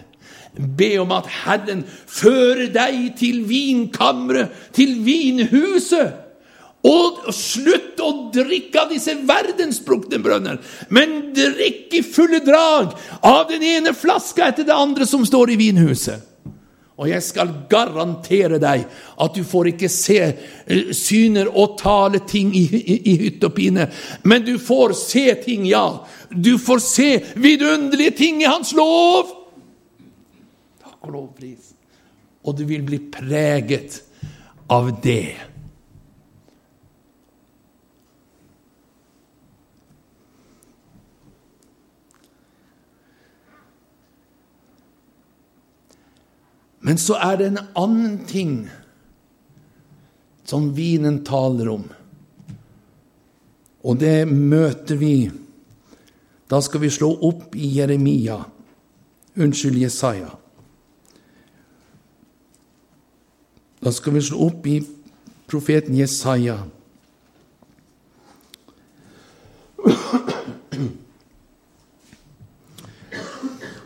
Be 0.54 0.92
om 1.02 1.12
at 1.16 1.28
Herren 1.44 1.82
fører 1.90 2.68
deg 2.74 3.16
til 3.18 3.42
vinkammeret, 3.50 4.54
til 4.76 5.00
vinhuset. 5.06 6.20
Og 6.84 7.30
slutt 7.34 8.02
å 8.04 8.12
drikke 8.36 8.82
av 8.82 8.92
disse 8.92 9.16
verdensbrukne 9.24 10.20
brønner, 10.22 10.60
men 10.92 11.32
drikk 11.36 11.96
i 11.96 12.04
fulle 12.04 12.42
drag 12.44 12.92
av 13.24 13.48
den 13.50 13.64
ene 13.64 13.96
flaska 13.96 14.50
etter 14.52 14.68
det 14.68 14.76
andre 14.76 15.08
som 15.08 15.24
står 15.26 15.54
i 15.54 15.60
vinhuset. 15.62 16.33
Og 16.94 17.10
jeg 17.10 17.24
skal 17.26 17.50
garantere 17.70 18.60
deg 18.62 18.84
at 19.26 19.34
du 19.34 19.42
får 19.48 19.72
ikke 19.72 19.90
se 19.90 20.20
eh, 20.22 20.92
syner 20.94 21.50
og 21.50 21.78
tale 21.80 22.22
ting 22.30 22.52
i, 22.56 22.68
i, 22.70 22.98
i 23.10 23.16
hytt 23.24 23.46
og 23.48 23.56
pine, 23.58 23.88
men 24.30 24.46
du 24.46 24.56
får 24.62 24.94
se 25.00 25.26
ting, 25.42 25.66
ja. 25.70 25.88
Du 26.30 26.58
får 26.62 26.84
se 26.86 27.10
vidunderlige 27.34 28.18
ting 28.20 28.44
i 28.44 28.50
Hans 28.50 28.76
lov. 28.78 29.34
Takk 30.84 31.10
og 31.10 31.16
lovpris. 31.18 31.74
Og 32.44 32.58
du 32.60 32.66
vil 32.70 32.86
bli 32.86 33.00
preget 33.10 34.02
av 34.70 34.92
det. 35.02 35.53
Men 46.84 47.00
så 47.00 47.16
er 47.16 47.38
det 47.40 47.46
en 47.48 47.62
annen 47.80 48.18
ting 48.28 48.56
som 50.44 50.74
vinen 50.76 51.22
taler 51.24 51.70
om. 51.72 51.86
Og 53.84 54.00
det 54.00 54.28
møter 54.28 55.00
vi 55.00 55.16
Da 56.52 56.60
skal 56.62 56.84
vi 56.84 56.90
slå 56.92 57.08
opp 57.26 57.56
i 57.56 57.66
Jeremia. 57.80 58.36
Unnskyld, 59.42 59.80
Jesaja. 59.82 60.28
Da 63.82 63.92
skal 63.96 64.14
vi 64.14 64.22
slå 64.22 64.52
opp 64.52 64.68
i 64.70 64.76
profeten 65.50 65.96
Jesaja. 65.98 66.60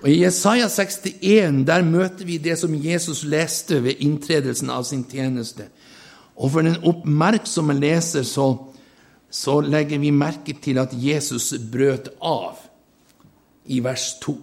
Og 0.07 0.13
I 0.13 0.21
Jesaja 0.21 0.69
61 0.71 1.65
der 1.67 1.83
møter 1.83 2.23
vi 2.23 2.37
det 2.39 2.53
som 2.61 2.71
Jesus 2.79 3.25
leste 3.27 3.81
ved 3.83 3.99
inntredelsen 3.99 4.69
av 4.71 4.85
sin 4.87 5.01
tjeneste. 5.03 5.65
Og 6.39 6.53
for 6.53 6.63
den 6.63 6.77
oppmerksomme 6.87 7.73
leser 7.75 8.23
så, 8.23 8.45
så 9.27 9.57
legger 9.59 9.99
vi 9.99 10.13
merke 10.15 10.55
til 10.63 10.79
at 10.79 10.93
Jesus 10.95 11.49
brøt 11.59 12.07
av 12.23 12.61
i 13.67 13.81
vers 13.83 14.13
2. 14.23 14.35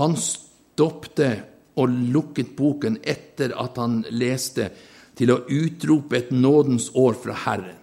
Han 0.00 0.18
stoppte 0.18 1.28
og 1.78 1.94
lukket 2.16 2.56
boken 2.58 2.98
etter 2.98 3.54
at 3.62 3.78
han 3.78 4.00
leste, 4.10 4.72
til 5.14 5.30
å 5.30 5.42
utrope 5.44 6.16
et 6.18 6.34
nådens 6.34 6.88
år 6.98 7.14
fra 7.14 7.36
Herren. 7.44 7.78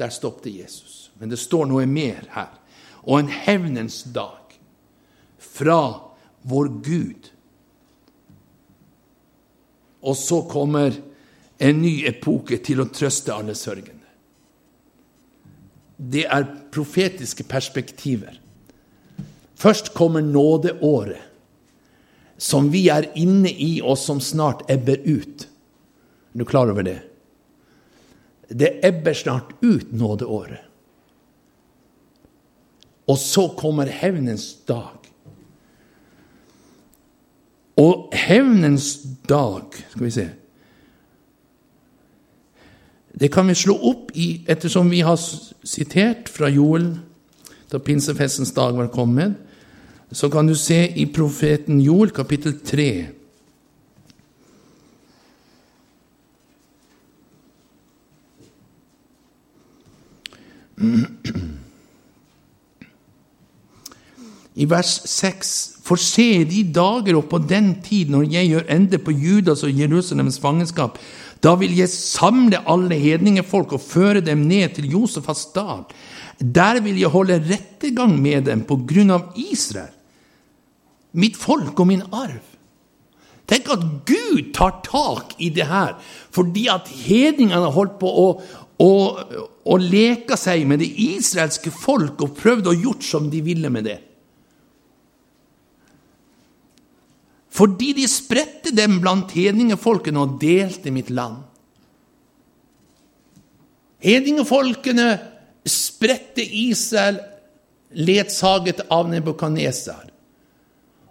Der 0.00 0.10
stoppet 0.10 0.50
Jesus. 0.56 1.12
Men 1.20 1.30
det 1.30 1.38
står 1.38 1.68
noe 1.70 1.86
mer 1.86 2.26
her 2.34 2.50
og 3.02 3.18
en 3.18 3.30
hevnens 3.32 4.02
dag 4.14 4.58
fra 5.42 5.80
vår 6.42 6.68
Gud. 6.82 7.30
Og 10.02 10.16
så 10.18 10.42
kommer 10.50 10.94
en 11.62 11.82
ny 11.82 12.02
epoke 12.08 12.58
til 12.64 12.82
å 12.82 12.90
trøste 12.90 13.34
alle 13.34 13.54
sørgende. 13.58 13.98
Det 16.02 16.24
er 16.26 16.48
profetiske 16.74 17.46
perspektiver. 17.46 18.40
Først 19.54 19.92
kommer 19.94 20.24
nådeåret, 20.26 21.28
som 22.42 22.72
vi 22.72 22.88
er 22.90 23.06
inne 23.14 23.52
i, 23.52 23.76
og 23.78 23.94
som 24.00 24.18
snart 24.18 24.64
ebber 24.72 24.98
ut. 25.06 25.46
Er 26.34 26.42
du 26.42 26.44
klar 26.48 26.72
over 26.72 26.82
det? 26.82 26.98
Det 28.50 28.80
ebber 28.82 29.14
snart 29.14 29.52
ut, 29.62 29.92
nådeåret. 29.94 30.71
Og 33.06 33.18
så 33.18 33.48
kommer 33.58 33.86
hevnens 33.90 34.52
dag. 34.68 34.98
Og 37.76 38.12
hevnens 38.12 38.98
dag 39.28 39.62
Skal 39.90 40.04
vi 40.04 40.10
se 40.10 40.30
Det 43.20 43.32
kan 43.32 43.48
vi 43.48 43.54
slå 43.54 43.74
opp 43.76 44.10
i, 44.14 44.44
ettersom 44.48 44.90
vi 44.90 45.00
har 45.00 45.16
sitert 45.64 46.28
fra 46.28 46.48
Joel 46.48 46.98
da 47.72 47.78
pinsefestens 47.78 48.52
dag 48.52 48.76
var 48.76 48.86
kommet. 48.92 49.34
Så 50.12 50.28
kan 50.28 50.46
du 50.46 50.54
se 50.54 50.92
i 50.96 51.06
profeten 51.06 51.80
Joel 51.80 52.10
kapittel 52.10 52.60
3. 52.60 53.08
i 64.54 64.66
vers 64.68 65.00
6.: 65.08 65.52
For 65.82 65.96
se 66.00 66.44
de 66.44 66.62
dager 66.74 67.16
og 67.16 67.28
på 67.30 67.40
den 67.40 67.74
tid 67.84 68.12
når 68.12 68.28
jeg 68.32 68.50
gjør 68.50 68.68
ende 68.76 69.00
på 69.00 69.14
Judas 69.16 69.64
og 69.64 69.72
Jerusalems 69.78 70.38
fangenskap, 70.42 70.98
da 71.42 71.56
vil 71.58 71.74
jeg 71.74 71.90
samle 71.90 72.60
alle 72.70 72.98
hedningefolk 73.00 73.72
og 73.74 73.82
føre 73.82 74.20
dem 74.22 74.44
ned 74.46 74.76
til 74.76 74.90
Josefas 74.92 75.48
dal. 75.54 75.84
Der 76.38 76.80
vil 76.84 77.00
jeg 77.00 77.10
holde 77.10 77.40
rettergang 77.48 78.14
med 78.20 78.46
dem 78.46 78.62
på 78.66 78.78
grunn 78.88 79.10
av 79.14 79.32
Israel, 79.38 79.90
mitt 81.12 81.36
folk 81.36 81.78
og 81.80 81.88
min 81.90 82.04
arv. 82.12 82.40
Tenk 83.50 83.68
at 83.74 83.82
Gud 84.06 84.52
tar 84.54 84.78
tak 84.86 85.34
i 85.42 85.50
det 85.52 85.66
her, 85.68 85.96
fordi 86.30 86.68
at 86.70 86.86
hedningene 86.88 87.66
har 87.66 87.74
holdt 87.74 87.98
på 88.00 88.08
å, 88.08 88.28
å, 88.80 88.92
å 89.66 89.76
leke 89.82 90.38
seg 90.38 90.62
med 90.70 90.80
det 90.80 90.88
israelske 90.88 91.74
folk 91.74 92.22
og 92.22 92.36
prøvde 92.38 92.70
å 92.70 92.78
gjort 92.78 93.04
som 93.04 93.28
de 93.32 93.42
ville 93.44 93.70
med 93.72 93.90
det. 93.90 93.98
Fordi 97.52 97.92
de 97.96 98.06
spredte 98.08 98.72
dem 98.74 98.98
blant 99.02 99.34
hedningefolkene 99.36 100.22
og 100.22 100.38
delte 100.40 100.92
mitt 100.94 101.10
land. 101.12 101.42
Hedningefolkene 104.02 105.10
spredte 105.68 106.42
Israel 106.42 107.20
ledsaget 107.92 108.80
av 108.90 109.10
Nebukadnesar. 109.12 110.08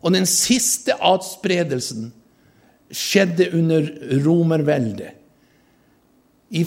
Og 0.01 0.15
den 0.15 0.25
siste 0.25 0.97
adspredelsen 0.97 2.09
skjedde 2.91 3.51
under 3.55 3.85
romerveldet, 4.25 5.17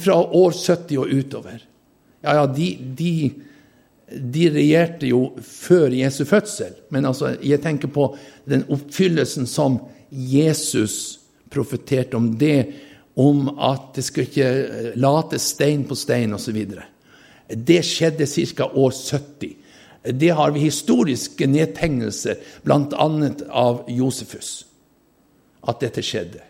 fra 0.00 0.16
år 0.16 0.54
70 0.56 0.96
og 1.02 1.10
utover. 1.12 1.58
Ja, 2.24 2.38
ja, 2.38 2.44
de, 2.48 2.70
de 2.96 3.10
de 4.10 4.48
regjerte 4.52 5.08
jo 5.08 5.32
før 5.40 5.94
Jesu 5.96 6.24
fødsel. 6.28 6.74
Men 6.92 7.08
altså, 7.08 7.34
jeg 7.42 7.62
tenker 7.64 7.88
på 7.92 8.10
den 8.48 8.66
oppfyllelsen 8.72 9.48
som 9.48 9.80
Jesus 10.10 11.20
profeterte 11.50 12.18
om 12.18 12.34
det, 12.38 12.66
om 13.16 13.48
at 13.62 13.94
det 13.96 14.04
skulle 14.04 14.28
ikke 14.28 14.94
late 15.00 15.38
stein 15.38 15.84
på 15.88 15.96
stein 15.98 16.34
osv. 16.34 16.58
Det 17.48 17.82
skjedde 17.86 18.26
ca. 18.26 18.68
år 18.68 18.90
70. 18.92 19.54
Det 20.04 20.30
har 20.36 20.50
vi 20.52 20.66
historiske 20.66 21.46
nedtegnelser, 21.48 22.40
bl.a. 22.62 23.06
av 23.48 23.86
Josefus, 23.88 24.66
at 25.64 25.80
dette 25.80 26.04
skjedde. 26.04 26.42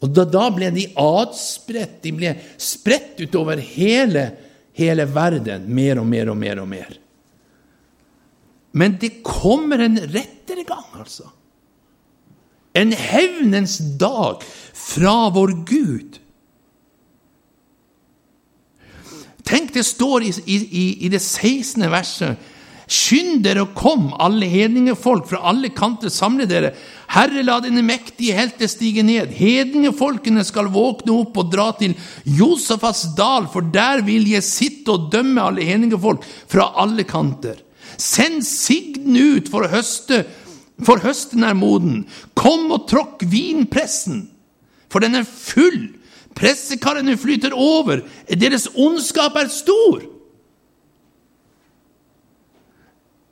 Og 0.00 0.12
da, 0.16 0.24
da, 0.24 0.46
ble 0.54 0.70
de 0.74 0.86
adspredt. 0.98 2.00
De 2.04 2.12
ble 2.16 2.32
spredt 2.60 3.20
utover 3.20 3.60
hele, 3.60 4.30
hele 4.78 5.06
verden, 5.14 5.68
mer 5.74 6.00
og 6.00 6.06
mer 6.06 6.30
og 6.32 6.38
mer 6.38 6.62
og 6.62 6.68
mer. 6.70 6.96
Men 8.72 8.96
det 9.02 9.22
kommer 9.26 9.82
en 9.82 9.98
rettere 9.98 10.64
gang, 10.66 10.86
altså. 10.94 11.30
En 12.74 12.92
hevnens 12.94 13.80
dag 13.98 14.44
fra 14.78 15.14
vår 15.34 15.54
Gud. 15.66 16.20
Tenk, 19.42 19.72
det 19.74 19.82
står 19.88 20.28
i, 20.28 20.30
i, 20.46 20.84
i 21.06 21.10
det 21.10 21.18
16. 21.18 21.82
verset 21.90 22.49
Skynd 22.90 23.44
dere 23.44 23.62
og 23.62 23.76
kom, 23.78 24.08
alle 24.18 24.48
hedningefolk 24.50 25.28
fra 25.30 25.44
alle 25.46 25.68
kanter, 25.70 26.10
samle 26.10 26.48
dere. 26.50 26.72
Herre, 27.14 27.44
la 27.46 27.60
dine 27.62 27.84
mektige 27.86 28.34
helter 28.34 28.66
stige 28.70 29.04
ned. 29.06 29.30
Hedningefolkene 29.36 30.42
skal 30.46 30.72
våkne 30.74 31.14
opp 31.20 31.38
og 31.38 31.52
dra 31.52 31.68
til 31.78 31.94
Josefas 32.26 33.04
dal, 33.18 33.46
for 33.52 33.62
der 33.62 34.02
vil 34.06 34.26
jeg 34.32 34.46
sitte 34.46 34.96
og 34.96 35.06
dømme 35.14 35.44
alle 35.44 35.68
hedningefolk 35.68 36.26
fra 36.50 36.72
alle 36.82 37.06
kanter. 37.06 37.62
Send 37.94 38.42
sigden 38.46 39.14
ut 39.14 39.50
for 39.52 39.66
å 39.66 39.70
høste, 39.70 40.24
for 40.82 40.98
høsten 41.04 41.46
er 41.46 41.54
moden. 41.54 42.08
Kom 42.34 42.72
og 42.74 42.88
tråkk 42.90 43.22
vinpressen, 43.30 44.24
for 44.90 45.04
den 45.04 45.14
er 45.20 45.30
full. 45.30 45.92
Pressekarene 46.34 47.14
flyter 47.20 47.54
over, 47.54 48.02
deres 48.34 48.66
ondskap 48.74 49.38
er 49.38 49.50
stor. 49.52 50.02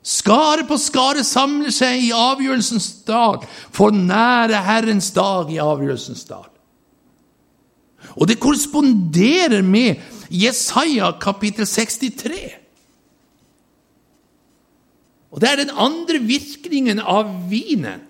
Skare 0.05 0.63
på 0.67 0.77
skare 0.79 1.25
samler 1.27 1.73
seg 1.75 2.05
i 2.07 2.13
avgjørelsens 2.15 2.87
dag, 3.07 3.43
for 3.75 3.91
nære 3.91 4.61
Herrens 4.63 5.11
dag 5.15 5.51
i 5.51 5.59
avgjørelsens 5.59 6.23
dag. 6.29 6.47
Og 8.15 8.29
det 8.29 8.39
korresponderer 8.39 9.61
med 9.65 9.99
Jesaja 10.31 11.11
kapittel 11.21 11.67
63. 11.67 12.39
Og 15.29 15.41
det 15.41 15.49
er 15.49 15.61
den 15.61 15.73
andre 15.75 16.21
virkningen 16.23 17.01
av 17.03 17.27
vinen. 17.51 18.05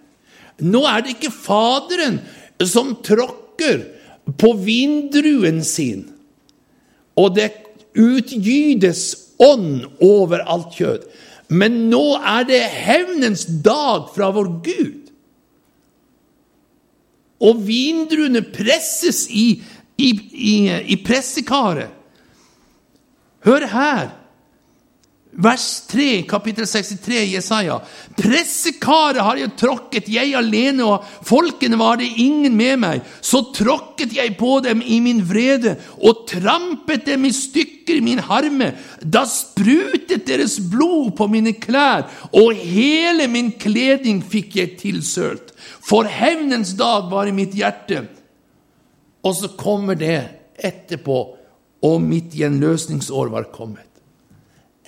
Nå 0.60 0.84
er 0.88 1.04
det 1.04 1.16
ikke 1.16 1.34
Faderen 1.34 2.20
som 2.68 2.94
tråkker 3.04 3.82
på 4.40 4.52
vindruen 4.62 5.64
sin, 5.66 6.04
og 7.18 7.34
det 7.36 7.50
utgytes 7.98 9.29
ånd 9.40 9.86
over 10.04 10.44
alt 10.46 10.76
kjød. 10.76 11.06
Men 11.50 11.88
nå 11.90 12.04
er 12.20 12.46
det 12.46 12.62
hevnens 12.70 13.48
dag 13.66 14.10
fra 14.14 14.30
vår 14.36 14.52
Gud. 14.66 15.10
Og 17.40 17.62
vindruene 17.66 18.44
presses 18.44 19.24
i, 19.32 19.62
i, 19.98 20.10
i, 20.30 20.56
i 20.94 21.00
pressekaret. 21.06 21.96
Hør 23.48 23.66
her 23.72 24.10
vers 25.32 25.82
3, 25.88 26.24
kapittel 26.28 26.68
63 26.68 27.20
i 27.24 27.34
Jesaja. 27.36 27.78
Pressekaret 28.18 29.22
har 29.24 29.38
jeg 29.38 29.54
tråkket, 29.60 30.10
jeg 30.12 30.34
alene, 30.36 30.86
og 30.86 31.06
folkene 31.26 31.78
var 31.80 32.00
det 32.02 32.10
ingen 32.20 32.56
med 32.58 32.80
meg. 32.82 33.04
Så 33.22 33.44
tråkket 33.56 34.16
jeg 34.18 34.36
på 34.40 34.58
dem 34.66 34.82
i 34.82 35.00
min 35.04 35.22
vrede 35.30 35.76
og 36.02 36.26
trampet 36.30 37.06
dem 37.08 37.28
i 37.30 37.34
stykker 37.36 38.00
i 38.00 38.06
min 38.06 38.22
harme. 38.26 38.72
Da 39.02 39.26
sprutet 39.30 40.26
deres 40.28 40.58
blod 40.72 41.14
på 41.20 41.30
mine 41.32 41.54
klær, 41.62 42.08
og 42.34 42.58
hele 42.58 43.30
min 43.32 43.54
kledning 43.62 44.24
fikk 44.26 44.58
jeg 44.60 44.78
tilsølt. 44.82 45.54
For 45.60 46.10
hevnens 46.10 46.74
dag 46.80 47.10
var 47.12 47.30
i 47.30 47.36
mitt 47.36 47.54
hjerte. 47.58 48.08
Og 49.26 49.36
så 49.36 49.52
kommer 49.60 50.00
det 50.00 50.24
etterpå, 50.58 51.20
og 51.86 52.02
mitt 52.04 52.34
gjenløsningsår 52.36 53.32
var 53.32 53.52
kommet 53.54 53.89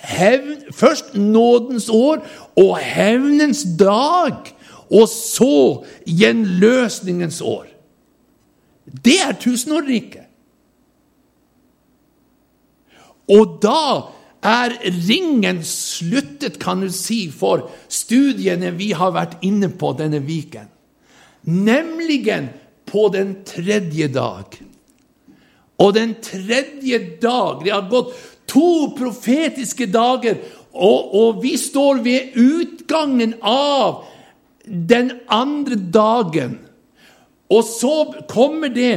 hevn, 0.02 0.58
først 0.74 1.14
nådens 1.14 1.88
år 1.88 2.26
og 2.56 2.78
hevnens 2.78 3.64
dag, 3.78 4.52
og 4.92 5.08
så 5.08 5.84
gjenløsningens 6.06 7.40
år. 7.40 7.66
Det 9.04 9.20
er 9.24 9.38
tusenårriket. 9.40 10.26
Og 13.32 13.58
da 13.62 14.12
er 14.42 14.74
ringen 15.08 15.62
sluttet, 15.64 16.58
kan 16.60 16.82
du 16.82 16.90
si, 16.92 17.30
for 17.30 17.70
studiene 17.88 18.74
vi 18.76 18.90
har 18.96 19.14
vært 19.14 19.38
inne 19.46 19.70
på 19.70 19.94
denne 19.98 20.20
viken. 20.26 20.68
Nemlig 21.46 22.26
på 22.86 23.08
den 23.14 23.36
tredje 23.46 24.10
dag. 24.12 24.58
Og 25.82 25.94
den 25.94 26.14
tredje 26.22 26.98
dag 27.22 27.64
Det 27.64 27.72
har 27.72 27.88
gått 27.90 28.12
To 28.52 28.92
profetiske 28.96 29.88
dager, 29.92 30.40
og, 30.72 31.14
og 31.14 31.42
vi 31.42 31.56
står 31.60 32.02
ved 32.04 32.36
utgangen 32.40 33.34
av 33.40 34.04
den 34.66 35.12
andre 35.32 35.76
dagen. 35.76 36.58
Og 37.52 37.64
så 37.68 37.96
kommer 38.30 38.72
det 38.72 38.92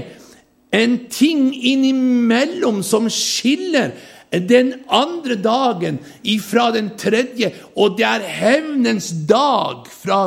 en 0.76 0.98
ting 1.12 1.50
innimellom 1.56 2.82
som 2.84 3.10
skiller 3.12 3.94
den 4.32 4.74
andre 4.92 5.38
dagen 5.40 6.00
ifra 6.28 6.70
den 6.76 6.92
tredje, 7.00 7.54
og 7.76 7.96
det 8.00 8.08
er 8.08 8.26
hevnens 8.40 9.12
dag 9.30 9.88
fra 9.92 10.26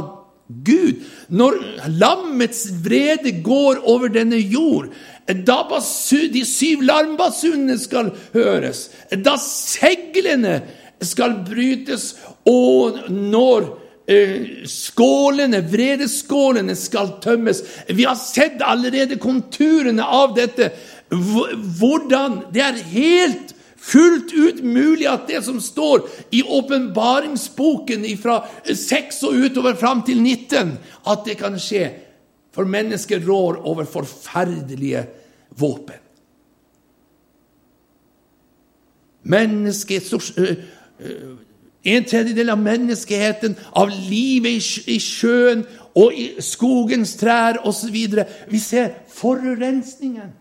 Gud. 0.49 1.05
Når 1.29 1.59
lammets 2.01 2.67
vrede 2.85 3.35
går 3.45 3.83
over 3.85 4.09
denne 4.13 4.41
jord, 4.41 4.89
da 5.29 5.61
de 6.33 6.45
syv 6.45 6.83
larmbasunene 6.89 7.77
skal 7.79 8.13
høres, 8.33 8.89
da 9.13 9.37
seglene 9.37 10.63
skal 11.05 11.37
brytes, 11.47 12.15
og 12.49 13.11
når 13.13 13.69
eh, 14.09 14.65
skålene, 14.69 15.61
vredeskålene 15.69 16.75
skal 16.79 17.19
tømmes 17.23 17.63
Vi 17.93 18.07
har 18.09 18.17
sett 18.19 18.63
allerede 18.65 19.19
konturene 19.21 20.05
av 20.05 20.35
dette. 20.39 20.73
Hvordan 21.13 22.43
Det 22.55 22.65
er 22.65 22.83
helt 22.93 23.55
fullt 23.79 24.33
ut 24.35 24.59
mulig 24.65 25.07
at 25.09 25.29
det 25.29 25.45
som 25.47 25.61
står 25.63 26.09
i 26.35 26.43
åpenbaringsboken 26.43 28.05
fra 28.21 28.41
6 28.67 29.23
og 29.29 29.39
utover 29.47 29.79
fram 29.79 30.03
til 30.05 30.21
19, 30.21 30.75
at 31.07 31.25
det 31.25 31.39
kan 31.41 31.57
skje. 31.63 31.87
For 32.53 32.69
mennesker 32.69 33.23
rår 33.23 33.61
over 33.69 33.87
forferdelige 33.87 35.05
våpen. 35.59 36.01
Mennesket 39.29 40.13
En 41.83 42.05
tredjedel 42.05 42.51
av 42.51 42.59
menneskeheten, 42.59 43.55
av 43.79 43.91
livet 44.11 44.89
i 44.91 44.99
sjøen 45.01 45.63
og 45.97 46.15
i 46.15 46.27
skogens 46.43 47.15
trær 47.21 47.61
osv. 47.69 47.97
Vi 48.51 48.61
ser 48.61 48.91
forurensningen. 49.15 50.35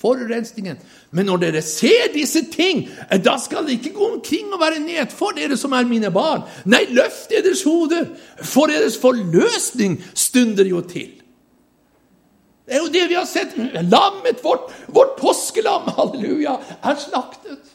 Forurensningen. 0.00 0.78
Men 1.10 1.26
når 1.26 1.42
dere 1.42 1.62
ser 1.64 2.12
disse 2.14 2.44
ting, 2.52 2.84
da 3.24 3.34
skal 3.42 3.66
dere 3.66 3.80
ikke 3.80 3.96
gå 3.96 4.08
omkring 4.14 4.54
og 4.54 4.62
være 4.62 4.82
nedfor 4.84 5.34
dere 5.36 5.58
som 5.58 5.74
er 5.74 5.88
mine 5.88 6.12
barn. 6.14 6.46
Nei, 6.68 6.84
løft 6.94 7.32
deres 7.34 7.64
hoder, 7.66 8.06
for 8.44 8.70
deres 8.70 8.98
forløsning 9.02 9.98
stunder 10.14 10.68
jo 10.68 10.84
til. 10.86 11.25
Det 12.66 12.74
er 12.74 12.82
jo 12.82 12.90
det 12.90 13.04
vi 13.08 13.14
har 13.14 13.26
sett. 13.30 13.54
Lammet 13.86 14.42
vårt, 14.44 14.72
vårt 14.90 15.16
påskelam, 15.20 15.86
halleluja, 15.98 16.58
er 16.82 17.00
slaktet. 17.00 17.72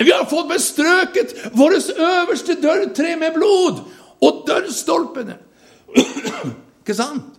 Vi 0.00 0.10
har 0.10 0.24
fått 0.30 0.48
bestrøket 0.48 1.34
vårt 1.52 1.90
øverste 1.92 2.56
dørtre 2.62 3.16
med 3.20 3.34
blod 3.36 3.82
og 4.24 4.44
dørstolpene. 4.48 5.36
Ikke 6.80 6.96
sant? 6.96 7.34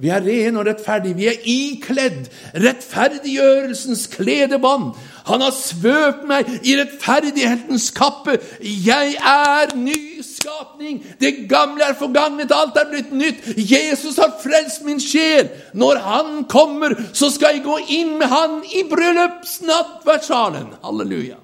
Vi 0.00 0.08
er 0.08 0.22
rene 0.24 0.62
og 0.62 0.68
rettferdige. 0.70 1.16
Vi 1.18 1.26
er 1.28 1.42
ikledd 1.44 2.30
rettferdiggjørelsens 2.54 4.06
kledebånd. 4.14 4.94
Han 5.30 5.44
har 5.44 5.54
svøpt 5.54 6.24
meg 6.28 6.48
i 6.66 6.74
rettferdighetens 6.78 7.90
kappe. 7.94 8.36
Jeg 8.60 9.14
er 9.16 9.74
nyskapning. 9.78 11.00
Det 11.20 11.46
gamle 11.50 11.86
er 11.86 11.98
forgangnet, 11.98 12.50
alt 12.54 12.78
er 12.80 12.88
blitt 12.90 13.12
nytt. 13.14 13.44
Jesus 13.56 14.18
har 14.18 14.34
frelst 14.42 14.82
min 14.86 15.00
sjel. 15.02 15.52
Når 15.74 16.02
han 16.06 16.32
kommer, 16.50 16.96
så 17.12 17.30
skal 17.30 17.58
jeg 17.58 17.66
gå 17.68 17.78
inn 18.00 18.16
med 18.18 18.32
han 18.32 18.58
i 18.74 18.82
bryllupsnattverdsalen. 18.90 20.74
Halleluja. 20.82 21.38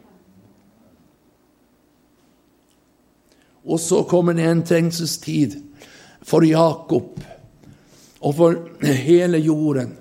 Og 3.66 3.80
så 3.82 4.03
kommer 4.07 4.37
det 4.39 4.47
en 4.47 4.66
trengselstid 4.66 5.57
for 6.26 6.47
Jakob 6.47 7.18
og 8.20 8.34
for 8.34 8.82
hele 8.82 9.39
jorden. 9.43 9.97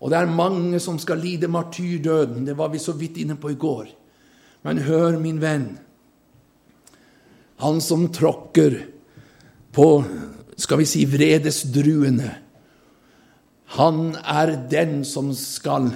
Og 0.00 0.12
det 0.12 0.18
er 0.18 0.32
mange 0.32 0.80
som 0.82 0.98
skal 1.00 1.22
lide 1.22 1.48
martyrdøden. 1.48 2.44
Det 2.46 2.56
var 2.58 2.68
vi 2.72 2.80
så 2.82 2.92
vidt 2.92 3.16
inne 3.22 3.36
på 3.40 3.54
i 3.54 3.58
går. 3.60 3.86
Men 4.66 4.82
hør, 4.84 5.18
min 5.18 5.40
venn. 5.40 5.70
Han 7.62 7.80
som 7.80 8.08
tråkker 8.12 8.82
på, 9.72 9.88
skal 10.56 10.82
vi 10.82 10.88
si, 10.88 11.04
vredesdruene, 11.08 12.34
han 13.76 14.12
er 14.22 14.52
den 14.70 15.00
som 15.04 15.32
skal 15.34 15.88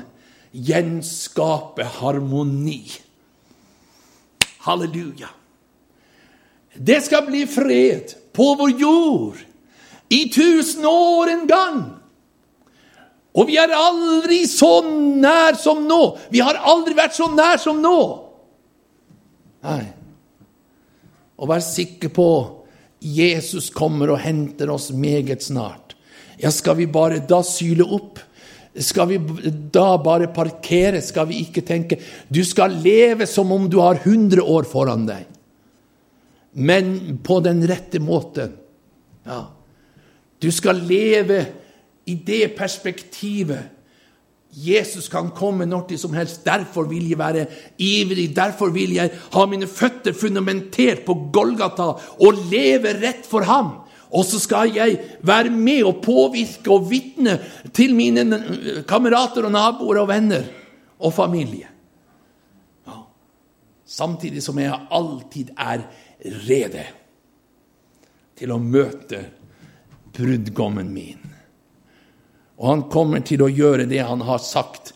gjenskape 0.51 1.85
harmoni. 2.01 2.83
Halleluja. 4.67 5.29
Det 6.75 6.99
skal 7.05 7.29
bli 7.29 7.45
fred 7.51 8.17
på 8.35 8.49
vår 8.59 8.75
jord 8.81 9.39
i 10.11 10.25
tusen 10.33 10.87
år 10.87 11.31
en 11.31 11.47
gang. 11.51 11.81
Og 13.39 13.47
vi 13.47 13.59
er 13.63 13.71
aldri 13.75 14.43
så 14.51 14.81
nær 14.83 15.59
som 15.61 15.85
nå. 15.87 16.01
Vi 16.33 16.43
har 16.43 16.59
aldri 16.59 16.97
vært 16.99 17.15
så 17.15 17.29
nær 17.31 17.61
som 17.63 17.79
nå. 17.83 17.99
Nei. 19.67 19.85
Og 21.41 21.51
vær 21.51 21.63
sikker 21.65 22.11
på 22.13 22.31
Jesus 23.01 23.71
kommer 23.73 24.13
og 24.13 24.21
henter 24.21 24.73
oss 24.73 24.91
meget 24.93 25.45
snart. 25.47 25.95
Ja, 26.41 26.51
skal 26.53 26.77
vi 26.81 26.89
bare 26.91 27.21
da 27.25 27.41
syle 27.47 27.87
opp? 27.87 28.19
Skal 28.81 29.09
vi 29.11 29.19
da 29.73 29.95
bare 30.01 30.31
parkere? 30.33 31.01
Skal 31.03 31.27
vi 31.31 31.41
ikke 31.43 31.65
tenke 31.67 31.99
Du 32.31 32.43
skal 32.47 32.77
leve 32.85 33.27
som 33.27 33.51
om 33.53 33.67
du 33.71 33.81
har 33.83 33.99
100 34.05 34.43
år 34.43 34.69
foran 34.69 35.09
deg, 35.09 35.25
men 36.55 37.19
på 37.23 37.41
den 37.45 37.65
rette 37.69 38.01
måten. 38.03 38.55
Ja. 39.27 39.43
Du 40.41 40.49
skal 40.55 40.81
leve 40.87 41.45
i 42.07 42.15
det 42.15 42.55
perspektivet. 42.59 43.69
Jesus 44.51 45.09
kan 45.09 45.31
komme 45.31 45.67
når 45.67 45.97
som 45.99 46.15
helst. 46.17 46.43
Derfor 46.45 46.89
vil 46.91 47.09
jeg 47.09 47.19
være 47.19 47.47
ivrig. 47.79 48.37
Derfor 48.37 48.73
vil 48.75 48.97
jeg 48.97 49.13
ha 49.33 49.47
mine 49.47 49.67
føtter 49.67 50.13
fundamentert 50.13 51.05
på 51.07 51.15
Golgata 51.33 51.93
og 52.19 52.43
leve 52.51 52.97
rett 52.99 53.27
for 53.27 53.47
ham. 53.47 53.73
Og 54.11 54.25
så 54.27 54.41
skal 54.43 54.75
jeg 54.75 54.99
være 55.23 55.51
med 55.55 55.85
og 55.87 56.01
påvirke 56.03 56.73
og 56.75 56.89
vitne 56.91 57.39
til 57.73 57.95
mine 57.95 58.83
kamerater 58.89 59.47
og 59.47 59.55
naboer 59.55 60.03
og 60.03 60.09
venner 60.11 60.49
og 60.99 61.15
familie. 61.15 61.69
Ja. 62.87 63.05
Samtidig 63.87 64.43
som 64.43 64.59
jeg 64.59 64.75
alltid 64.91 65.55
er 65.55 65.87
rede 66.49 66.89
til 68.35 68.51
å 68.51 68.59
møte 68.59 69.23
brudgommen 70.17 70.91
min. 70.91 71.40
Og 72.61 72.67
han 72.69 72.85
kommer 72.93 73.25
til 73.25 73.43
å 73.43 73.49
gjøre 73.49 73.89
det 73.89 74.03
han 74.05 74.21
har 74.29 74.43
sagt 74.45 74.93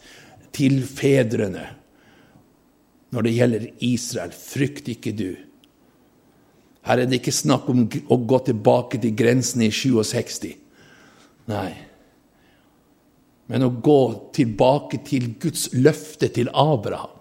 til 0.55 0.83
fedrene 0.87 1.65
når 3.15 3.27
det 3.27 3.33
gjelder 3.35 3.67
Israel. 3.87 4.35
Frykt 4.37 4.91
ikke 4.93 5.15
du. 5.17 5.31
Her 6.85 7.01
er 7.01 7.09
det 7.09 7.23
ikke 7.23 7.33
snakk 7.33 7.69
om 7.73 7.87
å 7.87 8.19
gå 8.29 8.41
tilbake 8.51 9.01
til 9.01 9.15
grensene 9.17 9.71
i 9.71 9.73
67. 9.73 10.51
Nei. 11.49 11.71
Men 13.49 13.65
å 13.65 13.71
gå 13.73 14.01
tilbake 14.37 15.01
til 15.07 15.31
Guds 15.41 15.71
løfte 15.77 16.29
til 16.35 16.51
Abraham. 16.53 17.13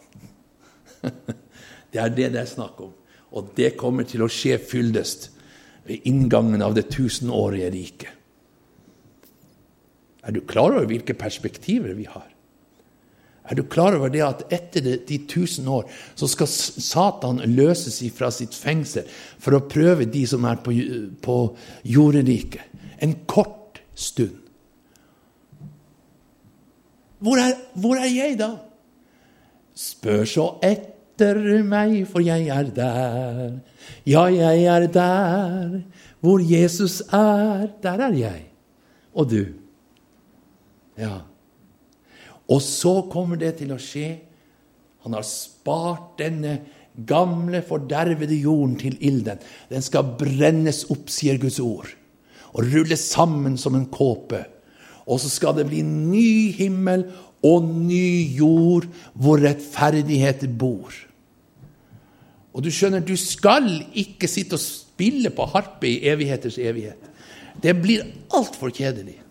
Det 1.93 2.01
er 2.01 2.09
det 2.09 2.31
det 2.33 2.39
er 2.41 2.47
snakk 2.49 2.79
om. 2.81 2.89
Og 3.37 3.51
det 3.53 3.75
kommer 3.77 4.07
til 4.09 4.23
å 4.25 4.29
skje 4.31 4.55
fyldest 4.57 5.27
ved 5.85 6.07
inngangen 6.09 6.63
av 6.65 6.73
det 6.73 6.87
tusenårige 6.89 7.67
riket. 7.69 8.22
Er 10.23 10.35
du 10.35 10.41
klar 10.47 10.71
over 10.71 10.87
hvilke 10.87 11.15
perspektiver 11.17 11.95
vi 11.97 12.07
har? 12.07 12.29
Er 13.43 13.59
du 13.59 13.65
klar 13.67 13.95
over 13.97 14.11
det 14.11 14.21
at 14.23 14.45
etter 14.55 14.85
de 15.03 15.17
tusen 15.27 15.67
år 15.67 15.89
så 16.15 16.29
skal 16.31 16.47
Satan 16.47 17.41
løses 17.51 17.99
fra 18.15 18.29
sitt 18.31 18.55
fengsel 18.55 19.09
for 19.11 19.57
å 19.57 19.65
prøve 19.67 20.07
de 20.07 20.23
som 20.29 20.47
er 20.47 20.61
på, 20.63 20.75
på 21.19 21.37
jorderiket? 21.83 22.63
En 23.03 23.17
kort 23.27 23.81
stund. 23.99 24.39
Hvor 27.23 27.39
er, 27.39 27.57
hvor 27.79 27.99
er 27.99 28.07
jeg, 28.11 28.37
da? 28.39 28.53
Spør 29.75 30.23
så 30.27 30.47
etter 30.63 31.39
meg, 31.67 32.01
for 32.07 32.23
jeg 32.23 32.47
er 32.51 32.71
der. 32.75 33.59
Ja, 34.07 34.25
jeg 34.31 34.63
er 34.71 34.87
der 34.91 35.77
hvor 36.23 36.39
Jesus 36.43 37.01
er. 37.11 37.67
Der 37.83 38.07
er 38.07 38.15
jeg. 38.15 38.47
Og 39.15 39.29
du. 39.31 39.62
Ja. 40.99 41.23
Og 42.51 42.61
så 42.61 43.01
kommer 43.11 43.39
det 43.39 43.57
til 43.61 43.73
å 43.73 43.81
skje. 43.81 44.17
Han 45.03 45.15
har 45.17 45.25
spart 45.27 46.17
denne 46.21 46.57
gamle, 46.93 47.63
fordervede 47.65 48.37
jorden 48.37 48.75
til 48.79 48.97
ilden. 49.01 49.41
Den 49.71 49.83
skal 49.83 50.13
brennes 50.19 50.83
opp, 50.93 51.09
sier 51.11 51.39
Guds 51.41 51.59
ord, 51.63 51.89
og 52.53 52.67
rulles 52.69 53.07
sammen 53.13 53.57
som 53.57 53.77
en 53.77 53.87
kåpe. 53.91 54.43
Og 55.09 55.19
så 55.19 55.31
skal 55.31 55.57
det 55.57 55.67
bli 55.71 55.81
ny 55.83 56.51
himmel 56.55 57.07
og 57.43 57.65
ny 57.65 58.37
jord 58.37 58.87
hvor 59.19 59.41
rettferdighet 59.43 60.45
bor. 60.59 60.93
Og 62.53 62.61
du 62.63 62.69
skjønner, 62.71 63.01
du 63.01 63.17
skal 63.17 63.65
ikke 63.97 64.29
sitte 64.29 64.55
og 64.55 64.63
spille 64.63 65.33
på 65.33 65.49
harpe 65.55 65.89
i 65.89 66.05
evigheters 66.07 66.59
evighet. 66.61 67.09
Det 67.63 67.73
blir 67.81 68.05
altfor 68.33 68.71
kjedelig. 68.73 69.22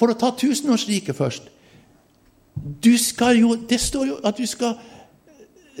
For 0.00 0.08
å 0.08 0.16
ta 0.16 0.32
tusenårsriket 0.32 1.16
først. 1.16 1.50
Du 2.56 2.92
skal 2.98 3.38
jo, 3.40 3.54
det 3.68 3.80
står 3.80 4.06
jo 4.08 4.18
at 4.24 4.40
du 4.40 4.46
skal 4.48 4.78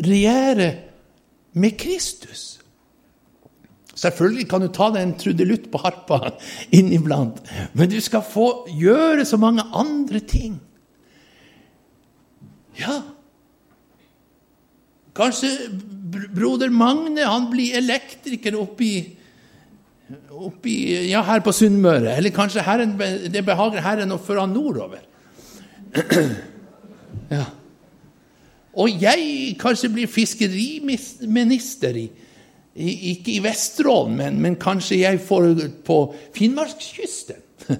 regjere 0.00 0.70
med 1.56 1.76
Kristus. 1.80 2.60
Selvfølgelig 4.00 4.46
kan 4.48 4.62
du 4.64 4.70
ta 4.72 4.88
deg 4.94 5.02
en 5.02 5.14
trudelutt 5.18 5.68
på 5.72 5.80
harpa 5.82 6.34
inniblant, 6.78 7.40
men 7.76 7.90
du 7.90 7.98
skal 8.00 8.24
få 8.24 8.66
gjøre 8.70 9.26
så 9.28 9.40
mange 9.40 9.64
andre 9.76 10.22
ting. 10.24 10.60
Ja. 12.80 13.00
Kanskje 15.16 15.50
broder 16.32 16.70
Magne 16.72 17.26
han 17.28 17.50
blir 17.50 17.76
elektriker 17.76 18.56
oppi, 18.56 19.18
oppi 20.30 20.74
ja, 21.10 21.22
her 21.26 21.42
på 21.44 21.52
Sunnmøre. 21.54 22.16
Eller 22.16 22.34
kanskje 22.34 22.64
herren, 22.66 22.96
det 23.32 23.44
behager 23.46 23.84
Herren 23.84 24.14
å 24.14 24.20
føre 24.22 24.46
han 24.46 24.56
nordover. 24.56 25.04
Ja. 27.30 27.44
Og 28.78 29.02
jeg 29.02 29.54
kanskje 29.58 29.88
blir 29.94 30.10
fiskeriminister 30.10 31.94
i, 31.98 32.08
ikke 33.12 33.36
i 33.36 33.42
Vesterålen, 33.44 34.16
men, 34.18 34.40
men, 34.42 34.56
kanskje 34.58 34.98
jeg 35.00 35.20
får 35.26 35.48
på 35.86 36.00
Finnmarkskysten. 36.36 37.46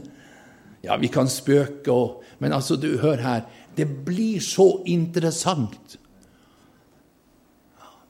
Ja, 0.87 0.97
vi 0.97 1.11
kan 1.13 1.29
spøke 1.29 1.93
og 1.93 2.23
Men 2.41 2.55
altså, 2.57 2.77
du, 2.81 2.95
hør 2.99 3.21
her. 3.21 3.43
Det 3.77 3.85
blir 4.05 4.41
så 4.41 4.81
interessant. 4.89 5.99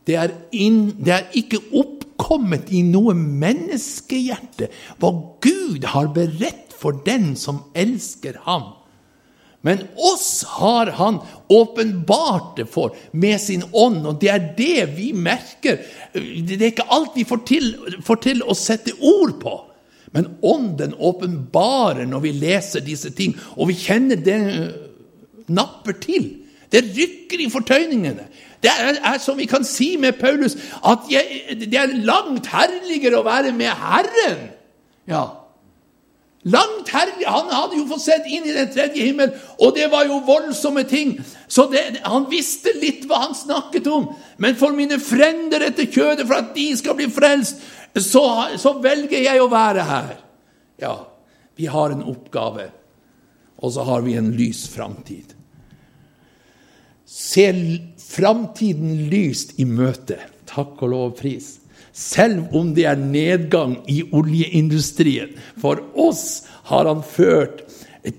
Det 0.06 0.14
er, 0.14 0.30
inn, 0.52 0.92
det 1.02 1.12
er 1.16 1.26
ikke 1.34 1.58
oppkommet 2.20 2.70
i 2.72 2.82
noe 2.84 3.14
menneskehjerte 3.14 4.68
hva 5.00 5.10
Gud 5.42 5.86
har 5.92 6.12
beredt 6.14 6.74
for 6.76 7.00
den 7.04 7.34
som 7.36 7.64
elsker 7.74 8.40
ham. 8.44 8.76
Men 9.62 9.82
oss 9.96 10.42
har 10.48 10.88
han 10.96 11.18
åpenbart 11.52 12.56
det 12.56 12.66
for 12.72 12.94
med 13.12 13.40
sin 13.40 13.62
ånd, 13.72 14.06
og 14.06 14.20
det 14.20 14.30
er 14.32 14.46
det 14.56 14.86
vi 14.96 15.12
merker. 15.12 15.82
Det 16.14 16.56
er 16.56 16.70
ikke 16.70 16.88
alt 16.88 17.16
vi 17.16 17.26
får 17.28 17.42
til, 17.48 17.74
får 18.02 18.22
til 18.24 18.40
å 18.42 18.56
sette 18.56 18.96
ord 18.96 19.36
på. 19.42 19.58
Men 20.16 20.32
ånden 20.42 20.96
åpenbarer 20.96 22.08
når 22.08 22.24
vi 22.24 22.32
leser 22.40 22.82
disse 22.82 23.12
ting, 23.14 23.36
og 23.56 23.68
vi 23.68 23.76
kjenner 23.78 24.16
det 24.16 24.40
napper 25.52 26.00
til. 26.00 26.32
Det 26.72 26.80
rykker 26.86 27.44
i 27.44 27.50
fortøyningene. 27.52 28.30
Det 28.60 28.70
er, 28.70 28.98
er, 29.00 29.18
som 29.18 29.38
vi 29.38 29.48
kan 29.48 29.64
si 29.64 29.94
med 29.96 30.18
Paulus, 30.20 30.56
at 30.84 31.06
jeg, 31.08 31.44
det 31.64 31.78
er 31.80 31.94
langt 32.04 32.50
herligere 32.52 33.20
å 33.20 33.26
være 33.26 33.54
med 33.56 33.72
Herren. 33.72 34.50
Ja. 35.08 35.22
Langt 36.48 36.88
herlig. 36.88 37.26
Han 37.28 37.50
hadde 37.52 37.76
jo 37.76 37.86
fått 37.88 38.04
sett 38.06 38.28
inn 38.28 38.46
i 38.48 38.54
den 38.56 38.70
tredje 38.72 39.04
himmel, 39.04 39.32
og 39.60 39.74
det 39.76 39.90
var 39.92 40.06
jo 40.08 40.22
voldsomme 40.24 40.86
ting. 40.88 41.18
Så 41.48 41.66
det, 41.72 42.00
han 42.04 42.28
visste 42.30 42.72
litt 42.80 43.04
hva 43.08 43.26
han 43.26 43.36
snakket 43.36 43.88
om. 43.92 44.10
Men 44.40 44.56
for 44.60 44.76
mine 44.76 45.00
frender 45.00 45.66
etter 45.68 45.88
kjødet, 45.88 46.24
for 46.24 46.40
at 46.40 46.54
de 46.56 46.70
skal 46.80 46.96
bli 46.96 47.10
frelst, 47.12 47.60
så, 47.96 48.24
så 48.60 48.76
velger 48.80 49.24
jeg 49.24 49.40
å 49.42 49.50
være 49.52 49.84
her. 49.88 50.14
Ja, 50.80 50.94
vi 51.60 51.68
har 51.68 51.92
en 51.92 52.06
oppgave, 52.08 52.70
og 53.60 53.74
så 53.74 53.84
har 53.88 54.06
vi 54.06 54.16
en 54.16 54.32
lys 54.36 54.64
framtid. 54.72 55.34
Se 57.04 57.50
framtiden 58.10 59.08
lyst 59.10 59.58
i 59.60 59.66
møte. 59.68 60.18
Takk 60.50 60.80
og 60.82 60.92
lov 60.92 61.04
og 61.12 61.18
pris. 61.20 61.58
Selv 61.92 62.54
om 62.56 62.72
det 62.74 62.86
er 62.90 63.00
nedgang 63.00 63.78
i 63.90 64.02
oljeindustrien. 64.14 65.34
For 65.60 65.82
oss 65.98 66.42
har 66.70 66.88
han 66.90 67.02
ført 67.06 67.64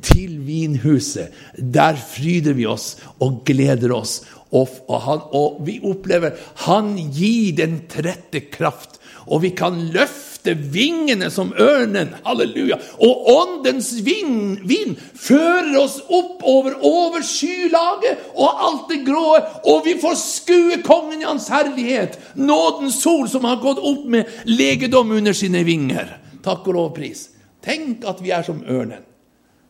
til 0.06 0.38
vinhuset. 0.46 1.32
Der 1.58 1.98
fryder 1.98 2.56
vi 2.58 2.68
oss 2.70 2.96
og 3.20 3.42
gleder 3.48 3.96
oss. 3.96 4.22
Og, 4.52 4.68
han, 5.06 5.22
og 5.32 5.62
vi 5.66 5.78
opplever 5.88 6.36
han 6.68 6.94
gir 7.16 7.56
den 7.56 7.86
trette 7.92 8.44
kraft, 8.52 9.00
og 9.28 9.42
vi 9.44 9.52
kan 9.58 9.78
løfte 9.94 10.56
vingene 10.74 11.30
som 11.34 11.52
ørnen. 11.60 12.16
Halleluja. 12.26 12.80
Og 13.04 13.28
åndens 13.34 13.92
vind, 14.06 14.64
vind 14.68 14.98
fører 14.98 15.76
oss 15.82 16.00
opp 16.08 16.42
over, 16.48 16.78
over 16.82 17.22
skylaget 17.26 18.32
og 18.34 18.66
alt 18.68 18.90
det 18.90 19.02
grå, 19.06 19.38
og 19.70 19.86
vi 19.86 19.98
får 20.02 20.18
skue 20.20 20.82
kongen 20.86 21.22
i 21.22 21.30
hans 21.30 21.50
herlighet. 21.54 22.18
Nådens 22.36 23.02
sol 23.04 23.30
som 23.30 23.46
har 23.50 23.62
gått 23.62 23.82
opp 23.82 24.08
med 24.10 24.30
legedom 24.50 25.14
under 25.20 25.38
sine 25.38 25.64
vinger. 25.68 26.18
Takk 26.42 26.66
og 26.68 26.78
lovpris. 26.78 27.28
Tenk 27.62 28.06
at 28.10 28.22
vi 28.24 28.34
er 28.34 28.46
som 28.46 28.64
ørnen. 28.66 29.06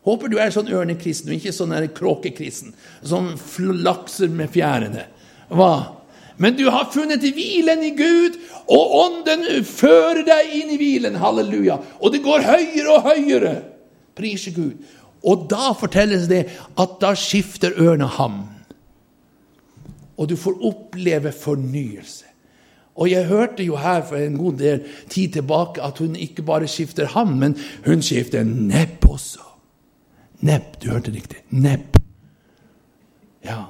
Håper 0.02 0.32
du 0.32 0.38
er 0.42 0.50
sånn 0.50 0.70
ørnekristen 0.72 1.30
og 1.30 1.36
ikke 1.36 1.52
sånn 1.54 1.74
kråkekristen 1.94 2.72
som 3.06 3.28
lakser 3.84 4.32
med 4.34 4.50
fjærene. 4.50 5.04
Hva? 5.52 6.01
Men 6.42 6.56
du 6.58 6.64
har 6.74 6.88
funnet 6.90 7.22
hvilen 7.22 7.84
i 7.86 7.92
Gud, 7.94 8.38
og 8.66 8.94
Ånden 8.98 9.44
fører 9.66 10.24
deg 10.26 10.54
inn 10.58 10.72
i 10.74 10.78
hvilen. 10.80 11.20
Halleluja. 11.22 11.76
Og 12.02 12.14
det 12.14 12.22
går 12.24 12.42
høyere 12.48 12.96
og 12.96 13.06
høyere. 13.06 13.52
Prise 14.18 14.50
Gud. 14.56 14.80
Og 15.22 15.46
da 15.50 15.70
fortelles 15.78 16.26
det 16.30 16.48
at 16.50 16.96
da 17.02 17.12
skifter 17.18 17.76
ørna 17.78 18.08
ham. 18.18 18.40
Og 20.18 20.32
du 20.32 20.34
får 20.38 20.58
oppleve 20.66 21.30
fornyelse. 21.34 22.26
Og 22.98 23.08
jeg 23.08 23.28
hørte 23.30 23.64
jo 23.64 23.78
her 23.80 24.02
for 24.04 24.18
en 24.20 24.34
god 24.36 24.58
del 24.60 24.82
tid 25.08 25.38
tilbake 25.38 25.82
at 25.82 26.02
hun 26.02 26.18
ikke 26.18 26.44
bare 26.44 26.68
skifter 26.68 27.06
ham, 27.14 27.38
men 27.38 27.54
hun 27.86 28.02
skifter 28.04 28.42
nepp 28.44 29.06
også. 29.08 29.46
Nepp, 30.42 30.74
du 30.82 30.90
hørte 30.90 31.14
riktig. 31.14 31.38
Nepp. 31.54 31.96
Ja. 33.46 33.62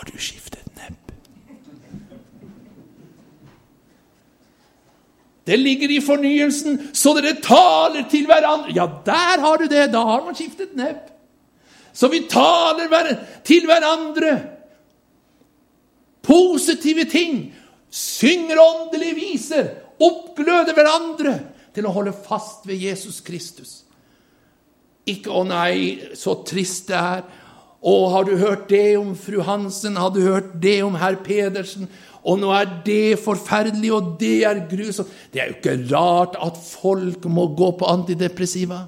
Har 0.00 0.12
du 0.12 0.18
skiftet 0.18 0.76
nebb? 0.76 1.12
Det 5.44 5.56
ligger 5.56 5.90
i 5.92 5.98
fornyelsen, 6.00 6.78
så 6.96 7.12
dere 7.18 7.34
taler 7.44 8.06
til 8.08 8.24
hverandre. 8.24 8.72
Ja, 8.72 8.86
der 9.04 9.42
har 9.42 9.60
du 9.60 9.66
det! 9.68 9.90
Da 9.92 10.00
har 10.08 10.22
man 10.24 10.38
skiftet 10.38 10.72
nebb. 10.72 11.02
Så 11.92 12.08
vi 12.08 12.22
taler 12.32 13.12
til 13.44 13.66
hverandre 13.68 14.38
positive 16.24 17.04
ting, 17.04 17.50
synger 17.90 18.62
åndelige 18.62 19.18
viser, 19.18 19.68
oppgløder 20.00 20.72
hverandre 20.78 21.34
til 21.76 21.84
å 21.84 21.92
holde 21.92 22.16
fast 22.24 22.64
ved 22.64 22.80
Jesus 22.80 23.20
Kristus. 23.20 23.82
Ikke 25.04 25.28
'Å 25.28 25.44
nei, 25.44 26.00
så 26.14 26.40
trist 26.46 26.88
det 26.88 26.96
er', 26.96 27.28
og 27.80 28.10
har 28.12 28.24
du 28.28 28.36
hørt 28.36 28.68
det 28.68 28.98
om 29.00 29.14
fru 29.16 29.40
Hansen? 29.40 29.96
Har 29.96 30.12
du 30.12 30.20
hørt 30.20 30.52
det 30.60 30.82
om 30.84 30.98
herr 31.00 31.16
Pedersen? 31.24 31.88
Og 32.20 32.36
nå 32.42 32.50
er 32.52 32.68
det 32.84 33.20
forferdelig, 33.22 33.92
og 33.96 34.16
det 34.20 34.42
er 34.44 34.66
grusomt. 34.68 35.08
Det 35.32 35.40
er 35.40 35.48
jo 35.48 35.56
ikke 35.56 35.94
rart 35.94 36.36
at 36.36 36.58
folk 36.60 37.24
må 37.24 37.46
gå 37.56 37.70
på 37.80 37.88
antidepressiva. 37.88 38.82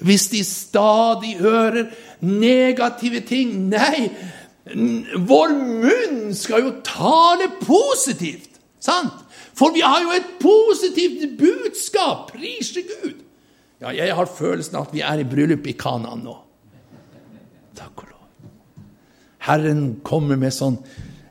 Hvis 0.00 0.28
de 0.32 0.40
stadig 0.44 1.36
hører 1.40 1.90
negative 2.24 3.20
ting. 3.28 3.52
Nei, 3.68 4.08
vår 5.28 5.52
munn 5.56 6.32
skal 6.36 6.64
jo 6.64 6.72
tale 6.84 7.50
positivt. 7.60 8.56
Sant? 8.80 9.24
For 9.56 9.72
vi 9.72 9.84
har 9.84 10.02
jo 10.04 10.16
et 10.16 10.34
positivt 10.40 11.36
budskap. 11.40 12.32
Prise 12.32 12.84
Gud. 12.84 13.22
Ja, 13.80 13.92
jeg 13.92 14.16
har 14.16 14.28
følelsen 14.28 14.76
av 14.80 14.88
at 14.88 14.96
vi 14.96 15.04
er 15.04 15.20
i 15.20 15.28
bryllup 15.28 15.68
i 15.68 15.76
Kanaan 15.76 16.24
nå. 16.24 16.36
Takk 17.76 18.04
og 18.04 18.10
lov. 18.10 18.22
Herren 19.46 19.82
kommer 20.06 20.38
med 20.40 20.54
sånn 20.54 20.78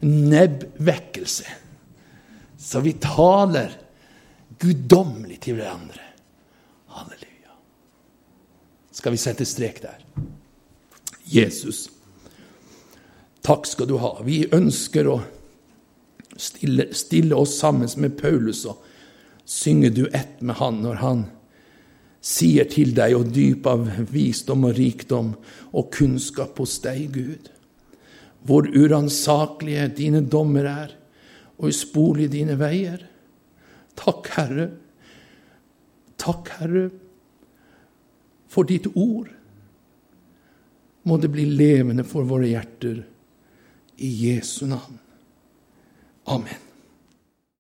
nebbvekkelse. 0.05 1.45
Så 2.57 2.81
vi 2.85 2.95
taler 3.01 3.73
guddommelig 4.61 5.41
til 5.45 5.59
hverandre. 5.59 6.01
Halleluja. 6.95 7.57
Skal 8.95 9.15
vi 9.15 9.21
sette 9.21 9.47
strek 9.47 9.81
der? 9.83 9.99
Jesus, 11.25 11.87
takk 13.45 13.65
skal 13.67 13.89
du 13.89 13.97
ha. 13.99 14.13
Vi 14.23 14.43
ønsker 14.53 15.09
å 15.09 15.19
stille, 16.37 16.91
stille 16.93 17.35
oss 17.35 17.57
sammen 17.59 17.89
med 18.01 18.17
Paulus 18.19 18.63
og 18.69 18.83
synge 19.45 19.91
duett 19.93 20.41
med 20.41 20.57
han 20.61 20.81
når 20.85 21.01
han 21.01 21.25
sier 22.25 22.65
til 22.69 22.95
deg, 22.97 23.13
og 23.17 23.29
dyp 23.33 23.67
av 23.69 23.85
visdom 24.09 24.65
og 24.69 24.77
rikdom 24.79 25.33
og 25.75 25.91
kunnskap 25.93 26.57
hos 26.61 26.79
deg, 26.83 27.07
Gud. 27.13 27.51
Hvor 28.45 28.67
uransakelige 28.69 29.87
dine 29.97 30.23
dommer 30.25 30.69
er, 30.69 30.95
og 31.55 31.69
usporlige 31.71 32.33
dine 32.33 32.57
veier. 32.59 33.05
Takk, 33.95 34.27
Herre. 34.35 34.67
Takk, 36.19 36.51
Herre, 36.59 36.89
for 38.51 38.67
ditt 38.67 38.89
ord. 38.95 39.29
Må 41.05 41.19
det 41.21 41.29
bli 41.31 41.45
levende 41.47 42.03
for 42.07 42.27
våre 42.27 42.49
hjerter. 42.49 43.03
I 43.95 44.11
Jesu 44.25 44.65
navn. 44.67 44.97
Amen. 46.27 46.64